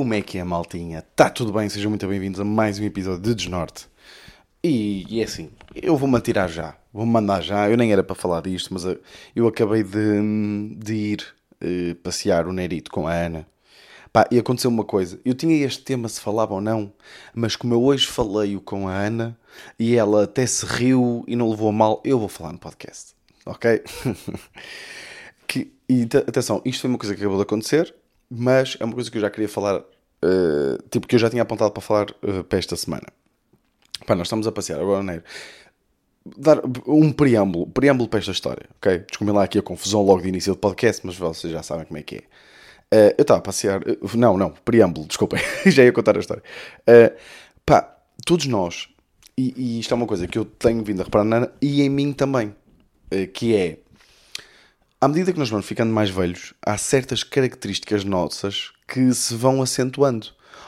Como 0.00 0.14
é 0.14 0.22
que 0.22 0.38
é, 0.38 0.44
maltinha? 0.44 1.04
Tá 1.14 1.28
tudo 1.28 1.52
bem? 1.52 1.68
Sejam 1.68 1.90
muito 1.90 2.08
bem-vindos 2.08 2.40
a 2.40 2.44
mais 2.44 2.78
um 2.78 2.84
episódio 2.84 3.20
de 3.20 3.34
Desnorte. 3.34 3.86
E, 4.64 5.04
e 5.06 5.20
é 5.20 5.24
assim, 5.24 5.50
eu 5.74 5.94
vou-me 5.94 6.16
atirar 6.16 6.48
já, 6.48 6.74
vou-me 6.90 7.12
mandar 7.12 7.42
já. 7.42 7.68
Eu 7.68 7.76
nem 7.76 7.92
era 7.92 8.02
para 8.02 8.16
falar 8.16 8.40
disto, 8.40 8.72
mas 8.72 8.86
eu, 9.36 9.46
acabei 9.46 9.82
de, 9.82 10.74
de 10.74 10.94
ir 10.94 11.26
uh, 11.62 11.94
passear 11.96 12.48
o 12.48 12.52
Nerito 12.54 12.90
com 12.90 13.06
a 13.06 13.12
Ana. 13.12 13.46
Pá, 14.10 14.26
e 14.30 14.38
aconteceu 14.38 14.70
uma 14.70 14.84
coisa. 14.84 15.20
Eu 15.22 15.34
tinha 15.34 15.54
este 15.66 15.82
tema 15.82 16.08
se 16.08 16.18
falava 16.18 16.54
ou 16.54 16.62
não, 16.62 16.90
mas 17.34 17.54
como 17.54 17.74
eu 17.74 17.82
hoje 17.84 18.06
falei-o 18.06 18.62
com 18.62 18.88
a 18.88 18.94
Ana 18.94 19.38
e 19.78 19.96
ela 19.96 20.24
até 20.24 20.46
se 20.46 20.64
riu 20.64 21.26
e 21.28 21.36
não 21.36 21.50
levou 21.50 21.68
a 21.68 21.72
mal, 21.72 22.02
eu 22.06 22.18
vou 22.18 22.28
falar 22.30 22.54
no 22.54 22.58
podcast. 22.58 23.12
Ok? 23.44 23.82
que, 25.46 25.70
e 25.86 26.04
atenção, 26.04 26.62
isto 26.64 26.80
foi 26.80 26.88
uma 26.88 26.98
coisa 26.98 27.14
que 27.14 27.20
acabou 27.20 27.36
de 27.36 27.42
acontecer 27.42 27.94
mas 28.30 28.76
é 28.78 28.84
uma 28.84 28.94
coisa 28.94 29.10
que 29.10 29.18
eu 29.18 29.22
já 29.22 29.28
queria 29.28 29.48
falar, 29.48 29.82
uh, 30.24 30.82
tipo, 30.90 31.06
que 31.06 31.14
eu 31.14 31.18
já 31.18 31.30
tinha 31.30 31.42
apontado 31.42 31.72
para 31.72 31.82
falar 31.82 32.10
uh, 32.22 32.44
para 32.44 32.58
esta 32.58 32.76
semana. 32.76 33.06
Pá, 34.06 34.14
nós 34.14 34.26
estamos 34.26 34.46
a 34.46 34.52
passear 34.52 34.80
agora, 34.80 35.02
Neiro. 35.02 35.22
Dar 36.36 36.60
um 36.86 37.12
preâmbulo, 37.12 37.66
preâmbulo 37.66 38.08
para 38.08 38.18
esta 38.18 38.30
história, 38.30 38.68
ok? 38.76 38.98
Desculpem 39.08 39.34
lá 39.34 39.44
aqui 39.44 39.58
a 39.58 39.62
confusão 39.62 40.02
logo 40.02 40.22
de 40.22 40.28
início 40.28 40.52
do 40.52 40.58
podcast, 40.58 41.04
mas 41.04 41.16
vocês 41.16 41.52
já 41.52 41.62
sabem 41.62 41.86
como 41.86 41.98
é 41.98 42.02
que 42.02 42.16
é. 42.16 42.18
Uh, 42.92 43.14
eu 43.16 43.22
estava 43.22 43.38
a 43.38 43.42
passear, 43.42 43.80
não, 44.14 44.36
não, 44.36 44.50
preâmbulo, 44.50 45.06
desculpem, 45.06 45.40
já 45.66 45.84
ia 45.84 45.92
contar 45.92 46.16
a 46.16 46.20
história. 46.20 46.42
pá, 47.64 47.96
todos 48.26 48.46
nós, 48.46 48.88
e, 49.38 49.54
e, 49.56 49.80
isto 49.80 49.94
é 49.94 49.96
uma 49.96 50.06
coisa 50.06 50.26
que 50.26 50.38
eu 50.38 50.44
tenho 50.44 50.84
vindo 50.84 51.00
a 51.00 51.04
reparar 51.04 51.24
na 51.24 51.36
Ana 51.36 51.52
e 51.62 51.80
em 51.82 51.88
mim 51.88 52.12
também, 52.12 52.54
que 53.32 53.56
é 53.56 53.78
à 55.00 55.08
medida 55.08 55.32
que 55.32 55.38
nós 55.38 55.48
vamos 55.48 55.64
ficando 55.64 55.92
mais 55.92 56.10
velhos, 56.10 56.52
há 56.60 56.76
certas 56.76 57.24
características 57.24 58.04
nossas 58.04 58.72
que 58.90 59.14
se 59.14 59.34
vão 59.34 59.62
acentuando. 59.62 60.26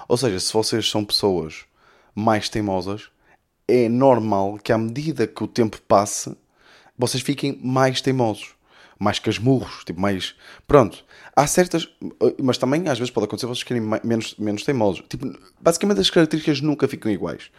Ou 0.08 0.16
seja, 0.16 0.38
se 0.38 0.52
vocês 0.52 0.88
são 0.88 1.04
pessoas 1.04 1.64
mais 2.14 2.48
teimosas, 2.48 3.08
é 3.66 3.88
normal 3.88 4.58
que 4.62 4.72
à 4.72 4.78
medida 4.78 5.26
que 5.26 5.42
o 5.42 5.48
tempo 5.48 5.80
passe, 5.82 6.34
vocês 6.96 7.22
fiquem 7.22 7.58
mais 7.62 8.00
teimosos, 8.00 8.50
mais 8.98 9.18
casmurros, 9.18 9.82
tipo 9.84 10.00
mais. 10.00 10.34
Pronto. 10.66 11.04
Há 11.34 11.46
certas. 11.46 11.88
Mas 12.40 12.58
também 12.58 12.88
às 12.88 12.98
vezes 12.98 13.10
pode 13.10 13.24
acontecer 13.24 13.46
vocês 13.46 13.60
ficarem 13.60 13.82
menos, 14.04 14.36
menos 14.38 14.62
teimosos. 14.62 15.02
Tipo, 15.08 15.26
basicamente 15.60 16.00
as 16.00 16.10
características 16.10 16.60
nunca 16.60 16.86
ficam 16.86 17.10
iguais. 17.10 17.50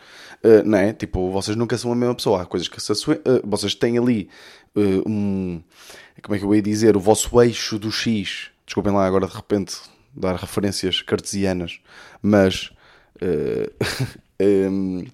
Uh, 0.43 0.63
não 0.63 0.77
é? 0.77 0.93
Tipo, 0.93 1.31
vocês 1.31 1.57
nunca 1.57 1.77
são 1.77 1.91
a 1.91 1.95
mesma 1.95 2.15
pessoa. 2.15 2.43
Há 2.43 2.45
coisas 2.45 2.67
que 2.67 2.79
se 2.81 2.91
uh, 2.91 3.19
vocês 3.43 3.75
têm 3.75 3.97
ali 3.97 4.29
uh, 4.75 5.09
um 5.09 5.61
como 6.21 6.35
é 6.35 6.39
que 6.39 6.45
eu 6.45 6.55
ia 6.55 6.61
dizer, 6.61 6.95
o 6.95 6.99
vosso 6.99 7.41
eixo 7.41 7.77
do 7.77 7.91
X. 7.91 8.49
Desculpem 8.65 8.93
lá 8.93 9.05
agora 9.05 9.27
de 9.27 9.35
repente 9.35 9.75
dar 10.15 10.35
referências 10.35 11.01
cartesianas, 11.01 11.79
mas. 12.21 12.71
Uh, 13.21 13.71
eh, 14.39 14.69
um, 14.69 15.05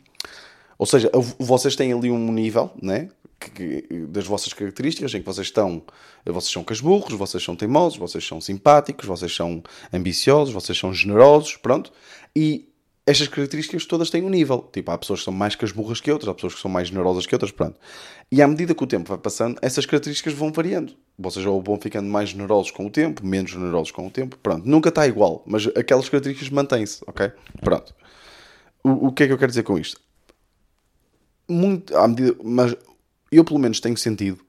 ou 0.77 0.85
seja, 0.85 1.11
vocês 1.37 1.75
têm 1.75 1.91
ali 1.91 2.09
um 2.09 2.31
nível, 2.31 2.71
né? 2.81 3.09
Que, 3.37 3.85
das 4.07 4.25
vossas 4.25 4.53
características 4.53 5.13
em 5.13 5.19
que 5.19 5.25
vocês 5.25 5.47
estão, 5.47 5.81
vocês 6.25 6.51
são 6.51 6.63
casburros, 6.63 7.13
vocês 7.13 7.43
são 7.43 7.55
teimosos, 7.55 7.97
vocês 7.97 8.25
são 8.25 8.39
simpáticos, 8.39 9.05
vocês 9.05 9.33
são 9.33 9.61
ambiciosos, 9.93 10.53
vocês 10.53 10.77
são 10.77 10.93
generosos, 10.93 11.57
pronto. 11.57 11.91
E 12.35 12.69
estas 13.05 13.27
características 13.27 13.85
todas 13.85 14.09
têm 14.09 14.23
um 14.23 14.29
nível. 14.29 14.69
Tipo, 14.71 14.91
há 14.91 14.97
pessoas 14.97 15.19
que 15.19 15.25
são 15.25 15.33
mais 15.33 15.55
casburras 15.55 15.99
que 15.99 16.11
outras, 16.11 16.29
há 16.29 16.33
pessoas 16.33 16.55
que 16.55 16.61
são 16.61 16.71
mais 16.71 16.87
generosas 16.87 17.25
que 17.25 17.35
outras, 17.35 17.51
pronto. 17.51 17.77
E 18.31 18.41
à 18.41 18.47
medida 18.47 18.75
que 18.75 18.83
o 18.83 18.87
tempo 18.87 19.09
vai 19.09 19.17
passando, 19.17 19.57
essas 19.61 19.85
características 19.85 20.33
vão 20.33 20.51
variando. 20.51 20.93
Vocês 21.19 21.45
ou 21.45 21.61
vão 21.61 21.77
ficando 21.79 22.09
mais 22.09 22.29
generosos 22.29 22.71
com 22.71 22.85
o 22.85 22.89
tempo, 22.89 23.25
menos 23.25 23.51
generosos 23.51 23.91
com 23.91 24.07
o 24.07 24.09
tempo, 24.09 24.37
pronto. 24.41 24.67
Nunca 24.67 24.89
está 24.89 25.05
igual, 25.05 25.43
mas 25.45 25.67
aquelas 25.75 26.07
características 26.07 26.49
mantêm-se, 26.49 27.01
ok? 27.05 27.31
Pronto. 27.61 27.93
O, 28.83 29.07
o 29.07 29.11
que 29.11 29.23
é 29.23 29.27
que 29.27 29.33
eu 29.33 29.37
quero 29.37 29.51
dizer 29.51 29.63
com 29.63 29.77
isto? 29.77 29.99
Muito, 31.47 31.95
à 31.97 32.07
medida, 32.07 32.37
mas 32.43 32.75
eu 33.31 33.43
pelo 33.43 33.59
menos 33.59 33.79
tenho 33.79 33.97
sentido 33.97 34.39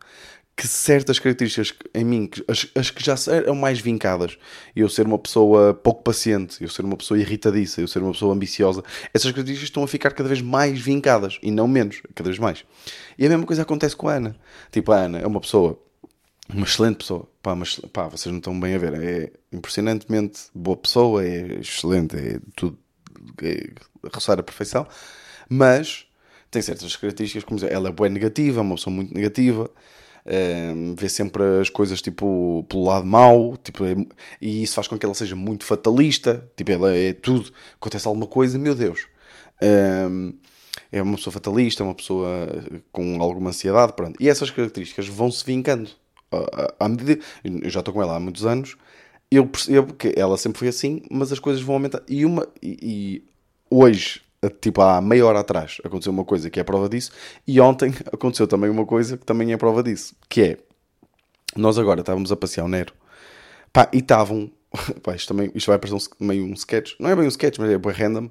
que 0.61 0.69
certas 0.69 1.19
características 1.19 1.75
em 1.95 2.05
mim, 2.05 2.29
as, 2.47 2.67
as, 2.75 2.91
que 2.91 3.03
já 3.03 3.15
eram 3.33 3.55
mais 3.55 3.81
vincadas, 3.81 4.37
eu 4.77 4.91
ser 4.91 5.07
uma 5.07 5.19
pessoa 5.19 5.73
pouco 5.73 6.03
paciente, 6.03 6.63
eu 6.63 6.69
ser 6.69 6.85
uma 6.85 6.99
pessoa 6.99 7.19
irritadiça, 7.19 7.81
eu 7.81 7.89
ser 7.89 8.03
uma 8.03 8.13
pessoa 8.13 8.35
ambiciosa, 8.35 8.85
essas 9.15 9.33
características 9.33 9.69
estão 9.69 9.83
a 9.83 9.89
ficar 9.89 10.11
cada 10.11 10.29
vez 10.29 10.43
mais 10.43 10.79
vincadas 10.79 11.39
e 11.43 11.51
não 11.51 11.67
menos, 11.67 12.03
cada 12.15 12.29
vez 12.29 12.39
mais. 12.39 12.63
E 13.19 13.25
a 13.25 13.29
mesma 13.31 13.47
coisa 13.47 13.63
acontece 13.63 13.97
com 13.97 14.07
a 14.07 14.15
Ana. 14.17 14.37
Tipo, 14.71 14.93
a 14.93 14.97
Ana 14.97 15.19
é 15.21 15.27
uma 15.27 15.41
pessoa, 15.41 15.81
uma 16.55 16.67
excelente 16.67 16.99
pessoa, 16.99 17.29
pá, 17.43 17.55
mas 17.55 17.77
pá, 17.93 18.09
vocês 18.09 18.31
não 18.31 18.39
estão 18.39 18.59
bem 18.59 18.75
a 18.75 18.79
ver, 18.79 18.95
é 18.95 19.33
impressionantemente 19.53 20.43
boa 20.55 20.77
pessoa, 20.77 21.25
é 21.25 21.61
excelente, 21.61 22.17
é 22.17 22.39
tudo, 22.57 22.79
é 23.43 23.71
roçar 24.13 24.39
a 24.39 24.43
perfeição, 24.43 24.87
mas 25.49 26.07
tem 26.51 26.63
certas 26.63 26.97
características, 26.97 27.45
como 27.45 27.59
dizer, 27.59 27.73
ela 27.73 27.89
é 27.89 27.93
boa 27.93 28.09
negativa, 28.09 28.61
é 28.61 28.63
uma 28.63 28.75
pessoa 28.75 28.95
muito 28.95 29.15
negativa 29.15 29.71
um, 30.27 30.95
vê 30.95 31.09
sempre 31.09 31.43
as 31.61 31.71
coisas 31.71 32.03
tipo 32.03 32.65
pelo 32.69 32.85
lado 32.85 33.07
mau, 33.07 33.57
tipo, 33.57 33.85
é, 33.85 33.97
e 34.41 34.63
isso 34.63 34.75
faz 34.75 34.87
com 34.89 34.99
que 34.99 35.05
ela 35.05 35.15
seja 35.15 35.35
muito 35.37 35.65
fatalista. 35.65 36.49
Tipo, 36.57 36.73
ela 36.73 36.95
é 36.95 37.13
tudo, 37.13 37.53
acontece 37.75 38.07
alguma 38.07 38.27
coisa, 38.27 38.59
meu 38.59 38.75
Deus. 38.75 39.07
Um, 39.63 40.35
é 40.93 41.03
uma 41.03 41.17
pessoa 41.17 41.33
fatalista, 41.33 41.85
uma 41.85 41.95
pessoa 41.95 42.49
com 42.93 43.21
alguma 43.23 43.51
ansiedade, 43.51 43.93
pronto. 43.95 44.17
E 44.21 44.29
essas 44.29 44.51
características 44.51 45.07
vão 45.09 45.31
se 45.31 45.45
vincando. 45.45 45.91
À 46.79 46.89
medida, 46.89 47.21
eu 47.45 47.71
já 47.71 47.81
estou 47.81 47.95
com 47.95 48.03
ela 48.03 48.17
há 48.17 48.21
muitos 48.21 48.47
anos, 48.47 48.77
eu 49.31 49.47
percebo 49.47 49.95
que 49.95 50.13
ela 50.17 50.37
sempre 50.37 50.59
foi 50.59 50.69
assim, 50.69 51.03
mas 51.11 51.33
as 51.33 51.39
coisas 51.39 51.63
vão 51.63 51.77
aumentar. 51.77 52.03
E, 52.09 52.25
uma, 52.25 52.47
e, 52.63 52.79
e 52.83 53.25
hoje 53.71 54.23
tipo 54.49 54.81
há 54.81 55.01
meia 55.01 55.27
hora 55.27 55.41
atrás 55.41 55.79
aconteceu 55.85 56.13
uma 56.13 56.25
coisa 56.25 56.49
que 56.49 56.59
é 56.59 56.65
prova 56.65 56.89
disso 56.89 57.13
e 57.47 57.61
ontem 57.61 57.93
aconteceu 58.11 58.47
também 58.47 58.71
uma 58.71 58.87
coisa 58.87 59.19
que 59.19 59.25
também 59.27 59.53
é 59.53 59.57
prova 59.57 59.83
disso 59.83 60.15
que 60.29 60.41
é 60.41 60.57
nós 61.55 61.79
agora 61.79 62.01
estávamos 62.01 62.33
a 62.33 62.37
passear 62.37 62.65
o 62.65 62.69
Nero 62.69 62.95
pá, 63.71 63.91
e 63.93 63.99
estavam 63.99 64.51
pá, 65.03 65.15
isto, 65.15 65.29
também, 65.29 65.53
isto 65.55 65.67
vai 65.67 65.79
parecer 65.79 65.97
um, 66.21 66.27
meio 66.27 66.45
um 66.45 66.55
sketch 66.55 66.95
não 66.99 67.11
é 67.11 67.17
bem 67.17 67.27
um 67.27 67.29
sketch 67.29 67.59
mas 67.59 67.71
é 67.71 67.77
bem 67.77 67.93
random 67.93 68.31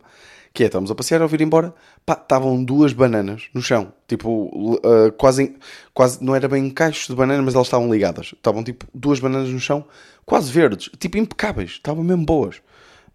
que 0.53 0.63
é, 0.63 0.65
estávamos 0.65 0.89
a 0.91 0.95
passear, 0.95 1.21
ao 1.21 1.27
vir 1.27 1.41
embora, 1.41 1.73
pá, 2.05 2.13
estavam 2.13 2.63
duas 2.63 2.93
bananas 2.93 3.49
no 3.53 3.61
chão, 3.61 3.93
tipo, 4.07 4.49
uh, 4.53 5.11
quase, 5.17 5.55
quase, 5.93 6.23
não 6.23 6.35
era 6.35 6.47
bem 6.47 6.69
cacho 6.69 7.11
de 7.11 7.15
bananas, 7.15 7.45
mas 7.45 7.55
elas 7.55 7.67
estavam 7.67 7.91
ligadas, 7.91 8.33
estavam 8.35 8.63
tipo 8.63 8.85
duas 8.93 9.19
bananas 9.19 9.49
no 9.49 9.59
chão, 9.59 9.85
quase 10.25 10.51
verdes, 10.51 10.89
tipo 10.99 11.17
impecáveis, 11.17 11.71
estavam 11.71 12.03
mesmo 12.03 12.25
boas, 12.25 12.61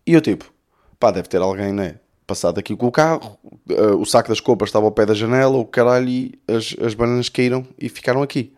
e 0.06 0.12
eu 0.12 0.20
tipo, 0.20 0.52
pá, 0.98 1.10
deve 1.10 1.28
ter 1.28 1.40
alguém, 1.40 1.72
né, 1.72 1.96
passado 2.26 2.58
aqui 2.58 2.74
com 2.76 2.86
o 2.86 2.92
carro, 2.92 3.38
uh, 3.70 3.96
o 3.98 4.04
saco 4.04 4.28
das 4.28 4.40
compras 4.40 4.68
estava 4.68 4.86
ao 4.86 4.92
pé 4.92 5.04
da 5.04 5.14
janela, 5.14 5.56
o 5.56 5.64
caralho, 5.64 6.08
e 6.08 6.38
as, 6.48 6.74
as 6.80 6.94
bananas 6.94 7.28
caíram 7.28 7.66
e 7.78 7.88
ficaram 7.88 8.22
aqui. 8.22 8.54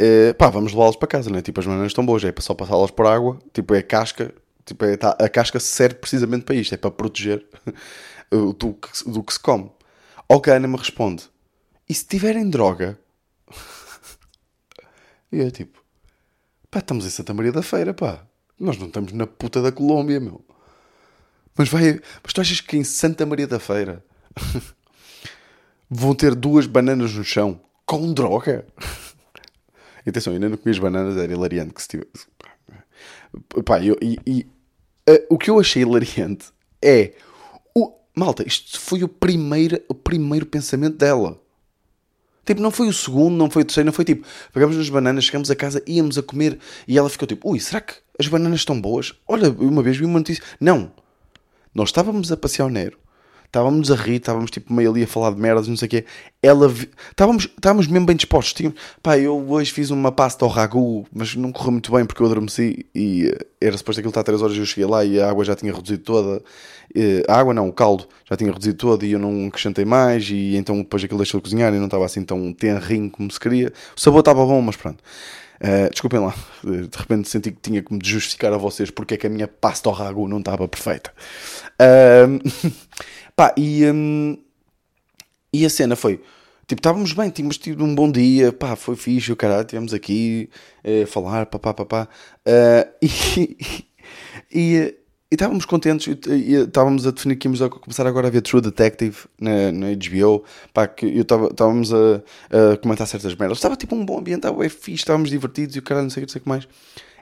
Uh, 0.00 0.34
pá, 0.34 0.48
vamos 0.48 0.72
levá-las 0.72 0.96
para 0.96 1.06
casa, 1.06 1.30
né? 1.30 1.42
Tipo, 1.42 1.60
as 1.60 1.66
bananas 1.66 1.88
estão 1.88 2.04
boas, 2.04 2.24
é 2.24 2.32
só 2.40 2.54
passá-las 2.54 2.90
por 2.90 3.06
água, 3.06 3.38
tipo, 3.52 3.74
é 3.74 3.82
casca, 3.82 4.34
tipo, 4.64 4.84
é, 4.84 4.96
tá, 4.96 5.10
a 5.18 5.28
casca 5.28 5.58
serve 5.60 5.96
precisamente 5.96 6.44
para 6.44 6.54
isto, 6.54 6.74
é 6.74 6.78
para 6.78 6.90
proteger 6.90 7.44
do, 8.30 8.74
que, 8.74 9.10
do 9.10 9.22
que 9.22 9.32
se 9.32 9.40
come. 9.40 9.70
Ao 10.28 10.40
que 10.40 10.50
a 10.50 10.54
Ana 10.54 10.68
me 10.68 10.76
responde, 10.76 11.24
e 11.88 11.94
se 11.94 12.06
tiverem 12.06 12.48
droga? 12.48 12.98
e 15.30 15.40
é 15.40 15.50
tipo, 15.50 15.82
pá, 16.70 16.78
estamos 16.78 17.04
em 17.04 17.10
Santa 17.10 17.34
Maria 17.34 17.52
da 17.52 17.62
Feira, 17.62 17.92
pá. 17.92 18.26
Nós 18.58 18.78
não 18.78 18.86
estamos 18.86 19.12
na 19.12 19.26
puta 19.26 19.60
da 19.60 19.72
Colômbia, 19.72 20.20
meu. 20.20 20.44
Mas 21.56 21.68
vai. 21.68 22.00
Mas 22.22 22.32
tu 22.32 22.40
achas 22.40 22.60
que 22.60 22.76
em 22.76 22.84
Santa 22.84 23.26
Maria 23.26 23.46
da 23.46 23.58
Feira 23.58 24.04
vão 25.90 26.14
ter 26.14 26.34
duas 26.34 26.66
bananas 26.66 27.12
no 27.12 27.24
chão 27.24 27.60
com 27.84 28.12
droga? 28.12 28.64
Atenção, 30.06 30.32
ainda 30.32 30.48
não 30.48 30.56
comi 30.56 30.70
as 30.70 30.78
bananas, 30.78 31.16
era 31.16 31.32
hilariante 31.32 31.74
que 31.74 31.82
se 31.82 31.88
tivesse. 31.88 32.26
Pá, 33.64 33.82
eu, 33.82 33.96
e, 34.00 34.18
e 34.26 34.46
uh, 35.08 35.26
o 35.30 35.38
que 35.38 35.50
eu 35.50 35.58
achei 35.58 35.82
hilariante 35.82 36.46
é. 36.80 37.12
O, 37.74 37.92
malta, 38.14 38.46
isto 38.46 38.78
foi 38.80 39.02
o 39.02 39.08
primeiro, 39.08 39.80
o 39.88 39.94
primeiro 39.94 40.46
pensamento 40.46 40.96
dela. 40.96 41.40
Tipo, 42.44 42.60
não 42.60 42.72
foi 42.72 42.88
o 42.88 42.92
segundo, 42.92 43.36
não 43.36 43.48
foi 43.48 43.62
o 43.62 43.64
terceiro, 43.64 43.86
não 43.86 43.92
foi 43.92 44.04
tipo, 44.04 44.26
pegamos 44.52 44.76
nas 44.76 44.88
bananas, 44.88 45.24
chegamos 45.24 45.48
a 45.50 45.54
casa, 45.54 45.82
íamos 45.86 46.18
a 46.18 46.22
comer 46.22 46.58
e 46.88 46.98
ela 46.98 47.08
ficou 47.08 47.26
tipo, 47.26 47.48
ui, 47.48 47.60
será 47.60 47.80
que 47.80 47.94
as 48.18 48.26
bananas 48.26 48.60
estão 48.60 48.80
boas? 48.80 49.14
Olha, 49.28 49.48
uma 49.48 49.82
vez 49.82 49.96
vi 49.96 50.04
uma 50.04 50.18
notícia. 50.18 50.42
Não, 50.60 50.92
nós 51.72 51.90
estávamos 51.90 52.32
a 52.32 52.36
passear 52.36 52.66
o 52.66 52.68
Nero, 52.68 52.98
estávamos 53.52 53.90
a 53.90 53.94
rir, 53.94 54.16
estávamos 54.16 54.50
tipo 54.50 54.72
meio 54.72 54.90
ali 54.90 55.02
a 55.02 55.06
falar 55.06 55.30
de 55.34 55.38
merdas, 55.38 55.68
não 55.68 55.76
sei 55.76 55.86
o 55.86 55.90
quê. 55.90 56.04
Ela, 56.42 56.66
vi... 56.68 56.88
estávamos, 57.10 57.44
estávamos 57.44 57.86
mesmo 57.86 58.06
bem 58.06 58.16
dispostos. 58.16 58.54
Tínhamos... 58.54 58.80
Pá, 59.02 59.18
eu 59.18 59.38
hoje 59.50 59.70
fiz 59.70 59.90
uma 59.90 60.10
pasta 60.10 60.42
ao 60.42 60.50
ragu, 60.50 61.06
mas 61.12 61.36
não 61.36 61.52
correu 61.52 61.72
muito 61.72 61.92
bem 61.92 62.06
porque 62.06 62.22
eu 62.22 62.26
adormeci 62.26 62.86
e 62.94 63.26
eh, 63.26 63.46
era 63.60 63.76
suposto 63.76 64.00
aquilo 64.00 64.10
estar 64.10 64.22
3 64.22 64.40
horas 64.40 64.56
e 64.56 64.58
eu 64.58 64.64
cheguei 64.64 64.86
lá 64.86 65.04
e 65.04 65.20
a 65.20 65.28
água 65.28 65.44
já 65.44 65.54
tinha 65.54 65.70
reduzido 65.70 66.02
toda. 66.02 66.42
Eh, 66.94 67.22
a 67.28 67.38
água 67.38 67.52
não, 67.52 67.68
o 67.68 67.72
caldo 67.74 68.08
já 68.24 68.36
tinha 68.36 68.50
reduzido 68.50 68.78
todo 68.78 69.04
e 69.04 69.12
eu 69.12 69.18
não 69.18 69.48
acrescentei 69.48 69.84
mais 69.84 70.30
e 70.30 70.56
então 70.56 70.78
depois 70.78 71.04
aquilo 71.04 71.18
deixou 71.18 71.38
de 71.38 71.44
cozinhar 71.44 71.74
e 71.74 71.76
não 71.76 71.84
estava 71.84 72.06
assim 72.06 72.24
tão 72.24 72.54
tenrinho 72.54 73.10
como 73.10 73.30
se 73.30 73.38
queria. 73.38 73.70
O 73.94 74.00
sabor 74.00 74.20
estava 74.20 74.46
bom, 74.46 74.62
mas 74.62 74.76
pronto. 74.76 75.04
Uh, 75.62 75.88
desculpem 75.90 76.18
lá, 76.18 76.34
de 76.64 76.98
repente 76.98 77.28
senti 77.28 77.52
que 77.52 77.60
tinha 77.60 77.80
que 77.80 77.94
me 77.94 78.00
justificar 78.02 78.52
a 78.52 78.56
vocês 78.56 78.90
porque 78.90 79.14
é 79.14 79.16
que 79.16 79.28
a 79.28 79.30
minha 79.30 79.46
pasta 79.46 79.88
ao 79.88 79.94
ragu 79.94 80.26
não 80.26 80.40
estava 80.40 80.66
perfeita. 80.66 81.12
Uh, 81.80 82.42
pá, 83.36 83.54
e, 83.56 83.86
um, 83.86 84.36
e 85.52 85.64
a 85.64 85.70
cena 85.70 85.94
foi. 85.94 86.20
Tipo, 86.66 86.80
estávamos 86.80 87.12
bem, 87.12 87.30
tínhamos 87.30 87.58
tido 87.58 87.84
um 87.84 87.94
bom 87.94 88.10
dia, 88.10 88.52
pá, 88.52 88.74
foi 88.74 88.96
fixe, 88.96 89.30
o 89.30 89.36
caralho, 89.36 89.60
estivemos 89.60 89.94
aqui 89.94 90.50
a 90.84 91.04
uh, 91.04 91.06
falar, 91.06 91.46
pá, 91.46 91.60
pá, 91.60 91.72
pá, 91.72 92.08
e, 93.00 93.56
e, 94.52 94.94
e 95.32 95.34
estávamos 95.34 95.64
contentes 95.64 96.14
e, 96.26 96.56
estávamos 96.56 97.06
a 97.06 97.10
definir 97.10 97.36
que 97.36 97.48
íamos 97.48 97.62
a 97.62 97.70
começar 97.70 98.06
agora 98.06 98.28
a 98.28 98.30
ver 98.30 98.42
True 98.42 98.60
Detective 98.60 99.16
na, 99.40 99.72
na 99.72 99.86
HBO. 99.94 100.44
Pá, 100.74 100.86
que 100.86 101.06
eu 101.06 101.22
estávamos 101.22 101.90
a, 101.90 102.20
a, 102.50 102.76
comentar 102.76 103.06
certas 103.06 103.34
merdas. 103.34 103.56
Estava 103.56 103.74
tipo 103.74 103.96
um 103.96 104.04
bom 104.04 104.18
ambiente, 104.18 104.40
estava 104.40 104.68
fixe, 104.68 104.96
estávamos 104.96 105.30
divertidos 105.30 105.74
e 105.74 105.78
o 105.78 105.82
cara 105.82 106.02
não 106.02 106.10
sei 106.10 106.22
o 106.22 106.26
que, 106.26 106.32
sei 106.32 106.42
que 106.42 106.46
mais. 106.46 106.68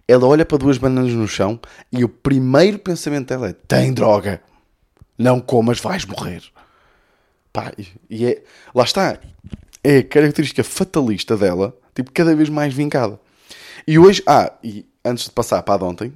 Ela 0.08 0.26
olha 0.26 0.44
para 0.44 0.58
duas 0.58 0.76
bananas 0.76 1.12
no 1.12 1.28
chão 1.28 1.60
e 1.92 2.02
o 2.02 2.08
primeiro 2.08 2.80
pensamento 2.80 3.28
dela 3.28 3.50
é: 3.50 3.52
tem 3.52 3.92
droga, 3.92 4.42
não 5.16 5.38
comas, 5.38 5.78
vais 5.78 6.04
morrer. 6.04 6.42
Pá, 7.52 7.72
e 8.10 8.26
é, 8.26 8.42
lá 8.74 8.82
está, 8.82 9.20
é 9.84 9.98
a 9.98 10.02
característica 10.02 10.64
fatalista 10.64 11.36
dela, 11.36 11.76
tipo, 11.94 12.10
cada 12.10 12.34
vez 12.34 12.48
mais 12.48 12.74
vincada. 12.74 13.20
E 13.86 14.00
hoje, 14.00 14.20
ah, 14.26 14.52
e 14.64 14.84
antes 15.04 15.26
de 15.26 15.30
passar 15.30 15.62
para 15.62 15.76
a 15.76 15.78
de 15.78 15.84
ontem, 15.84 16.12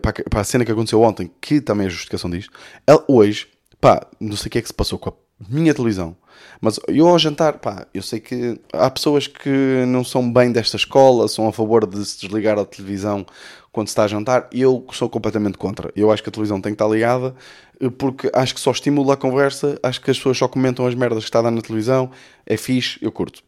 para, 0.00 0.10
a, 0.10 0.30
para, 0.30 0.40
a, 0.40 0.44
cena 0.44 0.64
que 0.64 0.72
aconteceu 0.72 1.00
ontem, 1.02 1.30
que 1.40 1.60
também 1.60 1.86
é 1.86 1.90
justificação 1.90 2.30
disto, 2.30 2.52
ela, 2.86 3.04
hoje, 3.08 3.48
pá, 3.80 4.06
não 4.20 4.36
sei 4.36 4.48
o 4.48 4.50
que 4.50 4.58
é 4.58 4.62
que 4.62 4.68
se 4.68 4.74
passou 4.74 4.98
com 4.98 5.10
a 5.10 5.14
minha 5.48 5.74
televisão, 5.74 6.16
mas 6.60 6.78
eu 6.88 7.08
ao 7.08 7.18
jantar, 7.18 7.58
pá, 7.58 7.86
eu 7.92 8.02
sei 8.02 8.20
que 8.20 8.58
há 8.72 8.90
pessoas 8.90 9.26
que 9.26 9.84
não 9.86 10.04
são 10.04 10.32
bem 10.32 10.52
desta 10.52 10.76
escola, 10.76 11.28
são 11.28 11.48
a 11.48 11.52
favor 11.52 11.86
de 11.86 12.04
se 12.04 12.20
desligar 12.20 12.58
a 12.58 12.64
televisão 12.64 13.26
quando 13.74 13.88
se 13.88 13.92
está 13.92 14.04
a 14.04 14.08
jantar, 14.08 14.48
eu 14.52 14.86
sou 14.92 15.10
completamente 15.10 15.58
contra. 15.58 15.90
Eu 15.96 16.12
acho 16.12 16.22
que 16.22 16.28
a 16.28 16.32
televisão 16.32 16.60
tem 16.60 16.72
que 16.72 16.76
estar 16.76 16.86
ligada 16.86 17.34
eh, 17.80 17.90
porque 17.90 18.30
acho 18.32 18.54
que 18.54 18.60
só 18.60 18.70
estimula 18.70 19.14
a 19.14 19.16
conversa, 19.16 19.78
acho 19.82 20.00
que 20.00 20.10
as 20.10 20.16
pessoas 20.16 20.38
só 20.38 20.46
comentam 20.46 20.86
as 20.86 20.94
merdas 20.94 21.24
que 21.24 21.28
está 21.28 21.40
a 21.40 21.42
dar 21.42 21.50
na 21.50 21.60
televisão, 21.60 22.10
é 22.46 22.56
fixe, 22.56 22.98
eu 23.02 23.10
curto. 23.10 23.42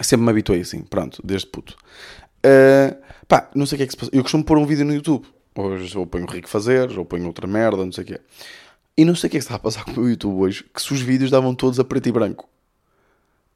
Sempre 0.00 0.24
me 0.24 0.30
habituei 0.30 0.62
assim, 0.62 0.82
pronto, 0.82 1.20
desde 1.22 1.46
puto. 1.46 1.76
Uh, 2.46 2.96
pá, 3.26 3.50
não 3.54 3.66
sei 3.66 3.76
o 3.76 3.78
que 3.78 3.82
é 3.82 3.86
que 3.86 3.92
se 3.92 3.96
passa. 3.96 4.10
Eu 4.14 4.22
costumo 4.22 4.44
pôr 4.44 4.56
um 4.56 4.66
vídeo 4.66 4.84
no 4.84 4.94
YouTube. 4.94 5.26
Hoje 5.56 5.96
ou 5.98 6.06
ponho 6.06 6.26
o 6.26 6.30
Rico 6.30 6.48
Fazer, 6.48 6.96
ou 6.96 7.04
ponho 7.04 7.26
outra 7.26 7.46
merda, 7.46 7.84
não 7.84 7.90
sei 7.90 8.04
o 8.04 8.06
que 8.06 8.14
é. 8.14 8.20
E 8.96 9.04
não 9.04 9.14
sei 9.14 9.28
o 9.28 9.30
que 9.30 9.36
é 9.36 9.40
que 9.40 9.44
está 9.44 9.56
a 9.56 9.58
passar 9.58 9.84
com 9.84 9.92
o 9.92 9.94
meu 9.94 10.10
YouTube 10.10 10.36
hoje, 10.36 10.64
que 10.72 10.80
se 10.80 10.92
os 10.92 11.00
vídeos 11.00 11.30
davam 11.30 11.54
todos 11.54 11.80
a 11.80 11.84
preto 11.84 12.08
e 12.08 12.12
branco. 12.12 12.48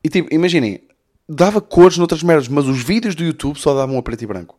E 0.03 0.09
tipo, 0.09 0.33
imaginem, 0.35 0.83
dava 1.29 1.61
cores 1.61 1.99
noutras 1.99 2.23
merdas, 2.23 2.49
mas 2.49 2.67
os 2.67 2.83
vídeos 2.83 3.15
do 3.15 3.23
YouTube 3.23 3.59
só 3.59 3.75
davam 3.75 3.99
a 3.99 4.03
preto 4.03 4.23
e 4.23 4.27
branco. 4.27 4.59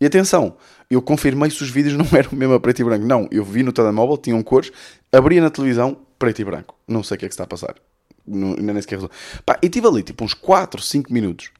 E 0.00 0.06
atenção, 0.06 0.56
eu 0.90 1.02
confirmei 1.02 1.50
se 1.50 1.62
os 1.62 1.70
vídeos 1.70 1.96
não 1.96 2.06
eram 2.18 2.30
mesmo 2.32 2.54
a 2.54 2.60
preto 2.60 2.80
e 2.80 2.84
branco. 2.84 3.04
Não, 3.04 3.28
eu 3.30 3.44
vi 3.44 3.62
no 3.62 3.72
telemóvel, 3.72 4.16
tinham 4.16 4.42
cores, 4.42 4.72
abria 5.12 5.40
na 5.40 5.50
televisão, 5.50 5.96
preto 6.18 6.40
e 6.40 6.44
branco. 6.44 6.76
Não 6.86 7.02
sei 7.02 7.16
o 7.16 7.18
que 7.18 7.26
é 7.26 7.28
que 7.28 7.34
está 7.34 7.44
a 7.44 7.46
passar. 7.46 7.74
Não, 8.26 8.54
nem 8.54 8.80
sequer 8.80 8.96
resolvi. 8.96 9.14
Pá, 9.44 9.58
e 9.60 9.68
tive 9.68 9.86
ali 9.86 10.02
tipo 10.02 10.24
uns 10.24 10.32
4, 10.32 10.80
5 10.80 11.12
minutos 11.12 11.50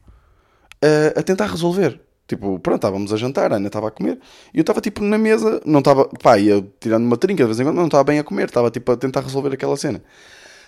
a, 0.82 1.20
a 1.20 1.22
tentar 1.22 1.46
resolver. 1.46 2.00
Tipo, 2.26 2.58
pronto, 2.60 2.76
estávamos 2.76 3.12
a 3.12 3.16
jantar, 3.16 3.52
a 3.52 3.56
Ana 3.56 3.66
estava 3.66 3.88
a 3.88 3.90
comer, 3.90 4.18
e 4.54 4.58
eu 4.58 4.62
estava 4.62 4.80
tipo 4.80 5.02
na 5.02 5.18
mesa, 5.18 5.60
não 5.66 5.80
estava, 5.80 6.08
pá, 6.22 6.38
ia 6.38 6.64
tirando 6.80 7.04
uma 7.04 7.16
trinca 7.16 7.42
de 7.42 7.48
vez 7.48 7.60
em 7.60 7.64
quando, 7.64 7.76
não 7.76 7.86
estava 7.86 8.04
bem 8.04 8.18
a 8.18 8.24
comer, 8.24 8.46
estava 8.46 8.70
tipo 8.70 8.90
a 8.92 8.96
tentar 8.96 9.20
resolver 9.20 9.52
aquela 9.52 9.76
cena. 9.76 10.02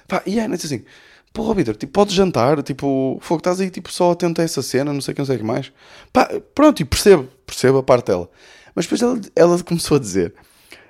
Pá, 0.06 0.22
e 0.26 0.38
a 0.38 0.44
Ana 0.44 0.56
disse 0.56 0.74
assim: 0.74 0.84
Porra, 1.32 1.54
Vitor, 1.54 1.74
tipo, 1.76 1.92
podes 1.92 2.14
jantar, 2.14 2.62
tipo, 2.62 3.18
fogo, 3.20 3.38
estás 3.38 3.60
aí 3.60 3.70
tipo 3.70 3.90
só 3.90 4.12
atento 4.12 4.40
a 4.40 4.44
essa 4.44 4.62
cena, 4.62 4.92
não 4.92 5.00
sei 5.00 5.12
o 5.12 5.14
que, 5.14 5.20
não 5.20 5.26
sei 5.26 5.36
o 5.36 5.38
que 5.38 5.44
mais. 5.44 5.72
Pá, 6.12 6.28
pronto, 6.54 6.80
e 6.80 6.84
percebo, 6.84 7.28
percebo 7.46 7.78
a 7.78 7.82
parte 7.82 8.08
dela. 8.08 8.28
Mas 8.74 8.84
depois 8.84 9.00
ela, 9.02 9.20
ela 9.34 9.62
começou 9.62 9.96
a 9.96 10.00
dizer: 10.00 10.34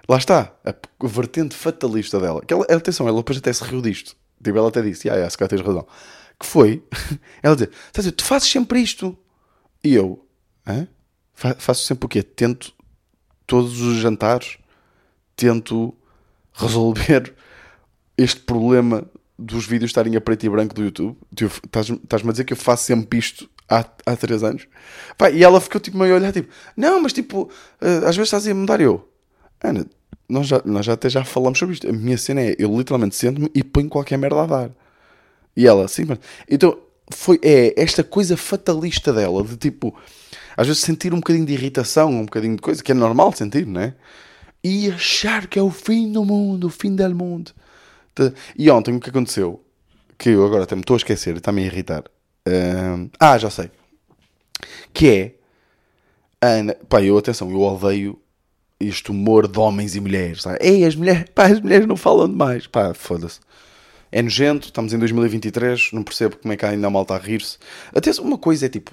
Lá 0.09 0.19
está, 0.19 0.53
a 0.65 0.75
vertente 1.07 1.55
fatalista 1.55 2.21
dela. 2.21 2.43
Que 2.45 2.53
ela, 2.53 2.65
atenção, 2.69 3.09
ela 3.09 3.19
depois 3.19 3.39
até 3.39 3.53
se 3.53 3.65
riu 3.65 3.81
disto. 3.81 4.15
Tipo, 4.43 4.59
ela 4.59 4.69
até 4.69 4.83
disse: 4.83 5.09
Ah, 5.09 5.15
é, 5.17 5.29
se 5.29 5.39
calhar 5.39 5.49
tens 5.49 5.63
razão. 5.63 5.87
Que 6.39 6.47
foi, 6.47 6.83
ela 7.43 7.55
dizer: 7.57 7.71
Tu 8.13 8.25
fazes 8.25 8.49
sempre 8.49 8.81
isto 8.81 9.17
e 9.83 9.95
eu, 9.95 10.27
hein? 10.67 10.89
faço 11.35 11.85
sempre 11.85 12.07
o 12.07 12.09
quê? 12.09 12.23
Tento 12.23 12.73
todos 13.47 13.81
os 13.81 13.99
jantares, 13.99 14.59
tento 15.37 15.95
resolver 16.53 17.35
este 18.17 18.41
problema 18.41 19.05
dos 19.39 19.67
vídeos 19.67 19.91
estarem 19.91 20.17
a 20.17 20.21
preto 20.21 20.45
e 20.45 20.49
branco 20.49 20.75
do 20.75 20.85
YouTube. 20.85 21.17
Estás-me 21.33 22.29
a 22.29 22.33
dizer 22.33 22.45
que 22.45 22.53
eu 22.53 22.57
faço 22.57 22.85
sempre 22.85 23.19
isto 23.19 23.51
há, 23.69 23.85
há 24.07 24.17
três 24.17 24.43
anos? 24.43 24.67
Pá, 25.19 25.31
e 25.31 25.43
ela 25.43 25.61
ficou 25.61 25.81
tipo 25.81 25.99
meio 25.99 26.15
a 26.15 26.17
olhar, 26.17 26.33
tipo, 26.33 26.53
não, 26.77 27.03
mas 27.03 27.13
tipo, 27.13 27.43
uh, 27.43 28.07
às 28.07 28.17
vezes 28.17 28.29
estás 28.29 28.47
a 28.47 28.55
mudar 28.55 28.81
eu. 28.81 29.09
Ana, 29.63 29.87
nós 30.29 30.47
já, 30.47 30.63
nós 30.65 30.87
já 30.87 30.93
até 30.93 31.09
já 31.09 31.25
falamos 31.25 31.59
sobre 31.59 31.75
isto. 31.75 31.89
A 31.89 31.93
minha 31.93 32.17
cena 32.17 32.41
é, 32.41 32.55
eu 32.59 32.77
literalmente 32.77 33.17
sento-me 33.17 33.51
e 33.55 33.65
ponho 33.65 33.89
qualquer 33.89 34.17
merda 34.17 34.43
a 34.43 34.47
dar. 34.47 34.71
E 35.57 35.67
ela, 35.67 35.87
sim, 35.89 36.05
mas... 36.07 36.19
Então, 36.49 36.79
foi, 37.13 37.39
é 37.43 37.81
esta 37.81 38.03
coisa 38.03 38.37
fatalista 38.37 39.13
dela, 39.13 39.43
de 39.43 39.57
tipo, 39.57 39.95
às 40.57 40.67
vezes 40.67 40.83
sentir 40.83 41.13
um 41.13 41.19
bocadinho 41.19 41.47
de 41.47 41.53
irritação, 41.53 42.11
um 42.11 42.25
bocadinho 42.25 42.57
de 42.57 42.63
coisa, 42.63 42.83
que 42.83 42.93
é 42.93 42.95
normal 42.95 43.33
sentir, 43.33 43.67
não 43.67 43.81
é? 43.81 43.95
E 44.63 44.91
achar 44.91 45.47
que 45.47 45.59
é 45.59 45.63
o 45.63 45.71
fim 45.71 46.11
do 46.11 46.25
mundo, 46.25 46.69
o 46.69 46.71
fim 46.71 46.95
do 46.95 47.15
mundo. 47.15 47.53
E 48.57 48.71
ontem 48.71 48.95
o 48.97 49.01
que 49.01 49.11
aconteceu, 49.11 49.63
que 50.17 50.31
eu 50.31 50.45
agora 50.45 50.65
até 50.65 50.75
me 50.75 50.81
estou 50.81 50.95
a 50.95 50.97
esquecer, 50.97 51.37
está-me 51.37 51.63
a 51.63 51.67
irritar. 51.67 52.05
ah, 53.21 53.37
já 53.37 53.51
sei. 53.51 53.71
Que 54.93 55.09
é, 55.11 55.35
Ana, 56.41 56.75
pá, 56.89 57.03
eu, 57.03 57.19
atenção, 57.19 57.51
eu 57.51 57.61
odeio 57.61 58.19
este 58.81 59.11
humor 59.11 59.47
de 59.47 59.59
homens 59.59 59.95
e 59.95 60.01
mulheres. 60.01 60.43
Sabe? 60.43 60.59
Ei, 60.63 60.85
as 60.85 60.97
mulheres, 60.97 61.27
pá, 61.35 61.47
as 61.47 61.61
mulheres 61.61 61.87
não 61.87 61.97
falam 61.97 62.29
demais. 62.29 62.67
Pá, 62.67 62.95
foda-se 62.95 63.41
é 64.15 64.23
nojento, 64.23 64.69
estamos 64.69 64.93
em 64.93 64.99
2023, 64.99 65.91
não 65.93 66.05
percebo 66.05 66.37
como 66.37 66.55
é 66.55 66.57
que 66.57 66.65
ainda 66.65 66.87
a 66.87 66.91
malta 66.91 67.17
a 67.17 67.19
rir-se. 67.19 67.59
Até 67.93 68.13
uma 68.21 68.39
coisa 68.39 68.67
é 68.67 68.69
tipo, 68.69 68.93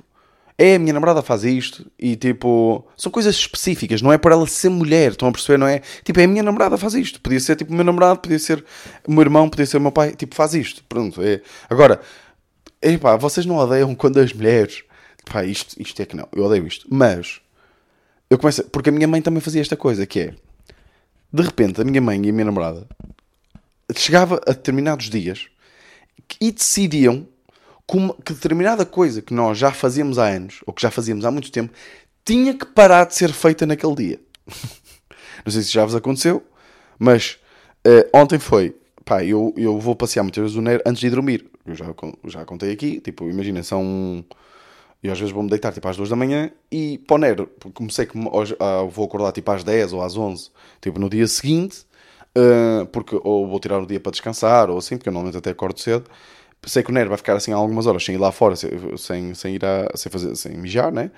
é 0.57 0.73
a 0.73 0.79
minha 0.79 0.93
namorada 0.93 1.21
faz 1.21 1.43
isto 1.43 1.85
e 1.99 2.15
tipo, 2.15 2.83
são 2.97 3.11
coisas 3.11 3.35
específicas, 3.35 4.01
não 4.01 4.11
é 4.11 4.17
para 4.17 4.33
ela 4.33 4.47
ser 4.47 4.69
mulher, 4.69 5.11
estão 5.11 5.27
a 5.27 5.31
perceber, 5.31 5.59
não 5.59 5.67
é? 5.67 5.83
Tipo, 6.03 6.19
é 6.21 6.23
a 6.23 6.27
minha 6.27 6.41
namorada 6.41 6.75
faz 6.75 6.95
isto, 6.95 7.21
podia 7.21 7.39
ser 7.39 7.55
tipo 7.55 7.71
o 7.71 7.75
meu 7.75 7.85
namorado, 7.85 8.17
podia 8.17 8.39
ser 8.39 8.65
o 9.07 9.11
meu 9.11 9.21
irmão, 9.21 9.47
podia 9.47 9.67
ser 9.67 9.77
o 9.77 9.81
meu 9.81 9.91
pai, 9.91 10.15
tipo, 10.15 10.33
faz 10.33 10.55
isto, 10.55 10.83
pronto. 10.89 11.21
É. 11.21 11.39
Agora, 11.69 12.01
epá, 12.81 13.15
vocês 13.15 13.45
não 13.45 13.57
odeiam 13.57 13.93
quando 13.93 14.19
as 14.19 14.33
mulheres, 14.33 14.83
pá, 15.31 15.45
isto, 15.45 15.79
isto 15.79 16.01
é 16.01 16.05
que 16.07 16.15
não, 16.15 16.27
eu 16.35 16.45
odeio 16.45 16.65
isto, 16.65 16.87
mas 16.89 17.41
eu 18.27 18.39
começo, 18.39 18.63
porque 18.71 18.89
a 18.89 18.91
minha 18.91 19.07
mãe 19.07 19.21
também 19.21 19.39
fazia 19.39 19.61
esta 19.61 19.77
coisa, 19.77 20.03
que 20.07 20.19
é, 20.19 20.33
de 21.31 21.43
repente, 21.43 21.79
a 21.79 21.83
minha 21.83 22.01
mãe 22.01 22.19
e 22.25 22.29
a 22.29 22.33
minha 22.33 22.45
namorada 22.45 22.87
chegava 23.99 24.41
a 24.47 24.51
determinados 24.51 25.09
dias 25.09 25.47
e 26.39 26.51
decidiam 26.51 27.27
que 28.23 28.33
determinada 28.33 28.85
coisa 28.85 29.21
que 29.21 29.33
nós 29.33 29.57
já 29.57 29.71
fazíamos 29.71 30.17
há 30.17 30.27
anos, 30.27 30.61
ou 30.65 30.73
que 30.73 30.81
já 30.81 30.89
fazíamos 30.89 31.25
há 31.25 31.31
muito 31.31 31.51
tempo, 31.51 31.73
tinha 32.23 32.53
que 32.53 32.65
parar 32.65 33.05
de 33.05 33.15
ser 33.15 33.33
feita 33.33 33.65
naquele 33.65 33.95
dia. 33.95 34.19
Não 35.45 35.51
sei 35.51 35.61
se 35.61 35.71
já 35.71 35.83
vos 35.83 35.95
aconteceu, 35.95 36.43
mas 36.97 37.37
uh, 37.85 38.17
ontem 38.17 38.39
foi. 38.39 38.75
Pá, 39.03 39.23
eu, 39.25 39.53
eu 39.57 39.79
vou 39.79 39.95
passear 39.95 40.23
muitas 40.23 40.41
vezes 40.41 40.55
o 40.55 40.61
Nero 40.61 40.81
antes 40.85 41.01
de 41.01 41.09
dormir. 41.09 41.49
Eu 41.65 41.75
já, 41.75 41.85
já 42.27 42.45
contei 42.45 42.71
aqui. 42.71 43.01
Tipo, 43.01 43.29
imagina, 43.29 43.63
são. 43.63 44.23
Eu 45.01 45.11
às 45.11 45.19
vezes 45.19 45.33
vou-me 45.33 45.49
deitar 45.49 45.73
tipo 45.73 45.87
às 45.87 45.97
2 45.97 46.09
da 46.09 46.15
manhã 46.15 46.51
e 46.71 46.99
para 46.99 47.15
o 47.15 47.17
Nero, 47.17 47.49
comecei 47.73 48.05
que 48.05 48.15
ah, 48.59 48.83
vou 48.83 49.05
acordar 49.05 49.31
tipo 49.31 49.49
às 49.49 49.63
10 49.63 49.93
ou 49.93 50.03
às 50.03 50.15
11, 50.15 50.51
tipo 50.79 50.99
no 50.99 51.09
dia 51.09 51.25
seguinte, 51.25 51.87
uh, 52.37 52.85
porque 52.87 53.19
ou 53.23 53.47
vou 53.47 53.59
tirar 53.59 53.79
o 53.79 53.85
dia 53.85 53.99
para 53.99 54.11
descansar, 54.11 54.69
ou 54.69 54.77
assim, 54.77 54.97
porque 54.97 55.09
eu 55.09 55.13
normalmente 55.13 55.37
até 55.37 55.51
acordo 55.51 55.79
cedo. 55.79 56.05
Sei 56.65 56.83
que 56.83 56.91
o 56.91 56.93
Nero 56.93 57.09
vai 57.09 57.17
ficar 57.17 57.35
assim 57.35 57.51
algumas 57.51 57.87
horas 57.87 58.03
sem 58.03 58.15
ir 58.15 58.19
lá 58.19 58.31
fora, 58.31 58.55
sem, 58.55 59.33
sem 59.33 59.55
ir 59.55 59.65
a, 59.65 59.91
sem, 59.95 60.11
fazer, 60.11 60.35
sem 60.35 60.55
mijar, 60.57 60.91
né? 60.91 61.09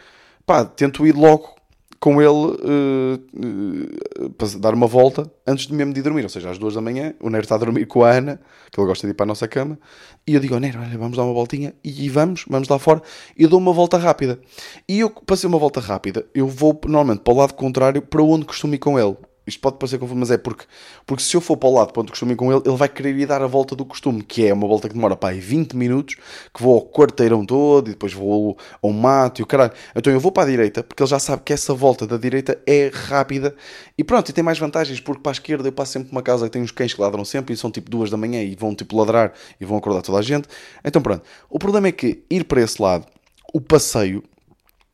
Pá, 0.45 0.63
tento 0.63 1.05
ir 1.05 1.13
logo 1.13 1.53
com 1.99 2.21
ele 2.21 2.29
uh, 2.29 3.15
uh, 3.15 4.29
para 4.31 4.47
dar 4.59 4.73
uma 4.73 4.87
volta 4.87 5.31
antes 5.47 5.67
de 5.67 5.73
mesmo 5.73 5.93
de 5.93 6.01
dormir, 6.01 6.23
ou 6.23 6.29
seja, 6.29 6.49
às 6.49 6.57
duas 6.57 6.73
da 6.73 6.81
manhã, 6.81 7.13
o 7.21 7.29
Nero 7.29 7.43
está 7.43 7.55
a 7.55 7.57
dormir 7.57 7.85
com 7.85 8.03
a 8.03 8.11
Ana, 8.11 8.41
que 8.69 8.79
ele 8.79 8.87
gosta 8.87 9.07
de 9.07 9.11
ir 9.11 9.13
para 9.13 9.23
a 9.23 9.27
nossa 9.27 9.47
cama, 9.47 9.79
e 10.27 10.33
eu 10.33 10.41
digo 10.41 10.53
ao 10.53 10.59
Nero, 10.59 10.81
olha, 10.81 10.97
vamos 10.97 11.15
dar 11.15 11.23
uma 11.23 11.33
voltinha, 11.33 11.73
e 11.81 12.09
vamos, 12.09 12.43
vamos 12.49 12.67
lá 12.67 12.77
fora, 12.77 13.01
e 13.37 13.43
eu 13.43 13.49
dou 13.49 13.57
uma 13.57 13.71
volta 13.71 13.97
rápida. 13.97 14.37
E 14.85 14.99
eu 14.99 15.09
passei 15.09 15.47
uma 15.47 15.57
volta 15.57 15.79
rápida, 15.79 16.25
eu 16.35 16.45
vou 16.45 16.77
normalmente 16.85 17.21
para 17.21 17.33
o 17.33 17.37
lado 17.37 17.53
contrário 17.53 18.01
para 18.01 18.21
onde 18.21 18.45
costumo 18.45 18.75
ir 18.75 18.79
com 18.79 18.99
ele 18.99 19.15
isto 19.45 19.59
pode 19.59 19.77
parecer 19.77 19.97
confuso, 19.97 20.19
mas 20.19 20.31
é 20.31 20.37
porque, 20.37 20.65
porque 21.05 21.23
se 21.23 21.35
eu 21.35 21.41
for 21.41 21.57
para 21.57 21.69
o 21.69 21.73
lado 21.73 21.93
costumo 21.93 22.31
ir 22.31 22.35
com 22.35 22.51
ele, 22.51 22.61
ele 22.65 22.77
vai 22.77 22.87
querer 22.87 23.15
ir 23.17 23.25
dar 23.25 23.41
a 23.41 23.47
volta 23.47 23.75
do 23.75 23.85
costume, 23.85 24.23
que 24.23 24.45
é 24.47 24.53
uma 24.53 24.67
volta 24.67 24.87
que 24.87 24.95
demora, 24.95 25.15
pá, 25.15 25.31
20 25.31 25.75
minutos, 25.75 26.15
que 26.53 26.61
vou 26.61 26.75
ao 26.75 26.81
quarteirão 26.81 27.45
todo 27.45 27.87
e 27.87 27.91
depois 27.91 28.13
vou 28.13 28.57
ao 28.81 28.91
mato 28.91 29.41
e 29.41 29.43
o 29.43 29.45
caralho. 29.45 29.73
Então 29.95 30.11
eu 30.13 30.19
vou 30.19 30.31
para 30.31 30.43
a 30.43 30.45
direita, 30.45 30.83
porque 30.83 31.03
ele 31.03 31.09
já 31.09 31.19
sabe 31.19 31.43
que 31.43 31.51
essa 31.53 31.73
volta 31.73 32.07
da 32.07 32.17
direita 32.17 32.61
é 32.65 32.89
rápida 32.93 33.55
e 33.97 34.03
pronto, 34.03 34.29
e 34.29 34.33
tem 34.33 34.43
mais 34.43 34.57
vantagens, 34.57 34.99
porque 34.99 35.21
para 35.21 35.31
a 35.31 35.33
esquerda 35.33 35.67
eu 35.67 35.71
passo 35.73 35.93
sempre 35.93 36.11
uma 36.11 36.21
casa 36.21 36.45
que 36.45 36.51
tem 36.51 36.61
uns 36.61 36.71
cães 36.71 36.93
que 36.93 37.01
ladram 37.01 37.25
sempre 37.25 37.53
e 37.53 37.57
são 37.57 37.69
tipo 37.69 37.89
duas 37.89 38.09
da 38.09 38.17
manhã 38.17 38.41
e 38.41 38.55
vão 38.55 38.73
tipo 38.73 38.97
ladrar 38.97 39.33
e 39.59 39.65
vão 39.65 39.77
acordar 39.77 40.01
toda 40.01 40.19
a 40.19 40.21
gente. 40.21 40.47
Então 40.83 41.01
pronto, 41.01 41.23
o 41.49 41.59
problema 41.59 41.87
é 41.87 41.91
que 41.91 42.23
ir 42.29 42.43
para 42.45 42.61
esse 42.61 42.81
lado, 42.81 43.05
o 43.53 43.59
passeio 43.59 44.23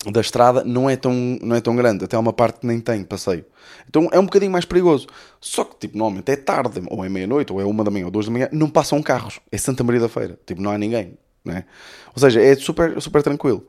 da 0.05 0.21
estrada 0.21 0.63
não 0.63 0.89
é 0.89 0.95
tão, 0.95 1.13
não 1.41 1.55
é 1.55 1.61
tão 1.61 1.75
grande, 1.75 2.05
até 2.05 2.15
há 2.15 2.19
uma 2.19 2.31
parte 2.31 2.61
que 2.61 2.67
nem 2.67 2.79
tem 2.79 3.03
passeio. 3.03 3.45
Então 3.87 4.07
é 4.11 4.19
um 4.19 4.23
bocadinho 4.23 4.51
mais 4.51 4.63
perigoso. 4.63 5.07
Só 5.41 5.63
que, 5.63 5.75
tipo, 5.77 5.97
normalmente 5.97 6.31
é 6.31 6.35
tarde, 6.35 6.81
ou 6.87 7.03
é 7.03 7.09
meia-noite, 7.09 7.51
ou 7.51 7.59
é 7.59 7.65
uma 7.65 7.83
da 7.83 7.91
manhã, 7.91 8.05
ou 8.05 8.11
duas 8.11 8.25
da 8.25 8.31
manhã, 8.31 8.47
não 8.51 8.69
passam 8.69 9.01
carros. 9.01 9.39
É 9.51 9.57
Santa 9.57 9.83
Maria 9.83 9.99
da 9.99 10.09
Feira. 10.09 10.39
Tipo, 10.45 10.61
não 10.61 10.71
há 10.71 10.77
ninguém, 10.77 11.17
né? 11.43 11.65
Ou 12.15 12.19
seja, 12.19 12.41
é 12.41 12.55
super, 12.55 13.01
super 13.01 13.21
tranquilo. 13.21 13.65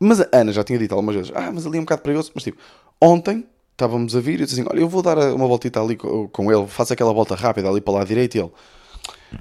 Mas 0.00 0.20
a 0.20 0.28
Ana 0.32 0.52
já 0.52 0.64
tinha 0.64 0.78
dito 0.78 0.92
algumas 0.92 1.14
vezes, 1.14 1.32
ah, 1.34 1.50
mas 1.52 1.66
ali 1.66 1.76
é 1.76 1.80
um 1.80 1.84
bocado 1.84 2.02
perigoso. 2.02 2.32
Mas, 2.34 2.44
tipo, 2.44 2.58
ontem 3.00 3.46
estávamos 3.72 4.16
a 4.16 4.20
vir 4.20 4.40
e 4.40 4.44
disse 4.44 4.60
assim, 4.60 4.68
olha, 4.68 4.80
eu 4.80 4.88
vou 4.88 5.02
dar 5.02 5.16
uma 5.32 5.46
voltita 5.46 5.80
ali 5.80 5.96
com 5.96 6.52
ele, 6.52 6.66
faço 6.66 6.92
aquela 6.92 7.12
volta 7.12 7.36
rápida 7.36 7.68
ali 7.68 7.80
para 7.80 7.94
lá 7.94 8.04
direito 8.04 8.34
e 8.34 8.40
ele... 8.40 8.50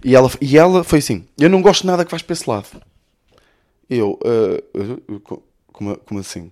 E 0.04 0.16
ela, 0.16 0.30
e 0.42 0.58
ela 0.58 0.84
foi 0.84 1.00
assim, 1.00 1.26
eu 1.40 1.50
não 1.50 1.62
gosto 1.62 1.88
nada 1.88 2.04
que 2.04 2.12
vais 2.12 2.22
para 2.22 2.34
esse 2.34 2.50
lado. 2.50 2.68
Eu, 3.90 4.20
uh, 4.22 5.18
uh, 5.34 5.44
como, 5.78 5.96
como 5.98 6.20
assim? 6.20 6.52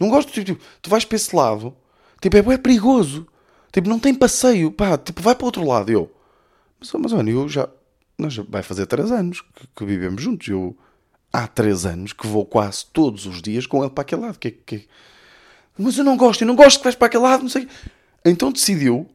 Não 0.00 0.08
gosto, 0.08 0.32
tipo, 0.32 0.46
tipo, 0.46 0.64
tu 0.80 0.90
vais 0.90 1.04
para 1.04 1.16
esse 1.16 1.34
lado, 1.36 1.76
tipo, 2.20 2.36
é, 2.36 2.54
é 2.54 2.58
perigoso. 2.58 3.26
Tipo, 3.70 3.88
não 3.88 3.98
tem 3.98 4.14
passeio, 4.14 4.70
pá, 4.72 4.98
tipo, 4.98 5.22
vai 5.22 5.34
para 5.34 5.44
o 5.44 5.46
outro 5.46 5.64
lado. 5.66 5.90
Eu, 5.90 6.12
mas, 6.80 6.92
mas 6.92 7.12
olha, 7.12 7.30
eu 7.30 7.48
já, 7.48 7.68
nós 8.18 8.36
vai 8.36 8.62
fazer 8.62 8.86
3 8.86 9.12
anos 9.12 9.40
que, 9.40 9.66
que, 9.76 9.84
vivemos 9.84 10.22
juntos. 10.22 10.48
Eu, 10.48 10.76
há 11.32 11.46
3 11.46 11.86
anos 11.86 12.12
que 12.12 12.26
vou 12.26 12.44
quase 12.44 12.86
todos 12.86 13.26
os 13.26 13.40
dias 13.40 13.66
com 13.66 13.82
ele 13.82 13.92
para 13.92 14.02
aquele 14.02 14.22
lado. 14.22 14.38
Que, 14.38 14.50
que... 14.50 14.88
Mas 15.78 15.96
eu 15.96 16.04
não 16.04 16.16
gosto, 16.16 16.42
eu 16.42 16.46
não 16.46 16.56
gosto 16.56 16.78
que 16.78 16.84
vais 16.84 16.96
para 16.96 17.06
aquele 17.06 17.22
lado, 17.22 17.42
não 17.42 17.48
sei. 17.48 17.68
Então 18.24 18.52
decidiu, 18.52 19.08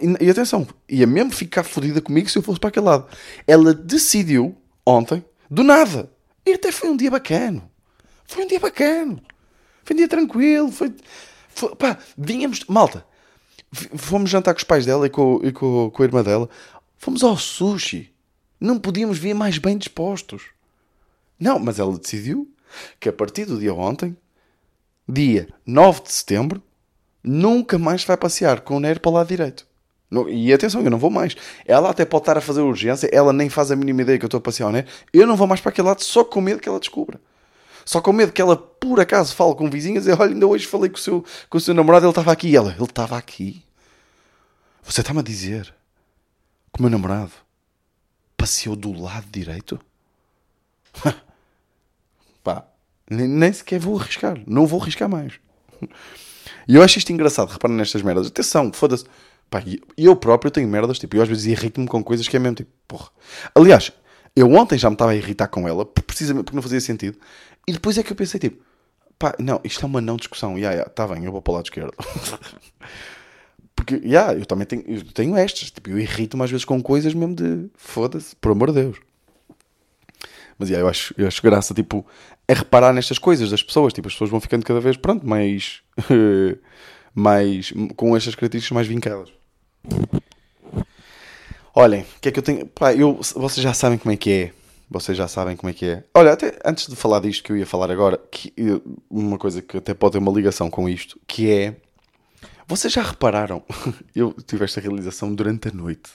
e, 0.00 0.26
e 0.26 0.30
atenção, 0.30 0.66
ia 0.88 1.06
mesmo 1.06 1.32
ficar 1.32 1.62
fodida 1.62 2.00
comigo 2.00 2.28
se 2.28 2.36
eu 2.36 2.42
fosse 2.42 2.60
para 2.60 2.68
aquele 2.68 2.86
lado. 2.86 3.06
Ela 3.46 3.72
decidiu, 3.72 4.56
ontem, 4.84 5.24
do 5.50 5.62
nada. 5.62 6.10
E 6.44 6.52
até 6.52 6.70
foi 6.72 6.90
um 6.90 6.96
dia 6.96 7.10
bacana. 7.10 7.71
Foi 8.32 8.44
um 8.44 8.46
dia 8.48 8.60
bacana. 8.60 9.22
Foi 9.84 9.94
um 9.94 9.96
dia 9.98 10.08
tranquilo. 10.08 10.72
Foi, 10.72 10.94
foi 11.48 11.76
pá, 11.76 11.98
vínhamos, 12.16 12.64
malta. 12.66 13.04
Fomos 13.72 14.30
jantar 14.30 14.54
com 14.54 14.58
os 14.58 14.64
pais 14.64 14.86
dela 14.86 15.06
e 15.06 15.10
com, 15.10 15.40
e 15.42 15.52
com, 15.52 15.90
com 15.90 16.02
a 16.02 16.06
irmã 16.06 16.22
dela. 16.22 16.48
Fomos 16.96 17.22
ao 17.22 17.36
sushi. 17.36 18.12
Não 18.58 18.78
podíamos 18.78 19.18
vir 19.18 19.34
mais 19.34 19.58
bem 19.58 19.76
dispostos. 19.76 20.44
Não, 21.38 21.58
mas 21.58 21.78
ela 21.78 21.98
decidiu 21.98 22.48
que 22.98 23.08
a 23.08 23.12
partir 23.12 23.44
do 23.44 23.58
dia 23.58 23.74
ontem, 23.74 24.16
dia 25.08 25.48
9 25.66 26.02
de 26.02 26.12
setembro, 26.12 26.62
nunca 27.22 27.78
mais 27.78 28.04
vai 28.04 28.16
passear 28.16 28.60
com 28.60 28.76
o 28.76 28.80
Nero 28.80 29.00
para 29.00 29.10
o 29.10 29.14
lado 29.14 29.28
direito. 29.28 29.66
E 30.28 30.52
atenção, 30.52 30.82
eu 30.82 30.90
não 30.90 30.98
vou 30.98 31.10
mais. 31.10 31.34
Ela 31.66 31.90
até 31.90 32.04
pode 32.04 32.22
estar 32.22 32.38
a 32.38 32.40
fazer 32.40 32.60
urgência, 32.60 33.08
ela 33.12 33.32
nem 33.32 33.48
faz 33.48 33.70
a 33.70 33.76
mínima 33.76 34.02
ideia 34.02 34.18
que 34.18 34.24
eu 34.24 34.28
estou 34.28 34.38
a 34.38 34.42
passear 34.42 34.68
o 34.68 34.72
Nero. 34.72 34.86
Eu 35.12 35.26
não 35.26 35.36
vou 35.36 35.46
mais 35.46 35.60
para 35.60 35.70
aquele 35.70 35.88
lado 35.88 36.02
só 36.02 36.22
com 36.22 36.40
medo 36.40 36.60
que 36.60 36.68
ela 36.68 36.78
descubra. 36.78 37.20
Só 37.84 38.00
com 38.00 38.12
medo 38.12 38.32
que 38.32 38.40
ela, 38.40 38.56
por 38.56 39.00
acaso, 39.00 39.34
fale 39.34 39.54
com 39.54 39.70
vizinhas 39.70 40.06
e 40.06 40.12
olha, 40.12 40.32
ainda 40.32 40.46
hoje 40.46 40.66
falei 40.66 40.90
com 40.90 40.96
o 40.96 41.00
seu, 41.00 41.24
com 41.48 41.58
o 41.58 41.60
seu 41.60 41.74
namorado, 41.74 42.06
ele 42.06 42.10
estava 42.10 42.32
aqui. 42.32 42.48
E 42.48 42.56
ela, 42.56 42.72
ele 42.72 42.84
estava 42.84 43.16
aqui. 43.16 43.64
Você 44.82 45.00
está-me 45.00 45.20
a 45.20 45.22
dizer 45.22 45.74
que 46.72 46.80
o 46.80 46.82
meu 46.82 46.90
namorado 46.90 47.32
passeou 48.36 48.74
do 48.74 48.92
lado 48.92 49.26
direito? 49.30 49.80
Pá, 52.42 52.66
nem, 53.08 53.28
nem 53.28 53.52
sequer 53.52 53.78
vou 53.78 53.98
arriscar. 53.98 54.40
Não 54.46 54.66
vou 54.66 54.80
arriscar 54.80 55.08
mais. 55.08 55.34
E 56.66 56.76
eu 56.76 56.82
acho 56.82 56.98
isto 56.98 57.12
engraçado, 57.12 57.50
reparem 57.50 57.76
nestas 57.76 58.02
merdas. 58.02 58.26
Atenção, 58.26 58.72
foda-se. 58.72 59.04
Pá, 59.50 59.62
eu 59.96 60.16
próprio 60.16 60.50
tenho 60.50 60.68
merdas, 60.68 60.98
tipo, 60.98 61.16
eu 61.16 61.22
às 61.22 61.28
vezes 61.28 61.44
irrito-me 61.44 61.86
com 61.86 62.02
coisas 62.02 62.26
que 62.26 62.36
é 62.36 62.40
mesmo 62.40 62.56
tipo, 62.56 62.70
porra. 62.88 63.10
Aliás, 63.54 63.92
eu 64.34 64.50
ontem 64.50 64.78
já 64.78 64.88
me 64.88 64.94
estava 64.94 65.10
a 65.10 65.16
irritar 65.16 65.48
com 65.48 65.68
ela, 65.68 65.84
precisamente 65.84 66.44
porque 66.44 66.56
não 66.56 66.62
fazia 66.62 66.80
sentido. 66.80 67.18
E 67.66 67.72
depois 67.72 67.96
é 67.98 68.02
que 68.02 68.12
eu 68.12 68.16
pensei, 68.16 68.40
tipo, 68.40 68.62
pá, 69.18 69.34
não, 69.38 69.60
isto 69.62 69.84
é 69.84 69.86
uma 69.86 70.00
não 70.00 70.16
discussão. 70.16 70.58
Ya, 70.58 70.70
yeah, 70.70 70.90
tá 70.90 71.06
bem, 71.06 71.24
eu 71.24 71.32
vou 71.32 71.40
para 71.40 71.52
o 71.52 71.54
lado 71.54 71.66
esquerdo. 71.66 71.94
Porque, 73.74 73.96
já, 73.96 74.04
yeah, 74.04 74.34
eu 74.34 74.46
também 74.46 74.66
tenho, 74.66 74.84
eu 74.86 75.04
tenho 75.12 75.36
estas. 75.36 75.70
Tipo, 75.70 75.90
eu 75.90 75.98
irrito-me 75.98 76.42
às 76.42 76.50
vezes 76.50 76.64
com 76.64 76.82
coisas 76.82 77.14
mesmo 77.14 77.34
de, 77.34 77.70
foda-se, 77.76 78.34
por 78.36 78.52
amor 78.52 78.72
de 78.72 78.82
Deus. 78.82 78.98
Mas, 80.58 80.68
yeah, 80.68 80.84
eu 80.84 80.88
acho, 80.88 81.14
eu 81.16 81.26
acho 81.26 81.42
graça, 81.42 81.72
tipo, 81.72 82.04
é 82.46 82.54
reparar 82.54 82.92
nestas 82.92 83.18
coisas 83.18 83.50
das 83.50 83.62
pessoas. 83.62 83.92
Tipo, 83.92 84.08
as 84.08 84.14
pessoas 84.14 84.30
vão 84.30 84.40
ficando 84.40 84.64
cada 84.64 84.80
vez, 84.80 84.96
pronto, 84.96 85.26
mais, 85.26 85.82
mais, 87.14 87.72
com 87.96 88.16
estas 88.16 88.34
características 88.34 88.74
mais 88.74 88.86
vincadas. 88.86 89.32
Olhem, 91.74 92.02
o 92.02 92.20
que 92.20 92.28
é 92.28 92.32
que 92.32 92.38
eu 92.38 92.42
tenho? 92.42 92.66
Pá, 92.66 92.92
eu, 92.92 93.18
vocês 93.34 93.62
já 93.62 93.72
sabem 93.72 93.98
como 93.98 94.12
é 94.12 94.16
que 94.16 94.30
é 94.30 94.52
vocês 94.92 95.16
já 95.16 95.26
sabem 95.26 95.56
como 95.56 95.70
é 95.70 95.72
que 95.72 95.86
é. 95.86 96.04
Olha, 96.14 96.32
até 96.32 96.58
antes 96.64 96.86
de 96.86 96.94
falar 96.94 97.20
disto 97.20 97.42
que 97.42 97.52
eu 97.52 97.56
ia 97.56 97.66
falar 97.66 97.90
agora, 97.90 98.20
que, 98.30 98.52
uma 99.10 99.38
coisa 99.38 99.62
que 99.62 99.78
até 99.78 99.94
pode 99.94 100.12
ter 100.12 100.18
uma 100.18 100.30
ligação 100.30 100.70
com 100.70 100.88
isto, 100.88 101.18
que 101.26 101.50
é. 101.50 101.76
Vocês 102.68 102.92
já 102.92 103.02
repararam? 103.02 103.62
eu 104.14 104.34
tive 104.46 104.64
esta 104.64 104.80
realização 104.80 105.34
durante 105.34 105.68
a 105.68 105.72
noite. 105.72 106.10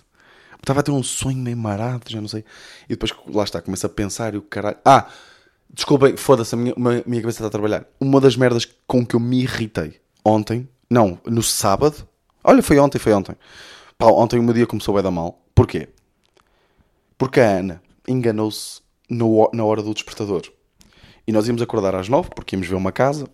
estava 0.59 0.79
a 0.79 0.83
ter 0.83 0.91
um 0.91 1.03
sonho 1.03 1.37
meio 1.37 1.57
marado, 1.57 2.03
já 2.07 2.21
não 2.21 2.27
sei. 2.27 2.45
E 2.85 2.89
depois, 2.89 3.13
lá 3.27 3.43
está, 3.43 3.61
começo 3.61 3.85
a 3.85 3.89
pensar 3.89 4.33
e 4.33 4.37
o 4.37 4.41
caralho. 4.41 4.77
Ah! 4.85 5.07
Desculpem, 5.69 6.15
foda-se, 6.15 6.55
a 6.55 6.57
minha, 6.57 6.73
uma, 6.75 7.03
minha 7.05 7.21
cabeça 7.21 7.39
está 7.39 7.47
a 7.47 7.49
trabalhar. 7.49 7.85
Uma 7.99 8.21
das 8.21 8.37
merdas 8.37 8.65
com 8.87 9.05
que 9.05 9.15
eu 9.15 9.19
me 9.19 9.41
irritei 9.41 9.99
ontem, 10.23 10.67
não, 10.89 11.19
no 11.25 11.43
sábado. 11.43 12.07
Olha, 12.43 12.63
foi 12.63 12.79
ontem, 12.79 12.97
foi 12.97 13.13
ontem. 13.13 13.35
Pá, 13.97 14.07
ontem 14.07 14.39
o 14.39 14.43
meu 14.43 14.53
dia 14.53 14.65
começou 14.65 14.97
a 14.97 15.01
dar 15.01 15.11
mal. 15.11 15.41
Porquê? 15.53 15.89
Porque 17.17 17.41
a 17.41 17.57
Ana 17.57 17.81
enganou-se 18.07 18.81
na 19.09 19.63
hora 19.63 19.81
do 19.81 19.93
despertador. 19.93 20.43
E 21.27 21.31
nós 21.31 21.47
íamos 21.47 21.61
acordar 21.61 21.93
às 21.95 22.07
nove, 22.07 22.29
porque 22.33 22.55
íamos 22.55 22.67
ver 22.67 22.75
uma 22.75 22.91
casa. 22.91 23.25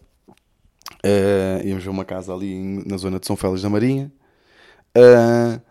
Uh, 1.06 1.66
íamos 1.66 1.84
ver 1.84 1.90
uma 1.90 2.06
casa 2.06 2.34
ali 2.34 2.84
na 2.88 2.98
zona 2.98 3.20
de 3.20 3.28
São 3.28 3.36
Félix 3.36 3.62
da 3.62 3.70
Marinha. 3.70 4.12
Uh, 4.98 5.62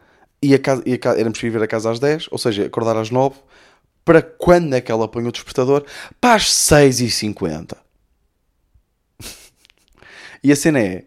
e, 0.42 0.54
a 0.54 0.58
casa, 0.58 0.82
e 0.86 0.92
a 0.92 1.10
éramos 1.18 1.38
para 1.38 1.46
ir 1.46 1.50
ver 1.50 1.62
a 1.62 1.66
casa 1.66 1.90
às 1.90 1.98
10, 1.98 2.28
ou 2.30 2.38
seja, 2.38 2.66
acordar 2.66 2.96
às 2.96 3.10
9, 3.10 3.36
para 4.04 4.20
quando 4.20 4.74
é 4.74 4.80
que 4.80 4.90
ela 4.90 5.08
põe 5.08 5.26
o 5.26 5.32
despertador? 5.32 5.84
Para 6.20 6.34
as 6.34 6.44
6h50. 6.44 7.76
e 10.42 10.52
a 10.52 10.56
cena 10.56 10.80
é, 10.80 11.04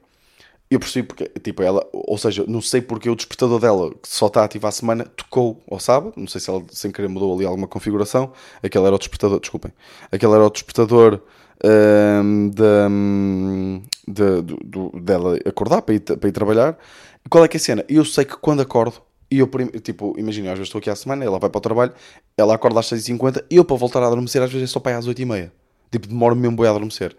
eu 0.75 0.79
percebi 0.79 1.07
porque, 1.07 1.29
tipo, 1.39 1.63
ela, 1.63 1.87
ou 1.91 2.17
seja, 2.17 2.43
não 2.47 2.61
sei 2.61 2.81
porque 2.81 3.09
o 3.09 3.15
despertador 3.15 3.59
dela, 3.59 3.91
que 3.91 4.07
só 4.07 4.27
está 4.27 4.43
ativo 4.43 4.67
à 4.67 4.71
semana, 4.71 5.05
tocou 5.05 5.61
ao 5.69 5.79
sábado. 5.79 6.13
Não 6.15 6.27
sei 6.27 6.41
se 6.41 6.49
ela 6.49 6.63
sem 6.71 6.91
querer 6.91 7.07
mudou 7.07 7.33
ali 7.33 7.45
alguma 7.45 7.67
configuração. 7.67 8.31
Aquele 8.61 8.85
era 8.85 8.95
o 8.95 8.99
despertador, 8.99 9.39
desculpem, 9.39 9.71
aquele 10.11 10.33
era 10.33 10.45
o 10.45 10.49
despertador 10.49 11.21
um, 11.63 12.49
de, 12.49 14.41
de, 14.41 14.41
de, 14.41 15.01
dela 15.01 15.37
acordar 15.45 15.81
para 15.81 15.95
ir, 15.95 15.99
para 16.01 16.29
ir 16.29 16.31
trabalhar. 16.31 16.77
Qual 17.29 17.43
é 17.43 17.47
que 17.47 17.57
é 17.57 17.59
a 17.59 17.61
cena? 17.61 17.85
Eu 17.89 18.05
sei 18.05 18.25
que 18.25 18.37
quando 18.37 18.61
acordo, 18.61 19.01
e 19.31 19.39
eu, 19.39 19.49
tipo, 19.81 20.13
imagina, 20.17 20.51
às 20.51 20.57
vezes 20.57 20.67
estou 20.67 20.79
aqui 20.79 20.89
à 20.89 20.95
semana, 20.95 21.25
ela 21.25 21.39
vai 21.39 21.49
para 21.49 21.57
o 21.57 21.61
trabalho, 21.61 21.93
ela 22.37 22.53
acorda 22.53 22.79
às 22.79 22.87
6h50, 22.87 23.45
e 23.49 23.55
eu 23.55 23.65
para 23.65 23.75
voltar 23.75 24.03
a 24.03 24.07
adormecer, 24.07 24.41
às 24.41 24.51
vezes 24.51 24.69
é 24.69 24.71
só 24.71 24.79
para 24.79 24.97
às 24.97 25.07
8h30. 25.07 25.51
Tipo, 25.91 26.07
demoro 26.07 26.35
mesmo 26.35 26.63
a 26.63 26.69
adormecer. 26.69 27.15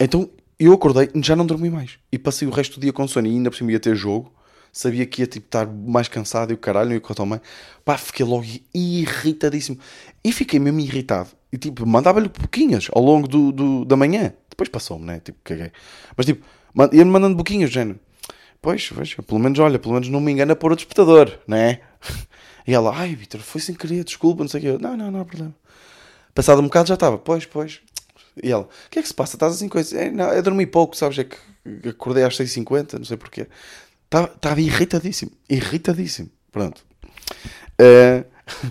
Então 0.00 0.28
eu 0.58 0.72
acordei, 0.72 1.10
já 1.22 1.36
não 1.36 1.46
dormi 1.46 1.70
mais. 1.70 1.98
E 2.10 2.18
passei 2.18 2.46
o 2.48 2.50
resto 2.50 2.78
do 2.78 2.82
dia 2.82 2.92
com 2.92 3.06
sono 3.06 3.26
e 3.26 3.30
ainda 3.30 3.50
por 3.50 3.56
cima 3.56 3.72
ia 3.72 3.80
ter 3.80 3.94
jogo. 3.94 4.32
Sabia 4.72 5.06
que 5.06 5.22
ia 5.22 5.26
tipo, 5.26 5.46
estar 5.46 5.66
mais 5.66 6.06
cansado 6.06 6.50
e 6.52 6.54
o 6.54 6.58
caralho 6.58 6.92
e 6.92 6.96
o 6.98 7.00
que 7.00 7.10
eu 7.10 7.16
também. 7.16 7.40
Pá, 7.84 7.96
fiquei 7.96 8.26
logo 8.26 8.44
irritadíssimo. 8.74 9.78
E 10.22 10.32
fiquei 10.32 10.58
mesmo 10.58 10.80
irritado. 10.80 11.30
E 11.50 11.56
tipo, 11.56 11.86
mandava-lhe 11.86 12.28
boquinhas 12.28 12.88
ao 12.92 13.02
longo 13.02 13.26
do, 13.26 13.52
do, 13.52 13.84
da 13.84 13.96
manhã. 13.96 14.34
Depois 14.50 14.68
passou-me, 14.68 15.06
né? 15.06 15.20
Tipo, 15.20 15.38
caguei. 15.42 15.72
Mas 16.16 16.26
tipo, 16.26 16.44
ia-me 16.92 17.10
mandando 17.10 17.36
boquinhas, 17.36 17.70
género. 17.70 17.98
Pois, 18.60 18.88
pois, 18.88 19.14
pelo 19.14 19.38
menos, 19.38 19.58
olha, 19.58 19.78
pelo 19.78 19.94
menos 19.94 20.08
não 20.08 20.20
me 20.20 20.32
engana 20.32 20.56
pôr 20.56 20.72
o 20.72 20.76
despertador, 20.76 21.38
né? 21.46 21.80
E 22.68 22.74
ela, 22.74 22.92
ai, 22.92 23.14
Vitor, 23.14 23.40
foi 23.42 23.60
sem 23.60 23.76
querer, 23.76 24.02
desculpa, 24.02 24.42
não 24.42 24.48
sei 24.48 24.58
o 24.58 24.62
quê. 24.64 24.82
Não, 24.82 24.96
não, 24.96 25.08
não 25.08 25.20
há 25.20 25.24
problema. 25.24 25.54
Passado 26.34 26.60
um 26.60 26.64
bocado 26.64 26.88
já 26.88 26.94
estava, 26.94 27.16
pois, 27.16 27.46
pois, 27.46 27.80
e 28.42 28.50
ela, 28.50 28.64
o 28.64 28.90
que 28.90 28.98
é 28.98 29.02
que 29.02 29.08
se 29.08 29.14
passa? 29.14 29.36
Estás 29.36 29.54
assim 29.54 29.68
coisa? 29.68 29.98
É, 29.98 30.10
não, 30.10 30.32
eu 30.32 30.42
dormi 30.42 30.66
pouco, 30.66 30.96
sabes? 30.96 31.18
É 31.18 31.24
que 31.24 31.36
acordei 31.88 32.24
às 32.24 32.36
6h50, 32.36 32.94
não 32.94 33.04
sei 33.04 33.16
porquê. 33.16 33.46
Estava, 34.04 34.32
estava 34.32 34.60
irritadíssimo, 34.60 35.32
irritadíssimo. 35.48 36.30
Pronto. 36.52 36.84
Uh, 37.80 38.24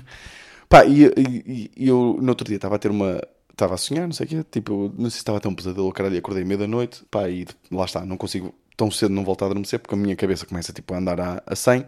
pá, 0.70 0.86
e, 0.86 1.06
e, 1.06 1.72
e, 1.76 1.88
eu 1.88 2.18
no 2.22 2.30
outro 2.30 2.48
dia 2.48 2.58
estava 2.58 2.76
a 2.76 2.80
ter 2.80 2.92
uma. 2.92 3.22
Estava 3.52 3.76
a 3.76 3.78
sonhar, 3.78 4.06
não 4.06 4.14
sei 4.14 4.26
o 4.26 4.30
quê, 4.30 4.46
tipo, 4.52 4.94
não 4.98 5.10
sei 5.10 5.12
se 5.12 5.18
estava 5.20 5.38
a 5.38 5.42
ter 5.42 5.48
um 5.48 5.56
pesadelo, 5.56 5.92
caralho, 5.94 6.18
acordei 6.18 6.44
meia 6.44 6.58
da 6.58 6.68
noite, 6.68 7.06
pá, 7.10 7.30
e 7.30 7.48
lá 7.72 7.86
está, 7.86 8.06
não 8.06 8.18
consigo 8.18 8.54
tão 8.76 8.92
cedo 8.92 9.14
não 9.14 9.24
volto 9.24 9.44
a 9.44 9.46
adormecer, 9.46 9.80
porque 9.80 9.96
a 9.96 9.98
minha 9.98 10.16
cabeça 10.16 10.46
começa 10.46 10.74
tipo, 10.74 10.94
a 10.94 10.98
andar 10.98 11.20
a, 11.20 11.44
a 11.46 11.56
100. 11.56 11.86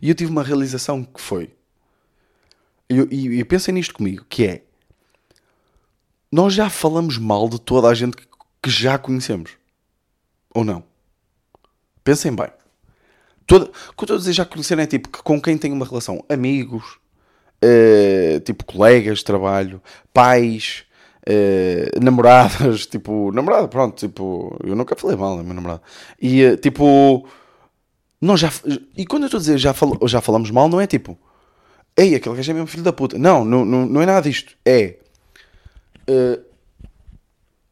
E 0.00 0.08
eu 0.08 0.14
tive 0.14 0.30
uma 0.30 0.42
realização 0.42 1.02
que 1.04 1.20
foi. 1.20 1.50
E 2.88 2.98
eu, 2.98 3.08
e 3.10 3.40
eu 3.40 3.46
pensei 3.46 3.72
nisto 3.72 3.94
comigo, 3.94 4.26
que 4.28 4.46
é. 4.46 4.62
Nós 6.32 6.54
já 6.54 6.70
falamos 6.70 7.18
mal 7.18 7.46
de 7.46 7.60
toda 7.60 7.88
a 7.88 7.94
gente 7.94 8.16
que, 8.16 8.70
já 8.70 8.96
conhecemos. 8.96 9.50
Ou 10.54 10.64
não? 10.64 10.82
Pensem 12.02 12.34
bem. 12.34 12.48
Toda, 13.46 13.66
o 13.66 13.68
que 13.68 14.00
eu 14.00 14.04
estou 14.04 14.16
a 14.16 14.18
dizer 14.18 14.32
já 14.32 14.46
conheceram 14.46 14.82
é 14.82 14.86
tipo 14.86 15.10
que 15.10 15.22
com 15.22 15.38
quem 15.38 15.58
tem 15.58 15.70
uma 15.70 15.84
relação, 15.84 16.24
amigos, 16.30 16.98
uh, 17.62 18.40
tipo 18.40 18.64
colegas 18.64 19.18
de 19.18 19.24
trabalho, 19.26 19.82
pais, 20.14 20.84
uh, 21.28 22.02
namoradas, 22.02 22.86
tipo, 22.88 23.30
namorada, 23.32 23.68
pronto, 23.68 23.98
tipo, 23.98 24.58
eu 24.64 24.74
nunca 24.74 24.96
falei 24.96 25.18
mal 25.18 25.36
da 25.36 25.42
minha 25.42 25.54
namorada. 25.54 25.82
E 26.18 26.46
uh, 26.46 26.56
tipo, 26.56 27.28
nós 28.18 28.40
já, 28.40 28.50
e 28.96 29.04
quando 29.04 29.24
eu 29.24 29.26
estou 29.26 29.38
a 29.38 29.40
dizer 29.40 29.58
já, 29.58 29.74
fal, 29.74 29.98
já 30.06 30.22
falamos 30.22 30.50
mal, 30.50 30.66
não 30.66 30.80
é 30.80 30.86
tipo, 30.86 31.18
ei, 31.94 32.14
aquele 32.14 32.36
gajo 32.36 32.50
é 32.50 32.54
mesmo 32.54 32.68
filho 32.68 32.84
da 32.84 32.92
puta. 32.92 33.18
Não, 33.18 33.44
não, 33.44 33.66
não, 33.66 33.84
não 33.84 34.00
é 34.00 34.06
nada 34.06 34.22
disto. 34.22 34.56
É, 34.64 35.01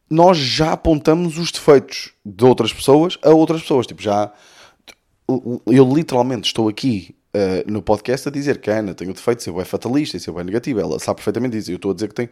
nós 0.09 0.37
já 0.37 0.73
apontamos 0.73 1.37
os 1.37 1.51
defeitos 1.51 2.11
de 2.25 2.43
outras 2.43 2.73
pessoas 2.73 3.17
a 3.23 3.29
outras 3.29 3.61
pessoas, 3.61 3.87
tipo, 3.87 4.01
já 4.01 4.31
eu 5.65 5.93
literalmente 5.93 6.47
estou 6.47 6.67
aqui 6.67 7.15
uh, 7.35 7.71
no 7.71 7.81
podcast 7.81 8.27
a 8.27 8.31
dizer 8.31 8.59
que 8.59 8.69
a 8.69 8.79
Ana 8.79 8.93
tem 8.93 9.09
o 9.09 9.13
defeito 9.13 9.39
de 9.39 9.43
ser 9.45 9.51
bem 9.51 9.65
fatalista 9.65 10.17
e 10.17 10.19
ser 10.19 10.31
bem 10.31 10.43
negativa. 10.43 10.81
Ela 10.81 10.99
sabe 10.99 11.17
perfeitamente 11.17 11.57
disso. 11.57 11.71
Eu 11.71 11.75
estou 11.77 11.91
a 11.91 11.93
dizer 11.93 12.07
que 12.09 12.15
tem. 12.15 12.29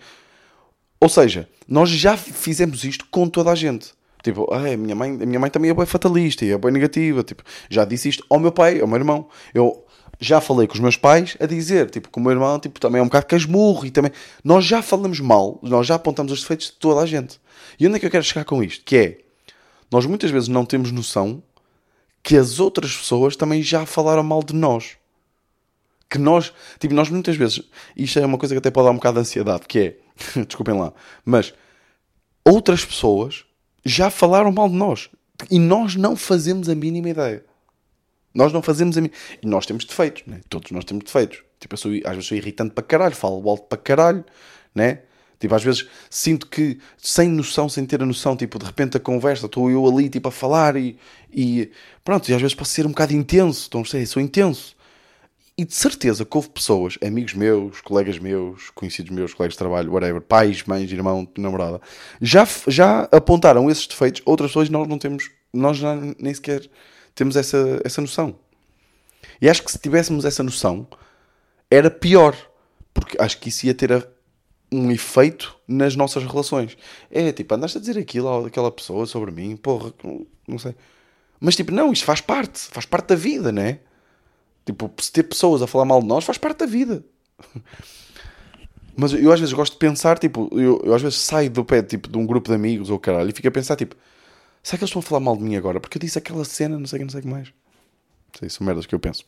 Ou 1.00 1.10
seja, 1.10 1.48
nós 1.68 1.90
já 1.90 2.18
fizemos 2.18 2.84
isto 2.84 3.06
com 3.10 3.30
toda 3.30 3.52
a 3.52 3.56
gente. 3.56 3.94
Tipo, 4.22 4.54
ah, 4.54 4.74
a, 4.74 4.78
minha 4.78 4.96
mãe, 4.96 5.18
a 5.22 5.26
minha 5.26 5.40
mãe 5.40 5.50
também 5.50 5.72
é 5.72 5.74
bem 5.74 5.86
fatalista 5.86 6.44
e 6.44 6.52
é 6.52 6.58
bem 6.58 6.72
negativa. 6.72 7.24
Tipo, 7.24 7.44
já 7.70 7.86
disse 7.86 8.10
isto 8.10 8.26
ao 8.30 8.40
meu 8.40 8.52
pai, 8.52 8.82
ao 8.82 8.88
meu 8.88 8.98
irmão. 8.98 9.30
Eu 9.54 9.86
já 10.20 10.42
falei 10.42 10.68
com 10.68 10.74
os 10.74 10.80
meus 10.80 10.98
pais 10.98 11.38
a 11.40 11.46
dizer, 11.46 11.90
tipo, 11.90 12.10
que 12.10 12.18
o 12.20 12.22
meu 12.22 12.32
irmão 12.32 12.60
tipo, 12.60 12.80
também 12.80 13.00
é 13.00 13.02
um 13.02 13.08
bocado 13.08 13.26
casmurro 13.26 13.86
e 13.86 13.92
também. 13.92 14.12
Nós 14.44 14.66
já 14.66 14.82
falamos 14.82 15.20
mal, 15.20 15.60
nós 15.64 15.88
já 15.88 15.96
apontamos 15.96 16.32
os 16.32 16.42
defeitos 16.42 16.68
de 16.68 16.74
toda 16.74 17.02
a 17.02 17.06
gente. 17.06 17.40
E 17.80 17.88
onde 17.88 17.96
é 17.96 18.00
que 18.00 18.06
eu 18.06 18.12
quero 18.12 18.24
chegar 18.24 18.44
com 18.44 18.62
isto? 18.62 18.84
Que 18.84 18.98
é, 18.98 19.18
nós 19.90 20.06
muitas 20.06 20.30
vezes 20.30 20.50
não 20.50 20.66
temos 20.66 20.92
noção 20.92 21.42
que 22.22 22.36
as 22.36 22.60
outras 22.60 22.96
pessoas 22.96 23.36
também 23.36 23.64
já 23.64 23.86
falaram 23.86 24.22
mal 24.22 24.44
de 24.44 24.54
nós. 24.54 24.98
Que 26.10 26.18
nós, 26.18 26.52
tipo, 26.80 26.94
nós 26.94 27.10
muitas 27.10 27.38
vezes, 27.38 27.62
isto 27.96 28.20
é 28.20 28.26
uma 28.26 28.38
coisa 28.38 28.54
que 28.54 28.60
até 28.60 28.70
pode 28.70 28.88
dar 28.88 28.92
um 28.92 28.96
bocado 28.96 29.16
de 29.16 29.22
ansiedade, 29.22 29.64
que 29.68 29.80
é, 29.80 29.96
desculpem 30.46 30.76
lá, 30.78 30.92
mas 31.24 31.54
outras 32.44 32.84
pessoas 32.84 33.46
já 33.86 34.10
falaram 34.10 34.52
mal 34.52 34.68
de 34.68 34.76
nós 34.76 35.10
e 35.50 35.60
nós 35.60 35.96
não 35.96 36.16
fazemos 36.16 36.68
a 36.68 36.76
mínima 36.76 37.10
ideia. 37.10 37.46
Nós 38.40 38.54
não 38.54 38.62
fazemos 38.62 38.98
a 38.98 39.02
mínima. 39.02 39.20
E 39.44 39.46
nós 39.46 39.66
temos 39.66 39.84
defeitos, 39.84 40.24
né? 40.26 40.40
Todos 40.48 40.72
nós 40.72 40.86
temos 40.86 41.04
defeitos. 41.04 41.44
Tipo, 41.60 41.74
eu 41.74 41.78
sou, 41.78 41.92
às 42.06 42.12
vezes 42.12 42.26
sou 42.26 42.38
irritante 42.38 42.72
para 42.74 42.82
caralho, 42.82 43.14
falo 43.14 43.50
alto 43.50 43.64
para 43.64 43.78
caralho, 43.78 44.24
né? 44.74 45.00
Tipo, 45.38 45.56
às 45.56 45.64
vezes 45.64 45.86
sinto 46.10 46.48
que, 46.48 46.80
sem 46.98 47.28
noção, 47.28 47.68
sem 47.68 47.86
ter 47.86 48.02
a 48.02 48.06
noção, 48.06 48.38
tipo, 48.38 48.58
de 48.58 48.66
repente 48.66 48.96
a 48.96 49.00
conversa, 49.00 49.46
estou 49.46 49.70
eu 49.70 49.86
ali, 49.86 50.08
tipo, 50.08 50.30
a 50.30 50.32
falar 50.32 50.78
e, 50.78 50.98
e 51.30 51.70
pronto, 52.02 52.30
e 52.30 52.34
às 52.34 52.42
vezes 52.42 52.56
posso 52.56 52.72
ser 52.72 52.86
um 52.86 52.90
bocado 52.90 53.14
intenso, 53.14 53.64
estão 53.64 53.82
a 53.82 54.06
sou 54.06 54.22
intenso. 54.22 54.74
E 55.58 55.66
de 55.66 55.76
certeza 55.76 56.24
que 56.24 56.38
houve 56.38 56.48
pessoas, 56.48 56.98
amigos 57.06 57.34
meus, 57.34 57.82
colegas 57.82 58.18
meus, 58.20 58.70
conhecidos 58.70 59.12
meus, 59.12 59.34
colegas 59.34 59.56
de 59.56 59.60
trabalho, 59.60 59.92
whatever, 59.92 60.22
pais, 60.22 60.64
mães, 60.64 60.90
irmão, 60.90 61.28
namorada, 61.38 61.82
já, 62.22 62.48
já 62.68 63.02
apontaram 63.12 63.70
esses 63.70 63.86
defeitos, 63.86 64.22
outras 64.26 64.52
pessoas 64.52 64.70
nós 64.70 64.88
não 64.88 64.98
temos, 64.98 65.30
nós 65.54 65.76
já 65.76 65.94
nem 66.18 66.34
sequer 66.34 66.70
temos 67.20 67.36
essa, 67.36 67.82
essa 67.84 68.00
noção. 68.00 68.36
E 69.42 69.50
acho 69.50 69.62
que 69.62 69.72
se 69.72 69.78
tivéssemos 69.78 70.24
essa 70.24 70.42
noção, 70.42 70.88
era 71.70 71.92
pior, 71.92 72.36
porque 72.94 73.22
acho 73.22 73.38
que 73.40 73.50
isso 73.50 73.66
ia 73.66 73.74
ter 73.74 73.92
a, 73.92 74.02
um 74.72 74.90
efeito 74.90 75.56
nas 75.68 75.98
nossas 75.98 76.24
relações. 76.24 76.78
É 77.12 77.32
tipo, 77.34 77.54
andaste 77.54 77.78
a 77.78 77.82
dizer 77.82 77.98
aquilo 77.98 78.46
àquela 78.46 78.72
pessoa 78.72 79.06
sobre 79.06 79.32
mim, 79.32 79.58
porra, 79.58 79.94
não 80.48 80.58
sei. 80.58 80.74
Mas 81.42 81.58
tipo, 81.58 81.72
não, 81.74 81.92
isto 81.92 82.06
faz 82.06 82.22
parte, 82.22 82.60
faz 82.60 82.86
parte 82.86 83.08
da 83.08 83.16
vida, 83.16 83.52
né? 83.52 83.80
Tipo, 84.66 84.90
se 85.00 85.12
ter 85.12 85.24
pessoas 85.24 85.62
a 85.62 85.68
falar 85.68 85.86
mal 85.86 86.02
de 86.02 86.08
nós 86.08 86.24
faz 86.24 86.38
parte 86.38 86.60
da 86.60 86.66
vida. 86.66 87.04
Mas 88.96 89.14
eu 89.14 89.32
às 89.32 89.40
vezes 89.40 89.54
gosto 89.54 89.74
de 89.74 89.80
pensar, 89.80 90.18
tipo, 90.20 90.50
eu, 90.54 90.82
eu 90.86 90.94
às 90.94 91.02
vezes 91.02 91.20
saio 91.20 91.50
do 91.50 91.66
pé 91.66 91.82
tipo, 91.82 92.10
de 92.10 92.18
um 92.18 92.26
grupo 92.26 92.50
de 92.50 92.56
amigos 92.56 92.90
ou 92.90 92.98
caralho 92.98 93.30
e 93.30 93.34
fico 93.34 93.48
a 93.48 93.52
pensar, 93.52 93.76
tipo, 93.76 93.96
será 94.64 94.78
que 94.78 94.84
eles 94.84 94.90
estão 94.90 95.00
a 95.00 95.04
falar 95.04 95.20
mal 95.20 95.38
de 95.38 95.44
mim 95.44 95.56
agora? 95.56 95.80
Porque 95.80 95.98
eu 95.98 96.02
disse 96.02 96.18
aquela 96.18 96.46
cena, 96.46 96.78
não 96.78 96.88
sei 96.88 96.98
o 96.98 97.00
que, 97.00 97.06
não 97.06 97.12
sei 97.12 97.20
o 97.20 97.24
que 97.24 97.30
mais. 97.30 97.54
Sei, 98.38 98.50
são 98.50 98.66
merdas 98.66 98.86
que 98.86 98.94
eu 98.94 99.00
penso. 99.00 99.24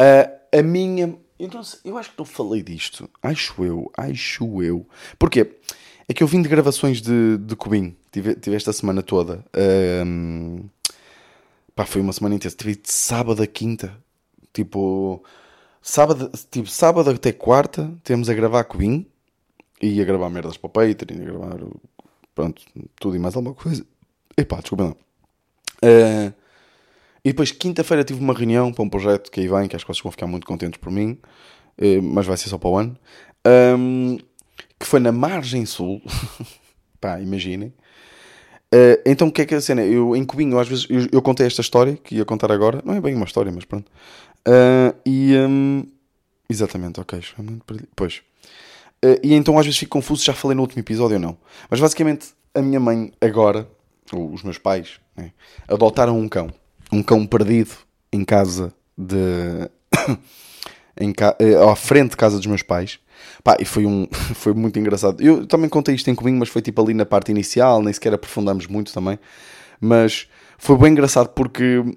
Uh, 0.00 0.58
a 0.58 0.62
minha 0.62 1.16
então, 1.40 1.62
eu 1.84 1.96
acho 1.96 2.10
que 2.10 2.18
não 2.18 2.24
falei 2.26 2.62
disto. 2.62 3.08
Acho 3.22 3.64
eu, 3.64 3.90
acho 3.96 4.62
eu. 4.62 4.86
Porquê? 5.18 5.56
É 6.06 6.12
que 6.12 6.22
eu 6.22 6.26
vim 6.26 6.42
de 6.42 6.48
gravações 6.48 7.00
de, 7.00 7.38
de 7.38 7.56
Cubim. 7.56 7.96
Tive, 8.12 8.34
tive 8.34 8.56
esta 8.56 8.74
semana 8.74 9.02
toda. 9.02 9.42
Um, 10.06 10.68
pá, 11.74 11.86
foi 11.86 12.02
uma 12.02 12.12
semana 12.12 12.34
intensa. 12.34 12.56
Tive 12.56 12.76
de 12.76 12.92
sábado 12.92 13.42
a 13.42 13.46
quinta. 13.46 13.96
Tipo, 14.52 15.24
sábado, 15.80 16.30
tipo, 16.50 16.68
sábado 16.68 17.08
até 17.08 17.32
quarta 17.32 17.90
temos 18.04 18.28
a 18.28 18.34
gravar 18.34 18.64
Cubim. 18.64 19.06
E 19.80 19.98
a 20.02 20.04
gravar 20.04 20.28
merdas 20.28 20.58
para 20.58 20.66
o 20.66 20.70
Patreon. 20.70 21.22
A 21.22 21.24
gravar, 21.24 21.60
pronto, 22.40 22.62
tudo 22.98 23.16
e 23.16 23.18
mais 23.18 23.36
alguma 23.36 23.54
coisa. 23.54 23.84
Epá, 24.36 24.60
desculpa 24.60 24.84
não. 24.84 24.96
Uh, 25.82 26.32
e 27.22 27.30
depois, 27.30 27.52
quinta-feira, 27.52 28.02
tive 28.02 28.20
uma 28.20 28.32
reunião 28.32 28.72
para 28.72 28.82
um 28.82 28.88
projeto 28.88 29.30
que 29.30 29.40
aí 29.40 29.48
vem, 29.48 29.68
que 29.68 29.76
acho 29.76 29.84
que 29.84 29.92
vocês 29.92 30.02
vão 30.02 30.10
ficar 30.10 30.26
muito 30.26 30.46
contentes 30.46 30.80
por 30.80 30.90
mim, 30.90 31.18
eh, 31.76 32.00
mas 32.00 32.26
vai 32.26 32.34
ser 32.38 32.48
só 32.48 32.56
para 32.56 32.70
o 32.70 32.78
ano, 32.78 32.96
um, 33.78 34.16
que 34.78 34.86
foi 34.86 35.00
na 35.00 35.12
Margem 35.12 35.66
Sul. 35.66 36.00
Pá, 36.98 37.20
imaginem. 37.20 37.74
Uh, 38.72 38.96
então, 39.04 39.28
o 39.28 39.32
que 39.32 39.42
é 39.42 39.46
que 39.46 39.52
é 39.52 39.58
a 39.58 39.60
cena? 39.60 39.84
Eu, 39.84 40.16
em 40.16 40.24
Cubinho, 40.24 40.58
às 40.58 40.66
vezes, 40.66 40.86
eu, 40.88 41.08
eu, 41.12 41.20
contei 41.20 41.46
esta 41.46 41.60
história 41.60 41.94
que 41.96 42.14
ia 42.14 42.24
contar 42.24 42.50
agora. 42.50 42.80
Não 42.86 42.94
é 42.94 43.00
bem 43.02 43.14
uma 43.14 43.26
história, 43.26 43.52
mas 43.52 43.66
pronto. 43.66 43.90
Uh, 44.48 44.96
e. 45.04 45.36
Um, 45.36 45.84
exatamente, 46.48 47.00
ok. 47.00 47.22
Pois. 47.94 48.22
Uh, 49.04 49.18
e 49.22 49.34
então, 49.34 49.58
às 49.58 49.64
vezes, 49.64 49.78
fico 49.78 49.92
confuso. 49.92 50.24
Já 50.24 50.32
falei 50.32 50.54
no 50.54 50.62
último 50.62 50.80
episódio 50.80 51.16
ou 51.16 51.20
não. 51.20 51.38
Mas 51.68 51.80
basicamente, 51.80 52.28
a 52.54 52.60
minha 52.60 52.80
mãe, 52.80 53.12
agora, 53.20 53.68
ou 54.12 54.32
os 54.32 54.42
meus 54.42 54.58
pais, 54.58 55.00
né, 55.16 55.32
adotaram 55.68 56.18
um 56.18 56.28
cão 56.28 56.52
um 56.92 57.02
cão 57.02 57.26
perdido 57.26 57.70
em 58.12 58.24
casa 58.24 58.72
de. 58.96 59.70
em 61.00 61.12
ca... 61.12 61.36
Eh, 61.38 61.54
à 61.54 61.76
frente 61.76 62.10
de 62.10 62.16
casa 62.16 62.36
dos 62.36 62.46
meus 62.46 62.62
pais. 62.62 62.98
Pá, 63.44 63.56
e 63.60 63.64
foi, 63.64 63.86
um... 63.86 64.06
foi 64.34 64.52
muito 64.52 64.78
engraçado. 64.78 65.22
Eu 65.22 65.46
também 65.46 65.68
contei 65.68 65.94
isto 65.94 66.10
em 66.10 66.14
comigo, 66.14 66.38
mas 66.38 66.48
foi 66.48 66.62
tipo 66.62 66.82
ali 66.82 66.94
na 66.94 67.06
parte 67.06 67.30
inicial, 67.30 67.82
nem 67.82 67.92
sequer 67.92 68.14
aprofundamos 68.14 68.66
muito 68.66 68.92
também. 68.92 69.18
Mas 69.80 70.28
foi 70.58 70.76
bem 70.76 70.92
engraçado 70.92 71.28
porque 71.30 71.78
uh, 71.78 71.94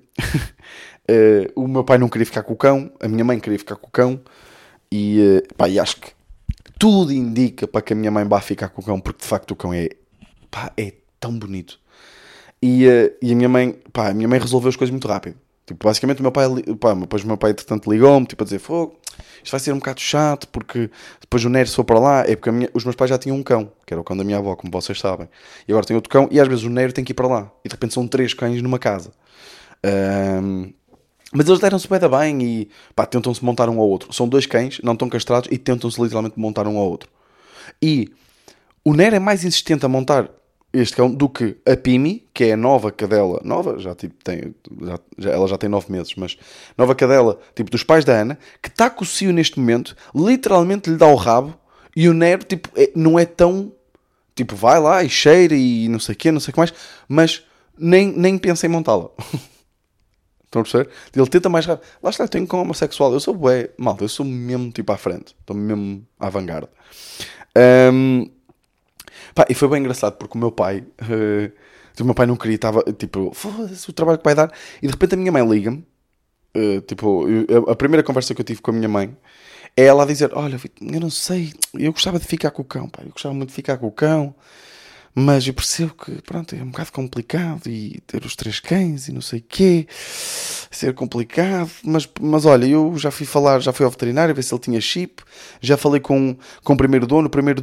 o 1.55 1.67
meu 1.67 1.83
pai 1.83 1.97
não 1.97 2.07
queria 2.07 2.25
ficar 2.25 2.43
com 2.43 2.53
o 2.53 2.57
cão, 2.57 2.91
a 2.99 3.07
minha 3.07 3.25
mãe 3.25 3.39
queria 3.39 3.59
ficar 3.59 3.75
com 3.75 3.87
o 3.87 3.91
cão, 3.91 4.21
e, 4.91 5.43
pá, 5.57 5.67
e 5.67 5.79
acho 5.79 5.97
que 5.97 6.11
tudo 6.79 7.12
indica 7.12 7.67
para 7.67 7.81
que 7.81 7.93
a 7.93 7.95
minha 7.95 8.12
mãe 8.12 8.25
vá 8.25 8.41
ficar 8.41 8.69
com 8.69 8.81
o 8.81 8.86
cão, 8.86 8.99
porque 8.99 9.21
de 9.21 9.27
facto 9.27 9.51
o 9.51 9.55
cão 9.55 9.73
é, 9.73 9.89
pá, 10.49 10.71
é 10.77 10.93
tão 11.19 11.38
bonito. 11.38 11.79
E, 12.62 12.88
uh, 12.88 13.13
e 13.21 13.31
a 13.31 13.36
minha 13.36 13.49
mãe, 13.49 13.75
pá, 13.91 14.09
a 14.09 14.13
minha 14.13 14.27
mãe 14.27 14.39
resolveu 14.39 14.69
as 14.69 14.75
coisas 14.75 14.91
muito 14.91 15.07
rápido. 15.07 15.36
Tipo, 15.65 15.86
basicamente 15.86 16.19
o 16.19 16.23
meu 16.23 16.31
pai, 16.31 16.45
pá, 16.79 16.93
depois 16.93 17.23
o 17.23 17.27
meu 17.27 17.38
pai 17.38 17.51
entretanto 17.51 17.91
ligou-me, 17.91 18.25
tipo, 18.25 18.43
a 18.43 18.45
dizer, 18.45 18.59
fogo, 18.59 18.99
isto 19.41 19.51
vai 19.51 19.59
ser 19.59 19.71
um 19.71 19.77
bocado 19.77 20.01
chato, 20.01 20.47
porque 20.49 20.89
depois 21.21 21.43
o 21.45 21.49
Nero 21.49 21.69
for 21.69 21.83
para 21.83 21.99
lá, 21.99 22.19
é 22.21 22.36
porque 22.36 22.51
minha, 22.51 22.69
os 22.73 22.83
meus 22.83 22.95
pais 22.95 23.09
já 23.09 23.17
tinham 23.17 23.38
um 23.38 23.43
cão, 23.43 23.71
que 23.86 23.93
era 23.93 24.01
o 24.01 24.03
cão 24.03 24.15
da 24.15 24.23
minha 24.23 24.38
avó, 24.38 24.55
como 24.55 24.71
vocês 24.71 24.99
sabem. 24.99 25.29
E 25.67 25.71
agora 25.71 25.86
tem 25.86 25.95
outro 25.95 26.09
cão, 26.09 26.27
e 26.31 26.39
às 26.39 26.47
vezes 26.47 26.63
o 26.63 26.69
Nero 26.69 26.91
tem 26.91 27.03
que 27.03 27.12
ir 27.12 27.15
para 27.15 27.27
lá. 27.27 27.51
E 27.63 27.69
de 27.69 27.73
repente 27.73 27.93
são 27.93 28.07
três 28.07 28.33
cães 28.33 28.62
numa 28.62 28.79
casa. 28.79 29.12
Um, 29.86 30.73
mas 31.34 31.48
eles 31.48 31.60
deram-se 31.60 31.88
bem, 31.88 32.00
bem 32.00 32.43
e 32.43 32.69
pá, 32.96 33.06
tentam-se 33.06 33.43
montar 33.43 33.67
um 33.69 33.80
ao 33.80 33.89
outro. 33.89 34.13
São 34.13 34.28
dois 34.28 34.46
cães, 34.46 34.80
não 34.84 34.93
estão 34.93 35.10
castrados, 35.10 35.50
e 35.52 35.58
tentam-se 35.58 36.02
literalmente 36.02 36.39
montar 36.39 36.67
um 36.67 36.78
ao 36.78 36.89
outro. 36.89 37.10
E 37.82 38.10
o 38.86 38.93
Nero 38.93 39.15
é 39.15 39.19
mais 39.19 39.43
insistente 39.43 39.86
a 39.86 39.89
montar 39.89 40.30
este 40.74 40.96
cão 40.96 41.13
do 41.13 41.30
que 41.30 41.56
a 41.65 41.78
Pimi, 41.78 42.28
que 42.34 42.46
é 42.46 42.54
a 42.54 42.58
nova 42.58 42.91
cadela, 42.91 43.39
nova, 43.43 43.78
já 43.78 43.93
tipo 43.93 44.15
tem, 44.24 44.56
já, 44.82 45.00
já, 45.19 45.30
ela 45.30 45.48
já 45.48 45.58
tem 45.58 45.69
nove 45.69 45.91
meses, 45.91 46.15
mas 46.15 46.36
nova 46.76 46.96
cadela, 46.96 47.39
tipo 47.56 47.69
dos 47.69 47.84
pais 47.84 48.04
da 48.04 48.13
Ana, 48.13 48.39
que 48.62 48.69
está 48.69 48.89
com 48.89 49.04
o 49.04 49.08
Cio 49.08 49.32
neste 49.32 49.60
momento, 49.60 49.96
literalmente 50.15 50.89
lhe 50.89 50.98
dá 50.98 51.08
o 51.08 51.15
rabo 51.15 51.54
e 51.96 52.10
o 52.10 52.13
Nero, 52.13 52.43
tipo, 52.43 52.69
é, 52.76 52.91
não 52.96 53.19
é 53.19 53.26
tão, 53.26 53.72
tipo, 54.36 54.56
vai 54.56 54.80
lá 54.80 55.04
e 55.04 55.10
cheira 55.10 55.54
e 55.54 55.88
não 55.88 56.00
sei 56.00 56.15
o 56.15 56.17
quê, 56.17 56.32
não 56.32 56.39
sei 56.39 56.50
o 56.50 56.54
que 56.54 56.60
mais, 56.60 56.74
mas 57.08 57.43
nem, 57.78 58.12
nem 58.12 58.38
pensa 58.39 58.65
em 58.65 58.69
montá-la. 58.69 59.10
Estão 60.53 60.61
a 60.61 60.63
perceber? 60.63 60.89
Ele 61.15 61.27
tenta 61.27 61.49
mais 61.49 61.65
rápido. 61.65 61.87
Lá 62.01 62.09
está, 62.11 62.23
eu 62.23 62.29
tenho 62.29 62.45
com 62.45 62.61
homossexual. 62.61 63.11
Eu 63.11 63.19
sou 63.19 63.33
bué, 63.33 63.71
malta, 63.77 64.03
eu 64.03 64.09
sou 64.09 64.25
mesmo 64.25 64.71
tipo 64.71 64.91
à 64.91 64.97
frente. 64.97 65.35
Estou 65.39 65.55
mesmo 65.55 66.05
à 66.19 66.29
vanguarda. 66.29 66.69
Um, 67.91 68.29
Pá, 69.33 69.45
e 69.49 69.53
foi 69.55 69.67
bem 69.67 69.79
engraçado 69.79 70.15
porque 70.17 70.37
o 70.37 70.39
meu 70.39 70.51
pai 70.51 70.85
uh, 71.01 71.51
o 72.01 72.05
meu 72.05 72.13
pai 72.13 72.25
não 72.25 72.35
queria, 72.35 72.55
estava 72.55 72.83
tipo, 72.93 73.31
foda-se 73.33 73.89
o 73.89 73.93
trabalho 73.93 74.17
que 74.17 74.23
vai 74.23 74.35
dar. 74.35 74.51
E 74.81 74.87
de 74.87 74.93
repente 74.93 75.15
a 75.15 75.17
minha 75.17 75.31
mãe 75.31 75.47
liga-me. 75.47 75.85
Uh, 76.55 76.81
tipo, 76.81 77.27
eu, 77.27 77.69
a 77.69 77.75
primeira 77.75 78.03
conversa 78.03 78.35
que 78.35 78.41
eu 78.41 78.45
tive 78.45 78.61
com 78.61 78.69
a 78.69 78.73
minha 78.73 78.89
mãe 78.89 79.15
é 79.75 79.85
ela 79.85 80.03
a 80.03 80.05
dizer: 80.05 80.31
Olha, 80.33 80.59
eu 80.81 80.99
não 80.99 81.09
sei, 81.09 81.51
eu 81.73 81.91
gostava 81.91 82.19
de 82.19 82.25
ficar 82.25 82.51
com 82.51 82.61
o 82.61 82.65
cão, 82.65 82.87
pai, 82.87 83.05
eu 83.05 83.11
gostava 83.11 83.33
muito 83.33 83.49
de 83.49 83.55
ficar 83.55 83.77
com 83.77 83.87
o 83.87 83.91
cão. 83.91 84.35
Mas 85.15 85.45
eu 85.45 85.54
percebo 85.54 85.93
que, 85.93 86.12
pronto, 86.23 86.56
é 86.56 86.63
um 86.63 86.71
bocado 86.71 86.91
complicado 86.91 87.67
e 87.67 88.02
ter 88.08 88.26
os 88.26 88.36
três 88.36 88.60
cães 88.60 89.08
e 89.08 89.12
não 89.12 89.21
sei 89.21 89.39
o 89.39 89.43
quê, 89.47 89.88
ser 89.91 90.93
complicado. 90.95 91.69
Mas, 91.84 92.10
mas 92.19 92.45
olha, 92.45 92.65
eu 92.65 92.97
já 92.97 93.12
fui 93.12 93.26
falar, 93.26 93.60
já 93.60 93.71
fui 93.71 93.86
ao 93.86 93.91
veterinário 93.91 94.34
ver 94.34 94.41
se 94.41 94.54
ele 94.54 94.62
tinha 94.62 94.82
chip, 94.82 95.21
já 95.62 95.78
falei 95.78 95.99
com, 95.99 96.36
com 96.63 96.73
o 96.73 96.78
primeiro 96.78 97.06
dono, 97.06 97.28
o 97.28 97.30
primeiro 97.30 97.62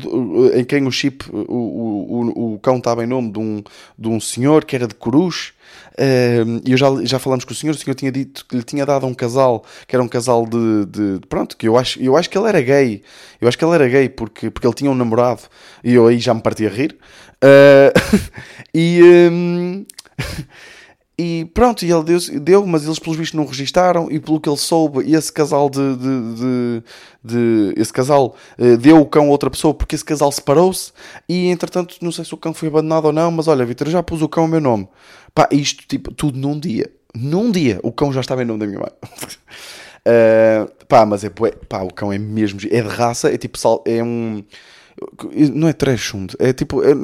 em 0.55 0.65
quem 0.65 0.87
o 0.87 0.93
chip, 0.93 1.25
o, 1.33 1.39
o, 1.39 2.55
o, 2.55 2.59
cão 2.61 2.79
estava 2.79 3.03
em 3.03 3.07
nome 3.07 3.33
de 3.33 3.39
um, 3.41 3.63
de 3.99 4.09
um 4.09 4.21
senhor 4.21 4.65
que 4.65 4.77
era 4.77 4.87
de 4.87 4.95
Coruche. 4.95 5.53
Uh, 5.93 6.61
e 6.65 6.73
eu 6.73 6.77
já, 6.79 6.87
já 7.03 7.19
falamos 7.19 7.45
com 7.45 7.53
o 7.53 7.55
senhor, 7.55 7.75
o 7.75 7.79
senhor 7.79 7.95
tinha 7.95 8.11
dito 8.11 8.47
que 8.47 8.57
lhe 8.57 8.63
tinha 8.63 8.87
dado 8.87 9.05
a 9.05 9.09
um 9.09 9.15
casal, 9.15 9.65
que 9.87 9.95
era 9.95 10.03
um 10.03 10.09
casal 10.09 10.47
de, 10.47 10.87
de, 10.87 11.27
Pronto, 11.29 11.57
que 11.57 11.69
eu 11.69 11.77
acho, 11.77 12.01
eu 12.03 12.17
acho 12.17 12.31
que 12.31 12.39
ele 12.39 12.49
era 12.49 12.61
gay. 12.61 13.03
Eu 13.41 13.49
acho 13.49 13.59
que 13.59 13.65
ele 13.65 13.75
era 13.75 13.89
gay 13.89 14.09
porque, 14.09 14.51
porque 14.51 14.67
ele 14.67 14.75
tinha 14.75 14.91
um 14.91 14.95
namorado 14.95 15.43
e 15.85 15.95
eu 15.95 16.07
aí 16.07 16.19
já 16.19 16.33
me 16.33 16.43
partia 16.43 16.69
a 16.69 16.73
rir. 16.73 16.97
Uh, 17.43 18.21
e. 18.75 19.01
Um, 19.31 19.87
e 21.23 21.45
pronto, 21.45 21.85
e 21.85 21.93
ele 21.93 22.03
deu, 22.03 22.19
deu, 22.41 22.67
mas 22.67 22.87
eles 22.87 22.99
pelos 22.99 23.19
vistos 23.19 23.37
não 23.37 23.45
registaram, 23.45 24.11
e 24.11 24.19
pelo 24.19 24.41
que 24.41 24.49
ele 24.49 24.57
soube, 24.57 25.05
esse 25.13 25.31
casal 25.31 25.69
de. 25.69 25.97
de, 25.97 26.35
de, 26.35 26.83
de 27.23 27.75
esse 27.77 27.93
casal 27.93 28.35
uh, 28.59 28.77
deu 28.79 28.99
o 28.99 29.05
cão 29.05 29.27
a 29.27 29.29
outra 29.29 29.51
pessoa 29.51 29.75
porque 29.75 29.95
esse 29.95 30.05
casal 30.05 30.33
separou-se, 30.33 30.93
e 31.29 31.49
entretanto, 31.49 31.97
não 32.01 32.11
sei 32.11 32.25
se 32.25 32.33
o 32.33 32.39
cão 32.39 32.55
foi 32.55 32.69
abandonado 32.69 33.05
ou 33.05 33.13
não, 33.13 33.31
mas 33.31 33.49
olha, 33.49 33.67
Vitor, 33.67 33.91
já 33.91 34.03
pus 34.03 34.23
o 34.23 34.29
cão 34.31 34.45
a 34.45 34.49
meu 34.49 34.63
nome. 34.63 34.89
Pá, 35.35 35.47
isto 35.53 35.87
tipo, 35.87 36.11
tudo 36.11 36.39
num 36.39 36.59
dia. 36.59 36.91
Num 37.15 37.51
dia, 37.51 37.81
o 37.83 37.93
cão 37.93 38.11
já 38.15 38.21
estava 38.21 38.43
em 38.43 38.47
nome 38.47 38.61
da 38.61 38.67
minha 38.67 38.79
mãe. 38.79 38.91
uh, 40.09 40.73
pá, 40.89 41.05
mas 41.05 41.23
é 41.23 41.29
pá, 41.29 41.83
o 41.83 41.93
cão 41.93 42.11
é 42.11 42.17
mesmo. 42.17 42.61
É 42.71 42.81
de 42.81 42.89
raça, 42.89 43.31
é 43.31 43.37
tipo. 43.37 43.59
É 43.85 44.03
um 44.03 44.43
não 45.55 45.69
é 45.69 45.73
Treshund, 45.73 46.35
é 46.39 46.53
tipo. 46.53 46.83
É, 46.83 46.95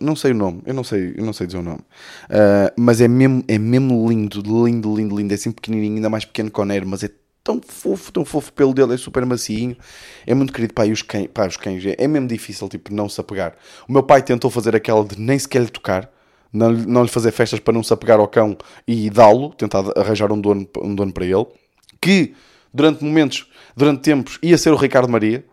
não 0.00 0.14
sei 0.16 0.32
o 0.32 0.34
nome, 0.34 0.62
eu 0.66 0.74
não 0.74 0.84
sei, 0.84 1.14
eu 1.16 1.24
não 1.24 1.32
sei 1.32 1.46
dizer 1.46 1.58
o 1.58 1.62
nome. 1.62 1.80
Uh, 2.28 2.72
mas 2.76 3.00
é 3.00 3.08
mesmo, 3.08 3.44
é 3.48 3.58
mesmo 3.58 4.08
lindo, 4.08 4.42
lindo, 4.42 4.94
lindo, 4.94 5.16
lindo. 5.16 5.32
É 5.32 5.34
assim 5.34 5.50
pequenininho, 5.50 5.96
ainda 5.96 6.10
mais 6.10 6.24
pequeno 6.24 6.50
que 6.50 6.60
o 6.60 6.64
Nero, 6.64 6.86
mas 6.86 7.02
é 7.02 7.10
tão 7.42 7.60
fofo, 7.66 8.12
tão 8.12 8.24
fofo. 8.24 8.52
Pelo 8.52 8.74
dele 8.74 8.94
é 8.94 8.96
super 8.96 9.24
macinho, 9.24 9.76
é 10.26 10.34
muito 10.34 10.52
querido. 10.52 10.74
Pá, 10.74 10.86
e 10.86 10.92
os 10.92 11.02
cães, 11.02 11.28
pá, 11.32 11.46
os 11.46 11.56
cães 11.56 11.84
é, 11.84 11.96
é 11.98 12.08
mesmo 12.08 12.28
difícil, 12.28 12.68
tipo, 12.68 12.92
não 12.92 13.08
se 13.08 13.20
apegar. 13.20 13.54
O 13.88 13.92
meu 13.92 14.02
pai 14.02 14.22
tentou 14.22 14.50
fazer 14.50 14.76
aquela 14.76 15.04
de 15.04 15.18
nem 15.18 15.38
sequer 15.38 15.62
lhe 15.62 15.70
tocar. 15.70 16.10
Não, 16.52 16.70
não 16.70 17.02
lhe 17.02 17.08
fazer 17.08 17.32
festas 17.32 17.60
para 17.60 17.72
não 17.72 17.82
se 17.82 17.94
apegar 17.94 18.20
ao 18.20 18.28
cão 18.28 18.56
e 18.86 19.08
dá-lo, 19.08 19.54
tentar 19.54 19.84
arranjar 19.96 20.30
um 20.30 20.38
dono, 20.38 20.68
um 20.82 20.94
dono 20.94 21.10
para 21.10 21.24
ele, 21.24 21.46
que 21.98 22.34
durante 22.74 23.02
momentos, 23.02 23.50
durante 23.74 24.02
tempos, 24.02 24.38
ia 24.42 24.58
ser 24.58 24.70
o 24.70 24.76
Ricardo 24.76 25.08
Maria, 25.08 25.44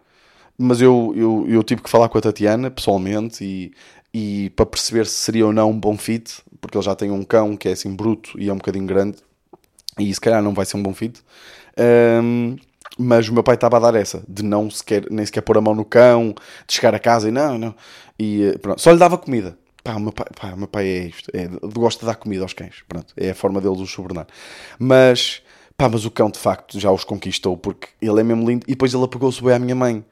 mas 0.60 0.82
eu, 0.82 1.13
eu, 1.15 1.45
eu 1.48 1.63
tive 1.63 1.82
que 1.82 1.89
falar 1.89 2.10
com 2.10 2.17
a 2.17 2.22
Tatiana 2.22 2.69
pessoalmente 2.69 3.43
e, 3.43 3.72
e 4.13 4.50
para 4.52 4.65
perceber 4.65 5.06
se 5.06 5.13
seria 5.13 5.45
ou 5.45 5.54
não 5.54 5.72
um 5.72 5.80
bom 5.80 5.98
fit, 5.98 6.41
porque 6.60 6.78
ele 6.78 6.84
já 6.84 6.93
tem 6.93 7.10
um 7.10 7.24
cão 7.24 7.56
que 7.56 7.69
é 7.69 7.72
assim 7.72 7.95
bruto 7.95 8.38
e 8.38 8.50
é 8.50 8.54
um 8.54 8.58
bocadinho 8.58 8.86
grande, 8.86 9.17
e 9.98 10.13
se 10.13 10.19
calhar 10.19 10.43
não 10.43 10.54
vai 10.54 10.65
ser 10.65 10.76
um 10.76 10.84
bom 10.84 10.93
fit. 10.93 11.22
Um, 12.22 12.58
mas 12.98 13.30
o 13.30 13.34
meu 13.34 13.41
pai 13.41 13.56
estava 13.56 13.78
a 13.78 13.80
dar 13.80 13.95
essa, 13.95 14.22
de 14.28 14.43
não 14.43 14.69
sequer, 14.69 15.10
nem 15.10 15.26
sequer 15.26 15.41
pôr 15.41 15.58
a 15.58 15.62
mão 15.62 15.74
no 15.74 15.86
cão, 15.86 16.36
de 16.67 16.74
chegar 16.74 16.93
a 16.93 17.00
casa 17.00 17.30
e 17.30 17.32
não, 17.32 17.58
não. 17.58 17.74
E 18.17 18.43
eh, 18.43 18.58
pronto, 18.58 18.82
só 18.82 18.91
lhe 18.91 18.98
dava 19.00 19.17
comida. 19.17 19.58
Pá, 19.82 19.95
o 19.95 20.00
meu 20.02 20.12
pai, 20.12 20.26
pá, 20.38 20.56
meu 20.58 20.67
pai 20.67 20.86
é 20.86 21.06
isto, 21.06 21.32
é, 21.34 21.48
gosta 21.74 22.02
de 22.02 22.08
dar 22.08 22.15
comida 22.15 22.43
aos 22.43 22.52
cães, 22.52 22.84
pronto, 22.88 23.13
é 23.15 23.30
a 23.30 23.36
forma 23.36 23.62
deles 23.62 23.80
os 23.80 23.89
sobornar. 23.89 24.28
Mas, 24.78 25.41
pá, 25.78 25.88
mas 25.88 26.04
o 26.04 26.12
cão 26.12 26.30
de 26.30 26.38
facto 26.38 26.78
já 26.78 26.91
os 26.91 27.06
conquistou, 27.06 27.56
porque 27.56 27.88
ele 28.02 28.19
é 28.19 28.24
mesmo 28.24 28.50
lindo, 28.50 28.65
e 28.67 28.72
depois 28.72 28.93
ele 28.93 29.06
apegou-se 29.06 29.41
bem 29.41 29.54
à 29.54 29.60
minha 29.60 29.76
mãe. 29.76 30.04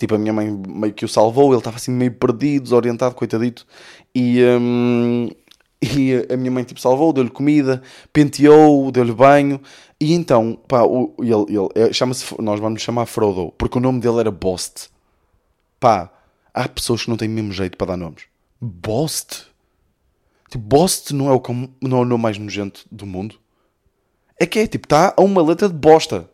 Tipo, 0.00 0.14
a 0.14 0.18
minha 0.18 0.32
mãe 0.32 0.50
meio 0.66 0.94
que 0.94 1.04
o 1.04 1.08
salvou, 1.08 1.50
ele 1.50 1.58
estava 1.58 1.76
assim 1.76 1.90
meio 1.90 2.10
perdido, 2.10 2.62
desorientado, 2.62 3.14
coitadito. 3.14 3.66
E, 4.14 4.42
um, 4.42 5.28
e 5.82 6.26
a 6.32 6.38
minha 6.38 6.50
mãe 6.50 6.64
tipo 6.64 6.80
salvou, 6.80 7.12
deu-lhe 7.12 7.28
comida, 7.28 7.82
penteou, 8.10 8.90
deu-lhe 8.90 9.12
banho. 9.12 9.60
E 10.00 10.14
então, 10.14 10.58
pá, 10.66 10.84
o, 10.84 11.14
ele, 11.18 11.54
ele 11.54 11.68
é, 11.74 11.92
chama-se, 11.92 12.34
nós 12.40 12.58
vamos 12.58 12.80
chamar 12.80 13.04
Frodo, 13.04 13.52
porque 13.58 13.76
o 13.76 13.80
nome 13.80 14.00
dele 14.00 14.20
era 14.20 14.30
Bost. 14.30 14.88
Pá, 15.78 16.10
há 16.54 16.66
pessoas 16.66 17.04
que 17.04 17.10
não 17.10 17.18
têm 17.18 17.28
mesmo 17.28 17.52
jeito 17.52 17.76
para 17.76 17.88
dar 17.88 17.98
nomes. 17.98 18.22
Bost? 18.58 19.48
Tipo, 20.48 20.64
Bost 20.64 21.12
não 21.12 21.30
é, 21.30 21.34
o, 21.34 21.42
não 21.82 21.98
é 21.98 22.00
o 22.00 22.04
nome 22.06 22.22
mais 22.22 22.38
nojento 22.38 22.86
do 22.90 23.04
mundo? 23.04 23.38
É 24.38 24.46
que 24.46 24.60
é, 24.60 24.66
tipo, 24.66 24.86
está 24.86 25.12
a 25.14 25.20
uma 25.20 25.42
letra 25.42 25.68
de 25.68 25.74
bosta. 25.74 26.30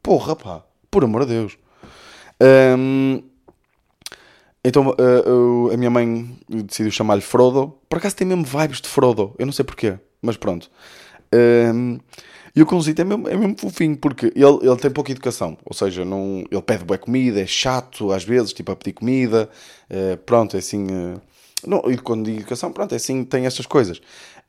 Porra, 0.00 0.36
pá, 0.36 0.64
por 0.88 1.02
amor 1.02 1.26
de 1.26 1.32
Deus. 1.32 1.58
Um, 2.42 3.22
então 4.64 4.88
uh, 4.88 5.68
uh, 5.68 5.72
a 5.72 5.76
minha 5.76 5.90
mãe 5.90 6.38
decidiu 6.48 6.92
chamar-lhe 6.92 7.22
Frodo. 7.22 7.74
Por 7.88 7.98
acaso 7.98 8.16
tem 8.16 8.26
mesmo 8.26 8.44
vibes 8.44 8.80
de 8.80 8.88
Frodo, 8.88 9.34
eu 9.38 9.46
não 9.46 9.52
sei 9.52 9.64
porquê, 9.64 9.98
mas 10.20 10.36
pronto. 10.36 10.70
Um, 11.32 11.98
e 12.54 12.60
o 12.60 12.66
cãozito 12.66 13.00
é 13.00 13.04
mesmo, 13.04 13.28
é 13.28 13.36
mesmo 13.36 13.56
fofinho 13.58 13.96
porque 13.96 14.26
ele, 14.34 14.58
ele 14.62 14.76
tem 14.76 14.90
pouca 14.90 15.12
educação, 15.12 15.56
ou 15.64 15.72
seja, 15.72 16.04
não, 16.04 16.44
ele 16.50 16.62
pede 16.62 16.84
boa 16.84 16.98
comida, 16.98 17.40
é 17.40 17.46
chato 17.46 18.10
às 18.10 18.24
vezes, 18.24 18.52
tipo 18.52 18.72
a 18.72 18.76
pedir 18.76 18.92
comida, 18.92 19.48
uh, 19.88 20.16
pronto, 20.18 20.56
é 20.56 20.58
assim. 20.58 20.86
não, 21.66 21.82
e 21.90 21.96
quando 21.96 22.24
digo 22.24 22.40
educação, 22.40 22.72
pronto, 22.72 22.92
é 22.92 22.96
assim, 22.96 23.24
tem 23.24 23.46
estas 23.46 23.66
coisas. 23.66 24.00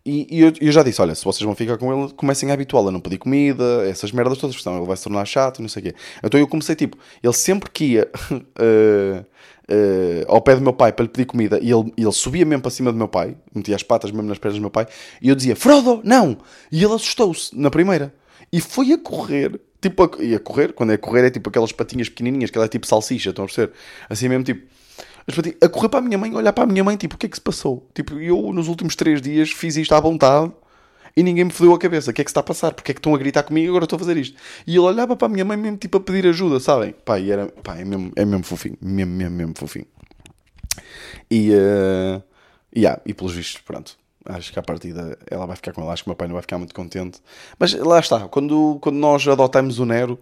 E, 0.05 0.27
e 0.31 0.41
eu, 0.41 0.51
eu, 0.59 0.71
já 0.71 0.81
disse: 0.81 1.01
olha, 1.01 1.13
se 1.13 1.23
vocês 1.23 1.45
vão 1.45 1.55
ficar 1.55 1.77
com 1.77 1.93
ele, 1.93 2.11
comecem 2.13 2.49
a 2.49 2.53
habituá-lo 2.53 2.89
a 2.89 2.91
não 2.91 2.99
pedir 2.99 3.17
comida, 3.17 3.87
essas 3.87 4.11
merdas 4.11 4.37
todas, 4.37 4.59
senão 4.59 4.77
ele 4.77 4.87
vai 4.87 4.97
se 4.97 5.03
tornar 5.03 5.25
chato 5.25 5.61
não 5.61 5.69
sei 5.69 5.81
o 5.81 5.85
quê. 5.85 5.95
Então 6.23 6.39
eu 6.39 6.47
comecei 6.47 6.75
tipo: 6.75 6.97
ele 7.21 7.33
sempre 7.33 7.69
que 7.69 7.85
ia 7.85 8.09
uh, 8.31 8.35
uh, 9.69 10.25
ao 10.27 10.41
pé 10.41 10.55
do 10.55 10.61
meu 10.61 10.73
pai 10.73 10.91
para 10.91 11.03
lhe 11.03 11.09
pedir 11.09 11.25
comida 11.25 11.59
e 11.61 11.71
ele, 11.71 11.93
ele 11.95 12.11
subia 12.11 12.45
mesmo 12.45 12.63
para 12.63 12.71
cima 12.71 12.91
do 12.91 12.97
meu 12.97 13.07
pai, 13.07 13.37
metia 13.53 13.75
as 13.75 13.83
patas 13.83 14.11
mesmo 14.11 14.27
nas 14.27 14.39
pernas 14.39 14.57
do 14.57 14.61
meu 14.61 14.71
pai, 14.71 14.87
e 15.21 15.29
eu 15.29 15.35
dizia: 15.35 15.55
Frodo, 15.55 16.01
não! 16.03 16.37
E 16.71 16.83
ele 16.83 16.93
assustou-se 16.93 17.55
na 17.55 17.69
primeira 17.69 18.13
e 18.51 18.59
foi 18.59 18.91
a 18.93 18.97
correr. 18.97 19.59
Tipo, 19.79 20.03
a, 20.03 20.23
e 20.23 20.35
a 20.35 20.39
correr, 20.39 20.73
quando 20.73 20.91
é 20.91 20.95
a 20.95 20.97
correr, 20.97 21.25
é 21.25 21.29
tipo 21.31 21.49
aquelas 21.49 21.71
patinhas 21.71 22.07
pequenininhas, 22.07 22.51
que 22.51 22.57
ela 22.57 22.65
é 22.65 22.69
tipo 22.69 22.85
salsicha, 22.85 23.31
estão 23.31 23.45
a 23.45 23.47
perceber? 23.47 23.73
Assim 24.07 24.29
mesmo, 24.29 24.43
tipo 24.43 24.61
a 25.61 25.69
correr 25.69 25.89
para 25.89 25.99
a 25.99 26.01
minha 26.01 26.17
mãe, 26.17 26.33
olhar 26.33 26.53
para 26.53 26.63
a 26.63 26.67
minha 26.67 26.83
mãe, 26.83 26.97
tipo, 26.97 27.15
o 27.15 27.17
que 27.17 27.25
é 27.25 27.29
que 27.29 27.35
se 27.35 27.41
passou? 27.41 27.87
Tipo, 27.93 28.19
eu 28.19 28.51
nos 28.53 28.67
últimos 28.67 28.95
três 28.95 29.21
dias 29.21 29.51
fiz 29.51 29.77
isto 29.77 29.93
à 29.93 29.99
vontade 29.99 30.51
e 31.15 31.23
ninguém 31.23 31.45
me 31.45 31.51
fodeu 31.51 31.73
a 31.73 31.79
cabeça. 31.79 32.11
O 32.11 32.13
que 32.13 32.21
é 32.21 32.23
que 32.23 32.29
se 32.29 32.31
está 32.31 32.41
a 32.41 32.43
passar? 32.43 32.73
Porque 32.73 32.91
é 32.91 32.93
que 32.93 32.99
estão 32.99 33.13
a 33.13 33.17
gritar 33.17 33.43
comigo 33.43 33.67
e 33.67 33.69
agora 33.69 33.83
estou 33.83 33.97
a 33.97 33.99
fazer 33.99 34.17
isto? 34.17 34.37
E 34.65 34.71
ele 34.71 34.79
olhava 34.79 35.15
para 35.15 35.27
a 35.27 35.29
minha 35.29 35.45
mãe 35.45 35.57
mesmo, 35.57 35.77
tipo, 35.77 35.97
a 35.97 36.01
pedir 36.01 36.27
ajuda, 36.27 36.59
sabem? 36.59 36.93
Pá, 37.05 37.19
e 37.19 37.31
era, 37.31 37.47
pá, 37.47 37.77
é 37.77 37.85
mesmo, 37.85 38.11
é 38.15 38.25
mesmo 38.25 38.43
fofinho, 38.43 38.77
mesmo, 38.81 39.13
mesmo, 39.13 39.35
mesmo 39.35 39.53
fofinho. 39.55 39.87
E, 41.29 41.51
uh, 41.51 42.21
yeah, 42.75 43.01
e 43.05 43.13
pelos 43.13 43.33
vistos, 43.33 43.61
pronto. 43.61 44.00
Acho 44.25 44.53
que 44.53 44.59
a 44.59 44.61
partida 44.61 45.17
ela 45.29 45.45
vai 45.45 45.55
ficar 45.55 45.73
com 45.73 45.81
ela. 45.81 45.93
Acho 45.93 46.03
que 46.03 46.09
o 46.09 46.11
meu 46.11 46.15
pai 46.15 46.27
não 46.27 46.35
vai 46.35 46.41
ficar 46.41 46.57
muito 46.57 46.75
contente. 46.75 47.19
Mas 47.57 47.73
lá 47.73 47.99
está, 47.99 48.27
quando, 48.27 48.77
quando 48.81 48.97
nós 48.97 49.27
adotamos 49.27 49.79
o 49.79 49.85
Nero, 49.85 50.19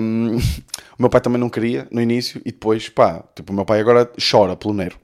um, 0.00 0.36
o 0.98 1.00
meu 1.00 1.10
pai 1.10 1.20
também 1.20 1.38
não 1.38 1.50
queria 1.50 1.88
no 1.90 2.00
início 2.00 2.40
e 2.44 2.52
depois, 2.52 2.88
pá, 2.88 3.24
tipo, 3.34 3.52
o 3.52 3.56
meu 3.56 3.64
pai 3.64 3.80
agora 3.80 4.10
chora 4.30 4.56
pelo 4.56 4.74
Nero. 4.74 4.96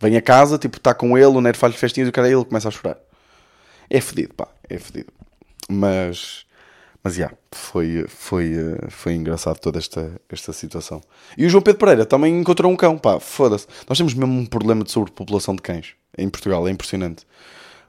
Vem 0.00 0.16
a 0.16 0.22
casa, 0.22 0.58
tipo, 0.58 0.76
está 0.76 0.94
com 0.94 1.16
ele, 1.16 1.26
o 1.26 1.40
Nero 1.40 1.56
faz 1.56 1.74
festinhas 1.74 2.08
e 2.08 2.10
o 2.10 2.12
cara 2.12 2.30
ele 2.30 2.44
começa 2.44 2.68
a 2.68 2.70
chorar. 2.70 2.98
É 3.88 4.00
fedido, 4.00 4.34
pá, 4.34 4.48
é 4.68 4.78
fedido. 4.78 5.10
Mas, 5.70 6.44
mas, 7.02 7.14
já, 7.14 7.24
yeah, 7.24 7.36
foi, 7.50 8.04
foi, 8.08 8.52
foi 8.90 9.14
engraçado 9.14 9.58
toda 9.58 9.78
esta, 9.78 10.20
esta 10.28 10.52
situação. 10.52 11.00
E 11.36 11.46
o 11.46 11.48
João 11.48 11.62
Pedro 11.62 11.80
Pereira 11.80 12.04
também 12.04 12.38
encontrou 12.38 12.70
um 12.70 12.76
cão, 12.76 12.98
pá, 12.98 13.18
foda-se. 13.18 13.66
Nós 13.88 13.96
temos 13.96 14.12
mesmo 14.12 14.34
um 14.38 14.46
problema 14.46 14.84
de 14.84 14.90
sobrepopulação 14.90 15.56
de 15.56 15.62
cães 15.62 15.97
em 16.18 16.28
Portugal, 16.28 16.66
é 16.66 16.70
impressionante. 16.70 17.26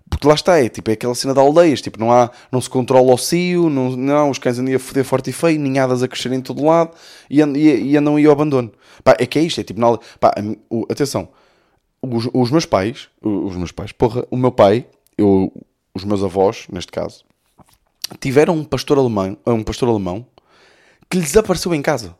Porque 0.09 0.27
lá 0.27 0.33
está, 0.33 0.57
é 0.57 0.67
tipo, 0.67 0.89
é 0.89 0.93
aquela 0.93 1.13
cena 1.13 1.33
de 1.33 1.39
aldeias, 1.39 1.81
tipo, 1.81 1.99
não 1.99 2.11
há, 2.11 2.31
não 2.51 2.59
se 2.59 2.69
controla 2.69 3.13
o 3.13 3.17
cio, 3.17 3.69
não, 3.69 3.91
não 3.91 4.29
os 4.31 4.39
cães 4.39 4.57
andam 4.57 4.75
a 4.75 4.79
foder 4.79 5.05
forte 5.05 5.29
e 5.29 5.33
feio, 5.33 5.59
ninhadas 5.59 6.01
a 6.01 6.07
crescer 6.07 6.31
em 6.31 6.41
todo 6.41 6.65
lado 6.65 6.91
e, 7.29 7.41
and, 7.41 7.55
e, 7.55 7.91
e 7.91 7.97
andam 7.97 8.15
aí 8.15 8.25
ao 8.25 8.31
abandono. 8.31 8.71
Pá, 9.03 9.15
é 9.19 9.25
que 9.25 9.37
é 9.37 9.43
isto, 9.43 9.61
é 9.61 9.63
tipo, 9.63 9.79
na, 9.79 9.97
pá, 10.19 10.33
o, 10.69 10.85
atenção, 10.89 11.29
os, 12.01 12.27
os, 12.33 12.49
meus 12.49 12.65
pais, 12.65 13.07
os 13.21 13.55
meus 13.55 13.71
pais, 13.71 13.91
porra, 13.91 14.25
o 14.31 14.37
meu 14.37 14.51
pai, 14.51 14.87
eu, 15.15 15.53
os 15.93 16.03
meus 16.03 16.23
avós, 16.23 16.65
neste 16.71 16.91
caso, 16.91 17.23
tiveram 18.19 18.55
um 18.55 18.63
pastor 18.63 18.97
alemão, 18.97 19.37
um 19.45 19.63
pastor 19.63 19.89
alemão 19.89 20.25
que 21.09 21.19
lhes 21.19 21.37
apareceu 21.37 21.73
em 21.73 21.81
casa. 21.81 22.15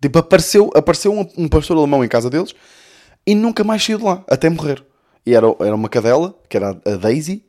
Tipo, 0.00 0.18
apareceu, 0.18 0.70
apareceu 0.74 1.12
um, 1.12 1.28
um 1.36 1.48
pastor 1.48 1.76
alemão 1.76 2.04
em 2.04 2.08
casa 2.08 2.30
deles 2.30 2.54
e 3.26 3.34
nunca 3.34 3.64
mais 3.64 3.84
saiu 3.84 3.98
de 3.98 4.04
lá, 4.04 4.24
até 4.28 4.48
morrer. 4.48 4.84
E 5.26 5.34
era, 5.34 5.46
era 5.60 5.74
uma 5.74 5.88
cadela, 5.88 6.38
que 6.48 6.56
era 6.56 6.70
a 6.70 6.96
Daisy, 6.96 7.44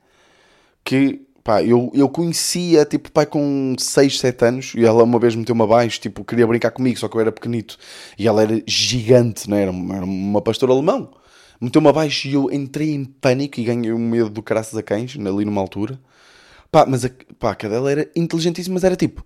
que 0.84 1.26
pá, 1.44 1.64
eu, 1.64 1.92
eu 1.94 2.10
conhecia, 2.10 2.86
tipo, 2.86 3.12
pai 3.12 3.26
com 3.26 3.76
6, 3.78 4.20
7 4.20 4.46
anos, 4.46 4.74
e 4.76 4.86
ela 4.86 5.04
uma 5.04 5.20
vez 5.20 5.36
meteu-me 5.36 5.62
abaixo, 5.64 6.00
tipo, 6.00 6.24
queria 6.24 6.48
brincar 6.48 6.72
comigo, 6.72 6.98
só 6.98 7.08
que 7.08 7.16
eu 7.16 7.22
era 7.22 7.32
pequenito, 7.32 7.78
e 8.18 8.28
ela 8.28 8.42
era 8.42 8.62
gigante, 8.66 9.50
não 9.50 9.58
é? 9.58 9.64
era? 9.64 9.72
Era 9.72 10.06
uma 10.06 10.42
pastora 10.42 10.74
alemão. 10.74 11.12
meteu-me 11.62 11.88
abaixo 11.88 12.28
e 12.28 12.34
eu 12.34 12.52
entrei 12.52 12.94
em 12.94 13.06
pânico 13.06 13.60
e 13.60 13.64
ganhei 13.64 13.92
o 13.92 14.00
medo 14.00 14.30
do 14.30 14.42
caraças 14.44 14.76
a 14.78 14.84
cães, 14.84 15.16
ali 15.18 15.46
numa 15.46 15.62
altura. 15.62 16.00
Pá, 16.72 16.86
mas 16.88 17.06
a, 17.06 17.10
pá, 17.40 17.52
a 17.52 17.56
cadela 17.56 17.92
era 17.92 18.10
inteligentíssima, 18.16 18.76
mas 18.76 18.84
era 18.84 18.96
tipo, 18.96 19.26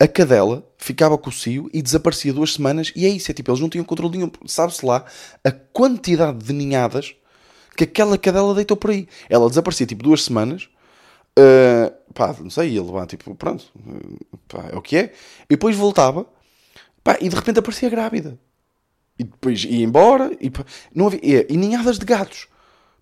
a 0.00 0.08
cadela 0.08 0.68
ficava 0.78 1.16
com 1.16 1.30
o 1.30 1.32
cio 1.32 1.70
e 1.72 1.80
desaparecia 1.80 2.32
duas 2.32 2.54
semanas 2.54 2.92
e 2.96 3.06
é 3.06 3.08
isso, 3.08 3.30
é 3.30 3.34
tipo, 3.34 3.50
eles 3.50 3.60
não 3.60 3.68
tinham 3.68 3.84
controle 3.84 4.18
nenhum, 4.18 4.30
sabe-se 4.46 4.84
lá 4.84 5.04
a 5.44 5.50
quantidade 5.52 6.44
de 6.44 6.52
ninhadas 6.52 7.14
que 7.76 7.84
aquela 7.84 8.18
cadela 8.18 8.54
deitou 8.54 8.76
por 8.76 8.90
aí. 8.90 9.08
Ela 9.28 9.48
desaparecia 9.48 9.86
tipo 9.86 10.02
duas 10.02 10.24
semanas, 10.24 10.68
uh, 11.38 11.92
pá, 12.12 12.34
não 12.40 12.50
sei, 12.50 12.70
ia 12.70 12.82
levar 12.82 13.06
tipo, 13.06 13.34
pronto, 13.34 13.64
pá, 14.48 14.68
é 14.72 14.76
o 14.76 14.82
que 14.82 14.96
é, 14.96 15.12
e 15.44 15.50
depois 15.50 15.76
voltava, 15.76 16.26
pá, 17.02 17.16
e 17.20 17.28
de 17.28 17.34
repente 17.34 17.58
aparecia 17.58 17.88
grávida. 17.88 18.38
E 19.18 19.24
depois 19.24 19.62
ia 19.64 19.84
embora 19.84 20.36
e 20.40 20.50
pá, 20.50 20.64
não 20.94 21.06
havia, 21.06 21.20
e, 21.22 21.46
e 21.48 21.56
ninhadas 21.56 21.98
de 21.98 22.04
gatos. 22.04 22.48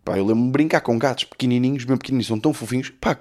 Pá, 0.04 0.16
eu 0.16 0.24
lembro-me 0.24 0.50
brincar 0.50 0.80
com 0.80 0.98
gatos 0.98 1.24
pequenininhos, 1.24 1.84
bem 1.84 1.96
pequenininhos, 1.96 2.26
são 2.26 2.40
tão 2.40 2.54
fofinhos, 2.54 2.90
pá, 2.90 3.18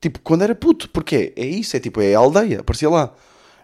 tipo, 0.00 0.20
quando 0.20 0.42
era 0.42 0.54
puto, 0.54 0.88
porque 0.90 1.32
é, 1.36 1.42
é 1.42 1.46
isso, 1.46 1.76
é 1.76 1.80
tipo, 1.80 2.00
é 2.00 2.14
a 2.14 2.18
aldeia, 2.18 2.60
aparecia 2.60 2.88
lá. 2.88 3.14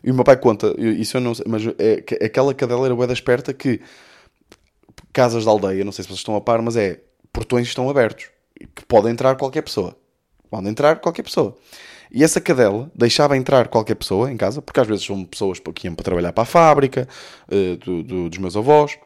E 0.03 0.11
o 0.11 0.15
meu 0.15 0.23
pai 0.23 0.37
conta, 0.37 0.75
isso 0.79 1.17
eu 1.17 1.21
não 1.23 1.35
sei, 1.35 1.47
mas 1.49 1.63
é, 1.79 2.05
aquela 2.27 2.53
cadela 2.53 2.85
era 2.85 2.95
bué 2.95 3.07
da 3.07 3.15
esperta 3.15 3.55
que 3.55 3.81
casas 5.13 5.45
da 5.45 5.51
aldeia, 5.51 5.85
não 5.85 5.93
sei 5.93 6.03
se 6.03 6.09
vocês 6.09 6.21
estão 6.21 6.37
a 6.37 6.41
par, 6.41 6.61
mas 6.63 6.77
é 6.77 7.01
portões 7.33 7.67
estão 7.67 7.89
abertos, 7.91 8.27
que 8.75 8.85
pode 8.87 9.11
entrar 9.11 9.37
qualquer 9.37 9.63
pessoa. 9.63 9.97
Pode 10.51 10.69
entrar 10.69 11.01
qualquer 11.01 11.23
pessoa. 11.23 11.57
E 12.11 12.23
essa 12.23 12.41
cadela 12.41 12.91
deixava 12.95 13.37
entrar 13.37 13.67
qualquer 13.67 13.97
pessoa 13.97 14.31
em 14.31 14.37
casa, 14.37 14.63
porque 14.63 14.79
às 14.79 14.87
vezes 14.87 15.05
são 15.05 15.25
pessoas 15.25 15.59
que 15.75 15.87
iam 15.89 15.95
para 15.97 16.05
trabalhar 16.05 16.33
para 16.33 16.43
a 16.43 16.47
fábrica 16.47 17.09
uh, 17.49 17.77
do, 17.79 18.03
do, 18.05 18.31
dos 18.31 18.39
meus 18.39 18.57
avós, 18.57 18.97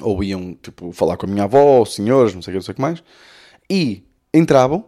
ou 0.00 0.22
iam 0.22 0.54
tipo, 0.54 0.92
falar 0.92 1.16
com 1.16 1.24
a 1.24 1.28
minha 1.28 1.44
avó, 1.44 1.84
senhores, 1.84 2.34
não 2.34 2.42
sei 2.42 2.52
o 2.52 2.52
que, 2.52 2.58
não 2.58 2.62
sei 2.62 2.74
que 2.74 2.80
mais, 2.80 3.02
e 3.70 4.04
entravam, 4.32 4.84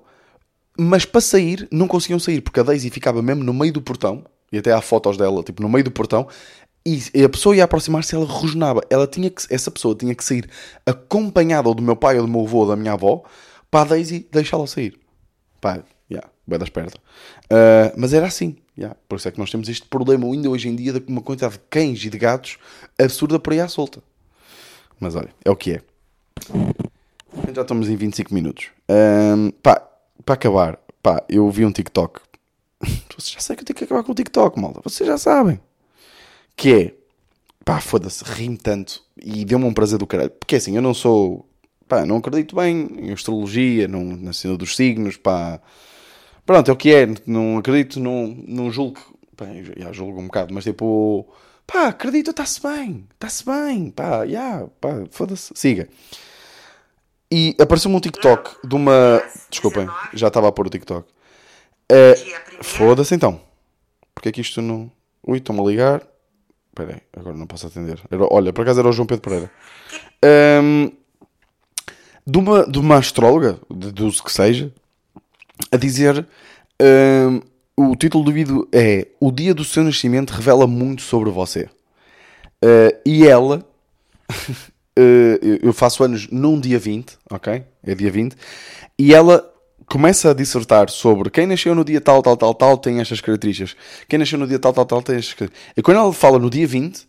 mas 0.79 1.07
para 1.07 1.21
sair 1.21 1.67
não 1.71 1.89
conseguiam 1.89 2.19
sair, 2.19 2.43
porque 2.43 2.61
a 2.61 2.63
Daisy 2.63 2.91
ficava 2.91 3.23
mesmo 3.23 3.43
no 3.43 3.55
meio 3.55 3.73
do 3.73 3.81
portão, 3.81 4.25
e 4.53 4.59
até 4.59 4.73
há 4.73 4.81
fotos 4.81 5.17
dela, 5.17 5.43
tipo, 5.43 5.63
no 5.63 5.69
meio 5.69 5.85
do 5.85 5.91
portão, 5.91 6.29
e 6.87 7.25
a 7.25 7.29
pessoa 7.29 7.57
ia 7.57 7.65
aproximar-se 7.65 8.15
ela 8.15 8.25
rosnava. 8.25 8.81
Ela 8.89 9.09
tinha 9.09 9.29
que, 9.29 9.43
essa 9.53 9.73
pessoa 9.73 9.93
tinha 9.97 10.15
que 10.15 10.23
sair 10.23 10.49
acompanhada 10.87 11.69
ou 11.69 11.75
do 11.75 11.83
meu 11.83 11.97
pai 11.97 12.17
ou 12.17 12.25
do 12.25 12.31
meu 12.31 12.43
avô 12.43 12.59
ou 12.59 12.69
da 12.69 12.77
minha 12.77 12.93
avó 12.93 13.25
para 13.69 13.81
a 13.81 13.85
Daisy 13.85 14.29
deixá-la 14.31 14.69
sair. 14.69 14.97
Pá, 15.61 15.83
yeah, 16.09 16.31
bem 16.47 16.59
da 16.61 16.65
esperta. 16.65 16.97
Uh, 17.47 17.93
mas 17.97 18.13
era 18.13 18.27
assim. 18.27 18.57
Yeah, 18.79 18.97
por 19.09 19.17
isso 19.17 19.27
é 19.27 19.33
que 19.33 19.39
nós 19.39 19.51
temos 19.51 19.69
este 19.69 19.89
problema 19.89 20.27
ainda 20.27 20.49
hoje 20.49 20.69
em 20.69 20.77
dia 20.77 20.93
de 20.93 21.03
uma 21.09 21.21
quantidade 21.21 21.55
de 21.55 21.61
cães 21.69 22.05
e 22.05 22.09
de 22.09 22.19
gatos 22.19 22.57
absurda 22.97 23.41
por 23.41 23.53
aí 23.53 23.61
à 23.61 23.67
solta. 23.67 24.01
Mas 25.01 25.17
olha, 25.17 25.31
é 25.45 25.51
o 25.51 25.57
que 25.57 25.73
é. 25.73 25.83
Já 27.53 27.63
estamos 27.63 27.89
em 27.89 27.97
25 27.97 28.33
minutos. 28.33 28.69
Um, 28.89 29.51
pá, 29.51 29.83
para 30.25 30.35
acabar, 30.35 30.79
pá, 31.03 31.25
eu 31.29 31.51
vi 31.51 31.65
um 31.65 31.73
TikTok. 31.73 32.21
Vocês 33.17 33.33
já 33.33 33.41
sabem 33.41 33.57
que 33.57 33.63
eu 33.63 33.67
tenho 33.67 33.79
que 33.79 33.85
acabar 33.85 34.05
com 34.05 34.13
o 34.13 34.15
TikTok, 34.15 34.61
malta. 34.61 34.81
Vocês 34.85 35.07
já 35.07 35.19
sabem 35.19 35.59
que 36.57 36.73
é 36.73 36.95
pá, 37.67 37.81
foda-se, 37.81 38.23
ri-me 38.25 38.57
tanto 38.57 39.03
e 39.21 39.45
deu-me 39.45 39.65
um 39.65 39.75
prazer 39.75 39.99
do 39.99 40.07
caralho. 40.07 40.31
Porque 40.31 40.57
assim, 40.57 40.77
eu 40.77 40.83
não 40.83 40.95
sou, 40.95 41.45
pá, 41.89 42.07
não 42.07 42.19
acredito 42.19 42.55
bem 42.55 42.89
em 42.97 43.13
astrologia, 43.13 43.89
não, 43.89 44.05
na 44.05 44.33
cena 44.33 44.57
dos 44.57 44.77
signos, 44.77 45.17
pá. 45.17 45.61
Pronto, 46.47 46.71
é 46.71 46.73
o 46.73 46.77
que 46.77 46.95
é, 46.95 47.09
não 47.27 47.59
acredito, 47.59 47.99
não, 47.99 48.29
não 48.47 48.71
julgo, 48.71 49.01
pá, 49.37 49.47
já 49.77 49.93
julgo 49.93 50.21
um 50.21 50.27
bocado, 50.27 50.55
mas 50.55 50.63
tipo, 50.63 51.27
pá, 51.67 51.89
acredito, 51.89 52.31
está-se 52.31 52.63
bem, 52.63 53.05
está-se 53.15 53.45
bem, 53.45 53.91
pá, 53.91 54.19
já, 54.19 54.25
yeah, 54.25 54.67
pá, 54.81 55.05
foda-se, 55.11 55.53
siga. 55.57 55.89
E 57.29 57.57
apareceu-me 57.61 57.97
um 57.97 58.01
TikTok 58.01 58.69
de 58.69 58.77
uma. 58.77 59.21
Desculpem, 59.51 59.89
já 60.15 60.29
estava 60.29 60.47
a 60.47 60.53
pôr 60.53 60.69
o 60.69 60.71
TikTok. 60.71 61.11
Uh, 61.91 62.63
Foda-se 62.63 63.15
então. 63.17 63.41
Porque 64.15 64.29
é 64.29 64.33
que 64.33 64.41
isto 64.41 64.63
não. 64.63 64.91
Ui, 65.27 65.39
estão-me 65.39 65.61
a 65.61 65.65
ligar. 65.65 66.07
Espera 66.77 66.93
aí, 66.93 67.01
agora 67.19 67.35
não 67.35 67.47
posso 67.47 67.67
atender. 67.67 67.99
Era, 68.11 68.29
olha, 68.31 68.53
por 68.53 68.61
acaso 68.61 68.81
era 68.81 68.89
o 68.91 68.93
João 68.93 69.07
Pedro 69.07 69.23
Pereira. 69.23 69.51
Um, 70.63 70.93
de, 72.27 72.39
uma, 72.39 72.67
de 72.71 72.79
uma 72.79 72.99
astróloga, 72.99 73.59
deduzo 73.71 74.23
que 74.23 74.31
seja, 74.31 74.71
a 75.73 75.79
dizer. 75.79 76.27
Um, 76.79 77.41
o 77.79 77.97
título 77.97 78.25
do 78.25 78.31
vídeo 78.31 78.69
é 78.71 79.09
O 79.19 79.31
dia 79.31 79.55
do 79.55 79.65
seu 79.65 79.83
nascimento 79.83 80.33
revela 80.33 80.67
muito 80.67 81.01
sobre 81.01 81.31
você. 81.31 81.67
Uh, 82.63 82.93
e 83.07 83.27
ela. 83.27 83.67
uh, 84.99 85.59
eu 85.63 85.73
faço 85.73 86.05
anos 86.05 86.29
num 86.29 86.61
dia 86.61 86.79
20, 86.79 87.17
ok? 87.31 87.65
É 87.85 87.95
dia 87.95 88.11
20. 88.11 88.37
E 88.99 89.15
ela 89.15 89.51
começa 89.87 90.31
a 90.31 90.35
dissertar 90.35 90.91
sobre 90.91 91.31
quem 91.31 91.47
nasceu 91.47 91.75
no 91.75 91.85
dia 91.85 92.01
tal, 92.01 92.23
tal, 92.23 92.37
tal, 92.37 92.55
tal 92.55 92.77
tem 92.77 93.01
estas 93.01 93.21
características. 93.21 93.77
Quem 94.09 94.19
nasceu 94.19 94.39
no 94.39 94.47
dia 94.47 94.59
tal, 94.59 94.73
tal, 94.73 94.85
tal 94.85 95.03
tem 95.03 95.17
estas 95.17 95.35
características. 95.35 95.73
E 95.77 95.83
quando 95.83 95.99
ela 95.99 96.13
fala 96.13 96.39
no 96.39 96.51
dia 96.51 96.67
20, 96.67 97.07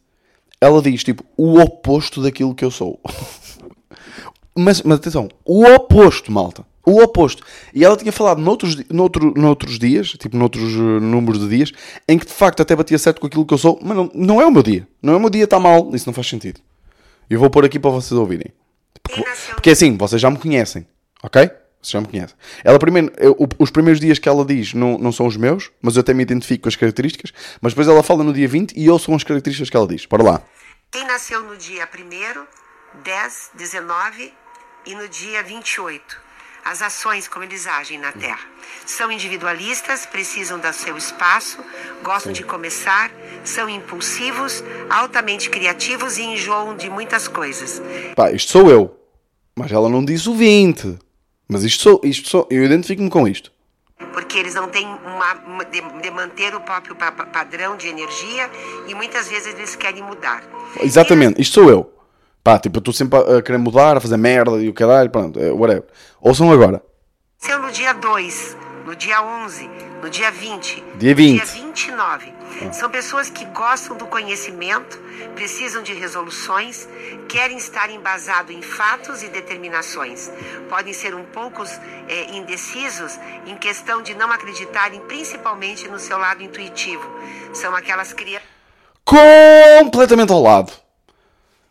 ela 0.62 0.82
diz 0.82 1.04
tipo 1.04 1.24
o 1.36 1.60
oposto 1.60 2.22
daquilo 2.22 2.54
que 2.54 2.66
eu 2.66 2.72
sou. 2.72 3.00
mas, 4.56 4.82
mas 4.84 5.00
atenção, 5.00 5.30
o 5.46 5.66
oposto, 5.66 6.32
malta. 6.32 6.66
O 6.86 7.02
oposto. 7.02 7.44
E 7.74 7.84
ela 7.84 7.98
tinha 7.98 8.14
falado 8.14 8.40
noutros, 8.40 8.78
noutro, 8.90 9.34
noutros 9.36 9.78
dias, 9.78 10.12
tipo 10.12 10.38
noutros 10.38 10.74
uh, 10.76 11.02
números 11.02 11.42
de 11.42 11.50
dias, 11.50 11.74
em 12.08 12.18
que 12.18 12.26
de 12.26 12.32
facto 12.32 12.62
até 12.62 12.74
batia 12.76 12.98
certo 12.98 13.20
com 13.20 13.28
aquilo 13.28 13.46
que 13.46 13.54
eu 13.54 13.58
sou, 13.58 13.78
mas 13.84 13.98
não, 13.98 14.10
não 14.16 14.42
é 14.42 14.46
o 14.46 14.52
meu 14.52 14.64
dia. 14.64 14.88
Não 15.02 15.14
é 15.14 15.18
o 15.18 15.20
meu 15.20 15.30
dia, 15.30 15.44
está 15.44 15.60
mal, 15.60 15.94
isso 15.94 16.08
não 16.08 16.14
faz 16.14 16.28
sentido. 16.28 16.62
Eu 17.30 17.42
vou 17.42 17.50
pôr 17.50 17.66
aqui 17.66 17.78
para 17.78 17.92
vocês 17.92 18.18
ouvirem. 18.18 18.54
Porque, 19.04 19.24
porque 19.54 19.70
assim, 19.72 19.98
vocês 19.98 20.22
já 20.22 20.32
me 20.32 20.38
conhecem, 20.38 20.88
ok? 21.22 21.52
Você 21.82 21.92
já 21.92 22.02
me 22.02 22.08
conhece. 22.08 22.34
Ela 22.64 22.80
primeiro, 22.80 23.12
eu, 23.18 23.36
os 23.60 23.70
primeiros 23.70 24.00
dias 24.00 24.20
que 24.20 24.28
ela 24.28 24.44
diz 24.44 24.74
não, 24.74 24.98
não 24.98 25.12
são 25.12 25.26
os 25.26 25.38
meus, 25.38 25.72
mas 25.82 25.96
eu 25.96 26.02
até 26.02 26.14
me 26.14 26.24
identifico 26.24 26.64
com 26.64 26.70
as 26.70 26.76
características. 26.76 27.32
Mas 27.62 27.74
depois 27.74 27.88
ela 27.88 28.04
fala 28.04 28.24
no 28.24 28.34
dia 28.34 28.48
20 28.48 28.74
e 28.76 28.86
eu 28.86 28.98
sou 29.00 29.16
as 29.16 29.24
características 29.24 29.70
que 29.70 29.78
ela 29.78 29.88
diz. 29.88 30.06
Para 30.06 30.24
lá. 30.24 30.42
Quem 30.92 31.06
nasceu 31.06 31.44
no 31.44 31.56
dia 31.58 31.88
1, 31.88 33.02
10, 33.04 33.52
19 33.56 34.34
e 34.86 34.96
no 34.96 35.08
dia 35.08 35.44
28? 35.44 36.28
As 36.66 36.82
ações 36.82 37.30
como 37.30 37.46
eles 37.46 37.66
agem 37.66 37.98
na 37.98 38.12
Terra. 38.12 38.46
São 38.86 39.10
individualistas, 39.10 40.06
precisam 40.06 40.60
do 40.60 40.74
seu 40.74 40.98
espaço, 40.98 41.60
gostam 42.04 42.34
de 42.34 42.44
começar, 42.44 43.10
são 43.46 43.70
impulsivos, 43.70 44.62
altamente 44.90 45.50
criativos 45.50 46.18
e 46.18 46.24
enjoam 46.24 46.76
de 46.76 46.90
muitas 46.90 47.28
coisas. 47.30 47.82
Pá, 48.16 48.32
isto 48.32 48.52
sou 48.52 48.70
eu. 48.70 49.00
Mas 49.56 49.72
ela 49.72 49.88
não 49.88 50.04
diz 50.04 50.28
o 50.28 50.36
20. 50.36 51.00
Mas 51.48 51.64
isto 51.64 51.82
sou, 51.84 52.02
isto 52.04 52.30
sou, 52.30 52.48
eu 52.50 52.64
identifico-me 52.64 53.10
com 53.10 53.28
isto. 53.28 53.52
Porque 54.14 54.38
eles 54.38 54.54
não 54.54 54.68
têm 54.68 54.86
uma. 54.86 55.64
de, 55.66 55.82
de 56.02 56.12
manter 56.12 56.54
o 56.54 56.62
próprio 56.62 56.96
pa, 56.96 57.12
padrão 57.12 57.76
de 57.78 57.88
energia 57.88 58.50
e 58.88 58.94
muitas 58.94 59.28
vezes 59.28 59.54
eles 59.56 59.76
querem 59.76 60.04
mudar. 60.04 60.44
Exatamente, 60.82 61.42
isto 61.42 61.56
sou 61.56 61.70
eu. 61.70 61.92
Pá, 62.44 62.60
tipo, 62.60 62.78
eu 62.78 62.80
estou 62.80 62.94
sempre 62.94 63.18
a, 63.18 63.38
a, 63.38 63.42
querer 63.42 63.58
mudar, 63.58 63.98
a 63.98 64.00
fazer 64.00 64.18
merda 64.18 64.52
e 64.62 64.70
o 64.70 64.74
caralho, 64.74 65.10
pronto, 65.10 65.40
é, 65.40 65.52
whatever. 65.52 65.84
Ouçam 66.22 66.52
agora. 66.52 66.82
Seu 67.38 67.60
no 67.60 67.72
dia 67.72 67.94
2, 67.94 68.58
no 68.86 68.96
dia 68.96 69.22
11, 69.22 69.70
no 70.02 70.10
dia 70.10 70.32
20, 70.32 70.84
dia 70.98 71.16
20. 71.16 71.40
no 71.40 71.46
dia 71.46 71.64
29. 71.64 72.37
Ah. 72.62 72.72
São 72.72 72.90
pessoas 72.90 73.30
que 73.30 73.46
gostam 73.46 73.98
do 73.98 74.08
conhecimento, 74.08 75.00
precisam 75.36 75.84
de 75.84 75.94
resoluções, 75.94 76.88
querem 77.28 77.58
estar 77.58 77.90
embasados 77.90 78.56
em 78.56 78.62
fatos 78.62 79.24
e 79.24 79.28
determinações. 79.30 80.32
Podem 80.70 80.94
ser 80.94 81.14
um 81.14 81.24
pouco 81.26 81.64
é, 82.08 82.36
indecisos 82.36 83.20
em 83.46 83.56
questão 83.58 84.02
de 84.02 84.14
não 84.16 84.32
acreditarem 84.32 85.00
principalmente 85.02 85.88
no 85.88 86.00
seu 86.00 86.18
lado 86.18 86.42
intuitivo. 86.44 87.08
São 87.54 87.76
aquelas 87.76 88.14
crianças. 88.14 88.48
Completamente 89.04 90.32
ao 90.32 90.42
lado. 90.42 90.74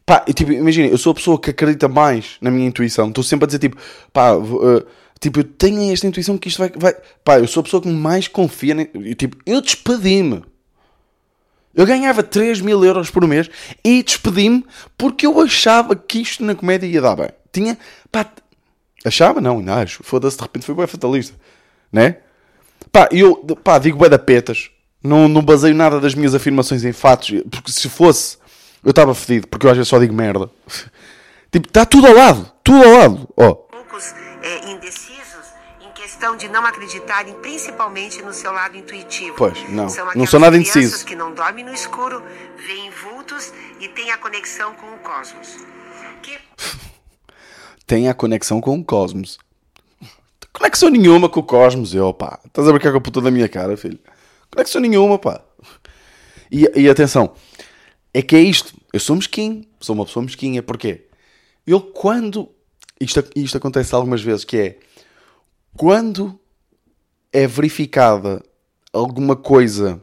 Pá, 0.07 0.21
tipo, 0.21 0.53
imagina, 0.53 0.87
eu 0.87 0.97
sou 0.97 1.11
a 1.11 1.15
pessoa 1.15 1.41
que 1.41 1.51
acredita 1.51 1.89
mais 1.89 2.37
na 2.41 2.51
minha 2.51 2.69
intuição. 2.69 3.09
Estou 3.09 3.25
sempre 3.25 3.45
a 3.45 3.47
dizer, 3.47 3.59
tipo, 3.59 3.77
pá, 4.13 4.35
uh, 4.37 4.87
tipo, 5.21 5.41
eu 5.41 5.45
tenho 5.45 5.93
esta 5.93 6.07
intuição 6.07 6.39
que 6.39 6.49
isto 6.49 6.59
vai, 6.59 6.71
vai. 6.77 6.95
Pá, 7.25 7.41
eu 7.41 7.49
sou 7.49 7.61
a 7.61 7.65
pessoa 7.65 7.83
que 7.83 7.89
mais 7.89 8.29
confia. 8.29 8.73
Ne... 8.73 8.87
Tipo, 9.17 9.37
eu 9.45 9.61
despedi-me. 9.61 10.45
Eu 11.77 11.85
ganhava 11.85 12.23
3 12.23 12.63
mil 12.63 12.83
euros 12.83 13.11
por 13.11 13.27
mês 13.29 13.51
e 13.85 14.03
despedi-me 14.03 14.65
porque 14.97 15.27
eu 15.27 15.39
achava 15.39 15.95
que 15.95 16.23
isto 16.23 16.43
na 16.43 16.55
comédia 16.55 16.87
ia 16.87 17.03
dar 17.03 17.15
bem. 17.15 17.29
Tinha, 17.53 17.77
pá, 18.11 18.27
achava? 19.05 19.43
Não, 19.43 19.59
ainda 19.59 19.75
acho. 19.75 20.03
Foda-se, 20.03 20.39
de 20.39 20.43
repente 20.43 20.65
foi 20.65 20.75
bem 20.75 20.87
fatalista. 20.87 21.37
Né? 21.93 22.17
Pá, 22.91 23.09
eu, 23.13 23.37
pá, 23.63 23.79
digo 23.79 23.99
bem 23.99 24.09
da 24.09 24.19
petas. 24.19 24.71
Não, 25.03 25.29
não 25.29 25.43
baseio 25.43 25.75
nada 25.75 26.01
das 26.01 26.15
minhas 26.15 26.35
afirmações 26.35 26.83
em 26.83 26.93
fatos, 26.93 27.43
porque 27.51 27.71
se 27.71 27.91
fosse, 27.91 28.39
eu 28.83 28.91
estava 28.91 29.15
fedido, 29.15 29.47
porque 29.47 29.67
eu 29.67 29.71
às 29.71 29.77
vezes 29.77 29.89
só 29.89 29.99
digo 29.99 30.15
merda. 30.15 30.51
tipo, 31.53 31.69
está 31.69 31.85
tudo 31.85 32.07
ao 32.07 32.15
lado, 32.15 32.51
tudo 32.65 32.83
ao 32.83 32.93
lado. 32.93 33.29
Ó. 33.37 33.49
Oh. 33.51 33.55
Poucos 33.55 34.15
é, 34.43 34.71
indecisos 34.71 35.16
questão 36.17 36.35
de 36.35 36.49
não 36.49 36.65
acreditarem 36.65 37.35
principalmente 37.35 38.23
no 38.23 38.33
seu 38.33 38.51
lado 38.51 38.75
intuitivo. 38.75 39.35
Pois, 39.37 39.69
não. 39.69 39.87
São 39.91 40.15
não 40.15 40.27
sou 40.27 40.41
nada 40.41 40.57
indeciso. 40.57 41.05
que 41.05 41.15
não 41.15 41.35
dormem 41.35 41.63
no 41.63 41.75
escuro, 41.75 42.23
veem 42.67 42.91
vultos 42.91 43.53
e 43.79 43.89
têm 43.89 44.11
a 44.11 44.17
conexão 44.17 44.75
com 44.75 44.87
o 44.95 44.99
cosmos. 45.01 45.59
Que... 46.23 46.39
tem 47.87 48.09
a 48.09 48.15
conexão 48.15 48.63
com 48.63 48.79
o 48.79 48.83
cosmos. 48.83 49.39
Conexão 50.55 50.89
nenhuma 50.89 51.29
com 51.29 51.41
o 51.41 51.43
cosmos, 51.43 51.95
eu, 51.95 52.15
pá. 52.15 52.41
Estás 52.47 52.67
a 52.67 52.73
brincar 52.73 52.93
com 52.93 52.99
a 52.99 53.01
puta 53.01 53.21
da 53.21 53.31
minha 53.31 53.49
cara, 53.49 53.77
filho? 53.77 53.99
Conexão 54.51 54.81
nenhuma, 54.81 55.19
pá. 55.19 55.43
E, 56.51 56.67
e 56.75 56.89
atenção, 56.89 57.35
é 58.15 58.23
que 58.23 58.35
é 58.35 58.41
isto. 58.41 58.75
Eu 58.91 59.01
sou 59.01 59.17
mesquinho, 59.17 59.67
sou 59.81 59.95
uma 59.95 60.07
pessoa 60.07 60.25
mesquinha. 60.25 60.63
Porquê? 60.63 61.09
Eu 61.67 61.83
quando. 61.83 62.49
Isto, 62.99 63.23
isto 63.37 63.59
acontece 63.59 63.95
algumas 63.95 64.23
vezes, 64.23 64.47
que 64.47 64.57
é. 64.57 64.79
Quando 65.77 66.39
é 67.33 67.47
verificada 67.47 68.43
alguma 68.93 69.37
coisa. 69.37 70.01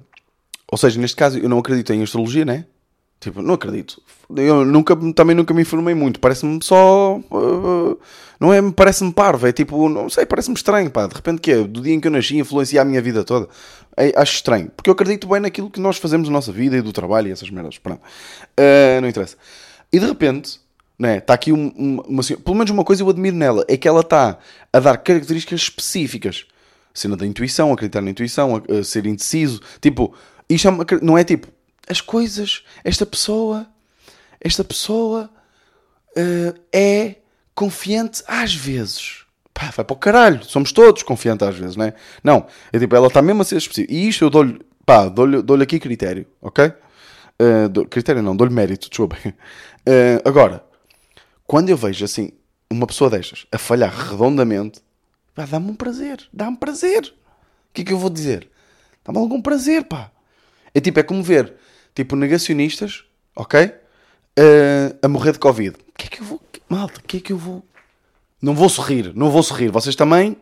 Ou 0.72 0.78
seja, 0.78 1.00
neste 1.00 1.16
caso, 1.16 1.38
eu 1.40 1.50
não 1.50 1.60
acredito 1.60 1.92
em 1.94 2.04
astrologia, 2.04 2.46
né? 2.46 2.66
Tipo, 3.20 3.42
não 3.42 3.54
acredito. 3.54 4.02
Eu 4.36 4.66
nunca, 4.66 4.96
também 5.14 5.36
nunca 5.36 5.54
me 5.54 5.62
informei 5.62 5.96
muito. 5.96 6.20
Parece-me 6.20 6.60
só. 6.62 7.18
Uh, 7.32 7.98
não 8.40 8.54
é? 8.54 8.62
Parece-me 8.72 9.14
parvo. 9.14 9.48
É 9.48 9.52
tipo, 9.52 9.88
não 9.88 10.10
sei, 10.10 10.26
parece-me 10.26 10.56
estranho, 10.56 10.92
pá. 10.92 11.08
De 11.08 11.16
repente, 11.16 11.40
que 11.40 11.52
é? 11.52 11.64
Do 11.64 11.82
dia 11.82 11.94
em 11.94 12.00
que 12.00 12.08
eu 12.08 12.12
nasci, 12.12 12.38
influencia 12.38 12.82
a 12.82 12.86
minha 12.86 13.02
vida 13.02 13.24
toda. 13.24 13.48
É, 13.96 14.12
acho 14.20 14.34
estranho. 14.34 14.70
Porque 14.76 14.90
eu 14.90 14.94
acredito 14.94 15.28
bem 15.28 15.40
naquilo 15.40 15.70
que 15.70 15.80
nós 15.80 15.98
fazemos 15.98 16.28
na 16.28 16.34
nossa 16.34 16.52
vida 16.52 16.76
e 16.76 16.82
do 16.82 16.92
trabalho 16.92 17.30
e 17.30 17.32
essas 17.32 17.50
merdas. 17.50 17.78
Pronto. 17.78 18.02
Uh, 18.60 19.02
não 19.02 19.08
interessa. 19.08 19.38
E 19.92 20.00
de 20.00 20.06
repente, 20.06 20.60
né? 20.98 21.18
Está 21.18 21.34
aqui 21.34 21.52
um, 21.52 21.70
uma, 21.70 22.04
uma, 22.08 22.24
Pelo 22.24 22.56
menos 22.56 22.72
uma 22.72 22.84
coisa 22.84 23.04
eu 23.04 23.10
admiro 23.10 23.36
nela. 23.36 23.66
É 23.68 23.76
que 23.78 23.88
ela 23.88 24.02
está 24.02 24.38
a 24.72 24.80
dar 24.80 24.98
características 24.98 25.62
específicas. 25.62 26.46
A 26.94 26.98
cena 26.98 27.18
da 27.18 27.26
intuição, 27.26 27.74
acreditar 27.74 28.02
na 28.02 28.12
intuição, 28.12 28.56
a, 28.56 28.80
a 28.80 28.84
ser 28.84 29.06
indeciso. 29.06 29.62
Tipo, 29.82 30.14
isto 30.50 30.68
é 30.68 30.72
uma, 30.72 30.86
não 31.02 31.18
é 31.18 31.24
tipo 31.24 31.48
as 31.88 32.00
coisas, 32.02 32.64
esta 32.84 33.06
pessoa, 33.06 33.68
esta 34.40 34.64
pessoa 34.64 35.30
uh, 36.18 36.60
é 36.72 37.16
confiante 37.54 38.24
às 38.28 38.54
vezes. 38.54 39.24
Pá, 39.54 39.72
vai 39.76 39.86
para 39.86 39.94
o 39.94 39.98
caralho, 39.98 40.44
somos 40.44 40.72
todos 40.72 41.04
confiantes 41.04 41.48
às 41.48 41.56
vezes, 41.56 41.76
não 41.76 41.86
é? 41.86 41.94
Não, 42.24 42.48
é 42.72 42.80
tipo, 42.80 42.96
ela 42.96 43.08
está 43.08 43.22
mesmo 43.22 43.42
a 43.42 43.46
ser 43.46 43.58
específica. 43.58 43.94
E 43.94 44.08
isto 44.08 44.24
eu 44.24 44.30
dou-lhe, 44.30 44.60
pá, 44.86 45.08
dou-lhe 45.08 45.42
dou 45.42 45.62
aqui 45.62 45.80
critério, 45.80 46.26
ok? 46.42 46.66
Uh, 46.66 47.86
critério 47.88 48.22
não, 48.22 48.36
dou-lhe 48.36 48.54
mérito, 48.54 48.90
desculpa. 48.90 49.18
Uh, 49.86 50.16
agora, 50.24 50.64
quando 51.46 51.70
eu 51.70 51.78
vejo 51.78 52.06
assim, 52.06 52.32
uma 52.70 52.88
pessoa 52.88 53.10
destas 53.10 53.46
a 53.52 53.58
falhar 53.58 53.94
redondamente, 53.94 54.82
dá-me 55.36 55.72
um 55.72 55.76
prazer, 55.76 56.28
dá-me 56.32 56.58
prazer. 56.58 57.14
O 57.70 57.74
que 57.74 57.82
é 57.82 57.86
que 57.86 57.94
eu 57.94 57.98
vou 57.98 58.10
dizer? 58.10 58.50
Dá-me 59.04 59.18
algum 59.18 59.42
prazer, 59.42 59.86
pá. 59.86 60.12
É 60.74 60.80
tipo, 60.80 61.00
é 61.00 61.04
como 61.04 61.22
ver 61.22 61.54
tipo 61.94 62.16
negacionistas, 62.16 63.04
ok? 63.36 63.66
Uh, 63.66 64.98
a 65.02 65.08
morrer 65.08 65.34
de 65.34 65.40
Covid. 65.40 65.76
O 65.76 65.94
que 65.98 66.06
é 66.06 66.10
que 66.10 66.22
eu 66.22 66.26
vou. 66.26 66.42
Malta, 66.68 67.00
o 67.00 67.04
que 67.04 67.18
é 67.18 67.20
que 67.20 67.34
eu 67.34 67.38
vou. 67.38 67.64
Não 68.42 68.56
vou 68.56 68.68
sorrir, 68.68 69.14
não 69.16 69.30
vou 69.30 69.44
sorrir. 69.44 69.70
Vocês 69.70 69.96
também. 69.96 70.36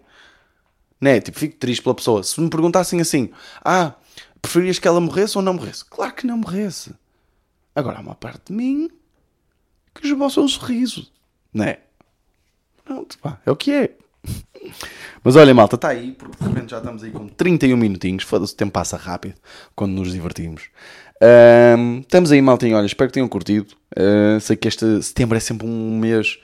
Né? 0.99 1.19
Tipo, 1.19 1.39
fico 1.39 1.57
triste 1.57 1.81
pela 1.81 1.95
pessoa. 1.95 2.23
Se 2.23 2.39
me 2.39 2.49
perguntassem 2.49 3.01
assim, 3.01 3.31
ah, 3.65 3.95
preferias 4.41 4.79
que 4.79 4.87
ela 4.87 5.01
morresse 5.01 5.37
ou 5.37 5.43
não 5.43 5.55
morresse? 5.55 5.83
Claro 5.85 6.13
que 6.13 6.27
não 6.27 6.37
morresse. 6.37 6.93
Agora 7.75 7.97
há 7.97 8.01
uma 8.01 8.15
parte 8.15 8.47
de 8.47 8.53
mim 8.53 8.89
que 9.93 10.07
esboça 10.07 10.41
um 10.41 10.47
sorriso, 10.47 11.11
né? 11.53 11.77
Pronto, 12.83 13.17
pá, 13.19 13.39
é 13.45 13.51
o 13.51 13.55
que 13.55 13.71
é. 13.71 13.91
Mas 15.23 15.35
olha, 15.35 15.53
malta, 15.53 15.75
está 15.75 15.89
aí, 15.89 16.11
porque 16.11 16.43
de 16.43 16.49
repente 16.49 16.71
já 16.71 16.77
estamos 16.77 17.03
aí 17.03 17.11
com 17.11 17.27
31 17.27 17.77
minutinhos. 17.77 18.23
Foda-se, 18.23 18.53
o 18.53 18.55
tempo 18.55 18.71
passa 18.71 18.97
rápido 18.97 19.35
quando 19.75 19.93
nos 19.93 20.11
divertimos. 20.11 20.63
Um, 21.77 21.99
estamos 21.99 22.31
aí, 22.31 22.41
maltinho. 22.41 22.77
Olha, 22.77 22.85
espero 22.85 23.09
que 23.09 23.13
tenham 23.13 23.27
curtido. 23.27 23.73
Uh, 23.95 24.39
sei 24.39 24.55
que 24.55 24.67
este 24.67 25.01
setembro 25.03 25.37
é 25.37 25.39
sempre 25.39 25.67
um 25.67 25.97
mês. 25.97 26.39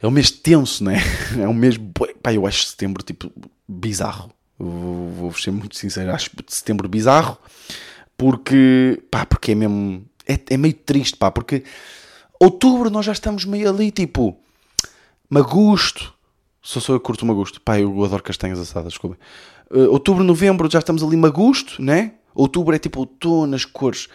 É 0.00 0.06
um 0.06 0.10
mês 0.10 0.30
tenso, 0.30 0.84
né? 0.84 0.96
É 1.38 1.46
um 1.46 1.54
mês. 1.54 1.78
Pá, 2.22 2.32
eu 2.32 2.46
acho 2.46 2.64
setembro 2.64 3.02
tipo 3.02 3.30
bizarro. 3.68 4.30
Vou, 4.58 5.10
vou 5.10 5.34
ser 5.34 5.50
muito 5.50 5.76
sincero. 5.76 6.12
Acho 6.12 6.30
setembro 6.48 6.88
bizarro 6.88 7.38
porque. 8.16 9.02
Pá, 9.10 9.26
porque 9.26 9.52
é 9.52 9.54
mesmo. 9.54 10.04
É, 10.26 10.38
é 10.50 10.56
meio 10.56 10.74
triste, 10.74 11.16
pá, 11.16 11.30
porque 11.30 11.64
outubro 12.40 12.90
nós 12.90 13.06
já 13.06 13.12
estamos 13.12 13.44
meio 13.44 13.68
ali, 13.68 13.90
tipo. 13.90 14.36
Magusto 15.28 16.12
só 16.62 16.78
sou 16.78 16.94
eu 16.94 17.00
que 17.00 17.06
curto 17.06 17.24
Magusto. 17.24 17.60
Pá, 17.60 17.78
eu 17.78 18.04
adoro 18.04 18.22
castanhas 18.22 18.58
assadas, 18.58 18.92
desculpa. 18.92 19.18
Uh, 19.70 19.90
outubro, 19.90 20.22
novembro, 20.22 20.70
já 20.70 20.78
estamos 20.78 21.02
ali 21.02 21.16
Magusto, 21.16 21.82
né? 21.82 22.14
Outubro 22.34 22.74
é 22.74 22.78
tipo 22.78 23.00
outono, 23.00 23.54
as 23.54 23.64
cores 23.64 24.08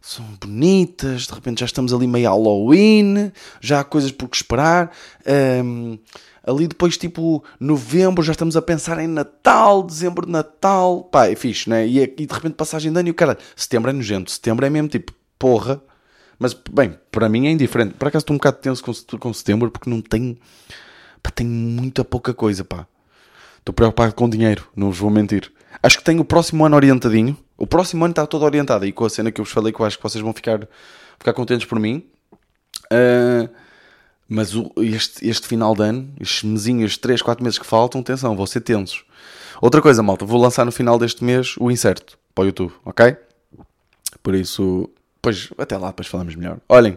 são 0.00 0.24
bonitas, 0.40 1.26
de 1.26 1.34
repente 1.34 1.60
já 1.60 1.66
estamos 1.66 1.92
ali 1.92 2.06
meio 2.06 2.28
Halloween, 2.28 3.32
já 3.60 3.80
há 3.80 3.84
coisas 3.84 4.12
por 4.12 4.28
que 4.28 4.36
esperar. 4.36 4.92
Um, 5.64 5.98
ali 6.44 6.68
depois, 6.68 6.96
tipo, 6.96 7.42
novembro, 7.58 8.22
já 8.22 8.32
estamos 8.32 8.56
a 8.56 8.62
pensar 8.62 9.00
em 9.00 9.08
Natal, 9.08 9.82
dezembro, 9.82 10.28
Natal. 10.28 11.04
Pá, 11.04 11.26
é 11.26 11.34
fixe, 11.34 11.68
né? 11.68 11.86
E, 11.86 12.00
é, 12.00 12.04
e 12.04 12.26
de 12.26 12.32
repente 12.32 12.54
passagem 12.54 12.92
de 12.92 12.98
ano 12.98 13.08
e 13.08 13.10
o 13.10 13.14
cara, 13.14 13.38
setembro 13.56 13.90
é 13.90 13.92
nojento, 13.92 14.30
setembro 14.30 14.64
é 14.66 14.70
mesmo 14.70 14.88
tipo, 14.88 15.12
porra. 15.38 15.82
Mas, 16.38 16.54
bem, 16.54 16.98
para 17.10 17.28
mim 17.28 17.46
é 17.46 17.50
indiferente. 17.50 17.94
Por 17.94 18.08
acaso 18.08 18.22
estou 18.22 18.34
um 18.34 18.38
bocado 18.38 18.58
tenso 18.58 18.82
com, 19.18 19.32
setembro 19.32 19.70
porque 19.70 19.88
não 19.88 20.00
tenho 20.00 20.36
Pá, 21.26 21.30
tenho 21.30 21.50
muita 21.50 22.04
pouca 22.04 22.32
coisa, 22.32 22.64
pá. 22.64 22.86
Estou 23.58 23.74
preocupado 23.74 24.14
com 24.14 24.28
dinheiro, 24.28 24.68
não 24.76 24.88
vos 24.90 24.98
vou 24.98 25.10
mentir. 25.10 25.52
Acho 25.82 25.98
que 25.98 26.04
tenho 26.04 26.20
o 26.20 26.24
próximo 26.24 26.64
ano 26.64 26.76
orientadinho. 26.76 27.36
O 27.56 27.66
próximo 27.66 28.04
ano 28.04 28.12
está 28.12 28.24
todo 28.26 28.44
orientado. 28.44 28.86
E 28.86 28.92
com 28.92 29.04
a 29.04 29.10
cena 29.10 29.32
que 29.32 29.40
eu 29.40 29.44
vos 29.44 29.52
falei, 29.52 29.72
que 29.72 29.80
eu 29.80 29.86
acho 29.86 29.96
que 29.96 30.02
vocês 30.02 30.22
vão 30.22 30.32
ficar, 30.32 30.68
ficar 31.18 31.32
contentes 31.32 31.66
por 31.66 31.80
mim. 31.80 32.06
Uh, 32.84 33.48
mas 34.28 34.54
o, 34.54 34.72
este, 34.78 35.28
este 35.28 35.48
final 35.48 35.74
de 35.74 35.82
ano, 35.82 36.08
estes 36.20 36.44
mesinhos, 36.44 36.96
3, 36.96 37.20
4 37.20 37.42
meses 37.42 37.58
que 37.58 37.66
faltam, 37.66 38.00
atenção, 38.00 38.36
vão 38.36 38.46
ser 38.46 38.60
tensos. 38.60 39.04
Outra 39.60 39.82
coisa, 39.82 40.02
malta, 40.02 40.24
vou 40.24 40.40
lançar 40.40 40.64
no 40.64 40.72
final 40.72 40.96
deste 40.96 41.24
mês 41.24 41.56
o 41.58 41.70
incerto 41.70 42.16
para 42.34 42.44
o 42.44 42.46
YouTube, 42.46 42.72
ok? 42.84 43.16
Por 44.22 44.34
isso, 44.34 44.88
depois, 45.26 45.48
até 45.58 45.76
lá, 45.76 45.88
depois 45.88 46.06
falamos 46.06 46.34
melhor. 46.36 46.58
Olhem, 46.68 46.96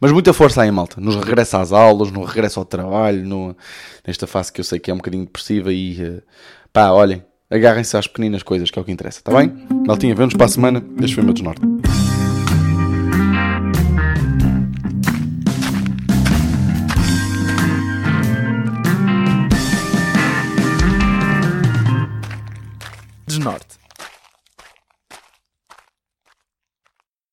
mas 0.00 0.10
muita 0.10 0.32
força 0.32 0.62
aí, 0.62 0.70
malta. 0.70 1.00
Nos 1.00 1.16
regresso 1.16 1.56
às 1.58 1.72
aulas, 1.72 2.10
no 2.10 2.24
regresso 2.24 2.58
ao 2.58 2.64
trabalho, 2.64 3.24
no, 3.26 3.56
nesta 4.06 4.26
fase 4.26 4.52
que 4.52 4.60
eu 4.60 4.64
sei 4.64 4.78
que 4.78 4.90
é 4.90 4.94
um 4.94 4.98
bocadinho 4.98 5.24
depressiva 5.24 5.72
e 5.72 6.02
uh, 6.02 6.22
pá, 6.72 6.90
olhem, 6.90 7.22
agarrem-se 7.50 7.96
às 7.96 8.06
pequeninas 8.06 8.42
coisas, 8.42 8.70
que 8.70 8.78
é 8.78 8.82
o 8.82 8.84
que 8.84 8.92
interessa, 8.92 9.18
está 9.18 9.32
bem? 9.32 9.52
Maltinha, 9.86 10.14
vemos 10.14 10.34
para 10.34 10.46
a 10.46 10.48
semana. 10.48 10.82
Este 11.00 11.14
foi 11.14 11.22
o 11.22 11.26
meu. 11.26 11.34
Desnorte. 11.34 12.05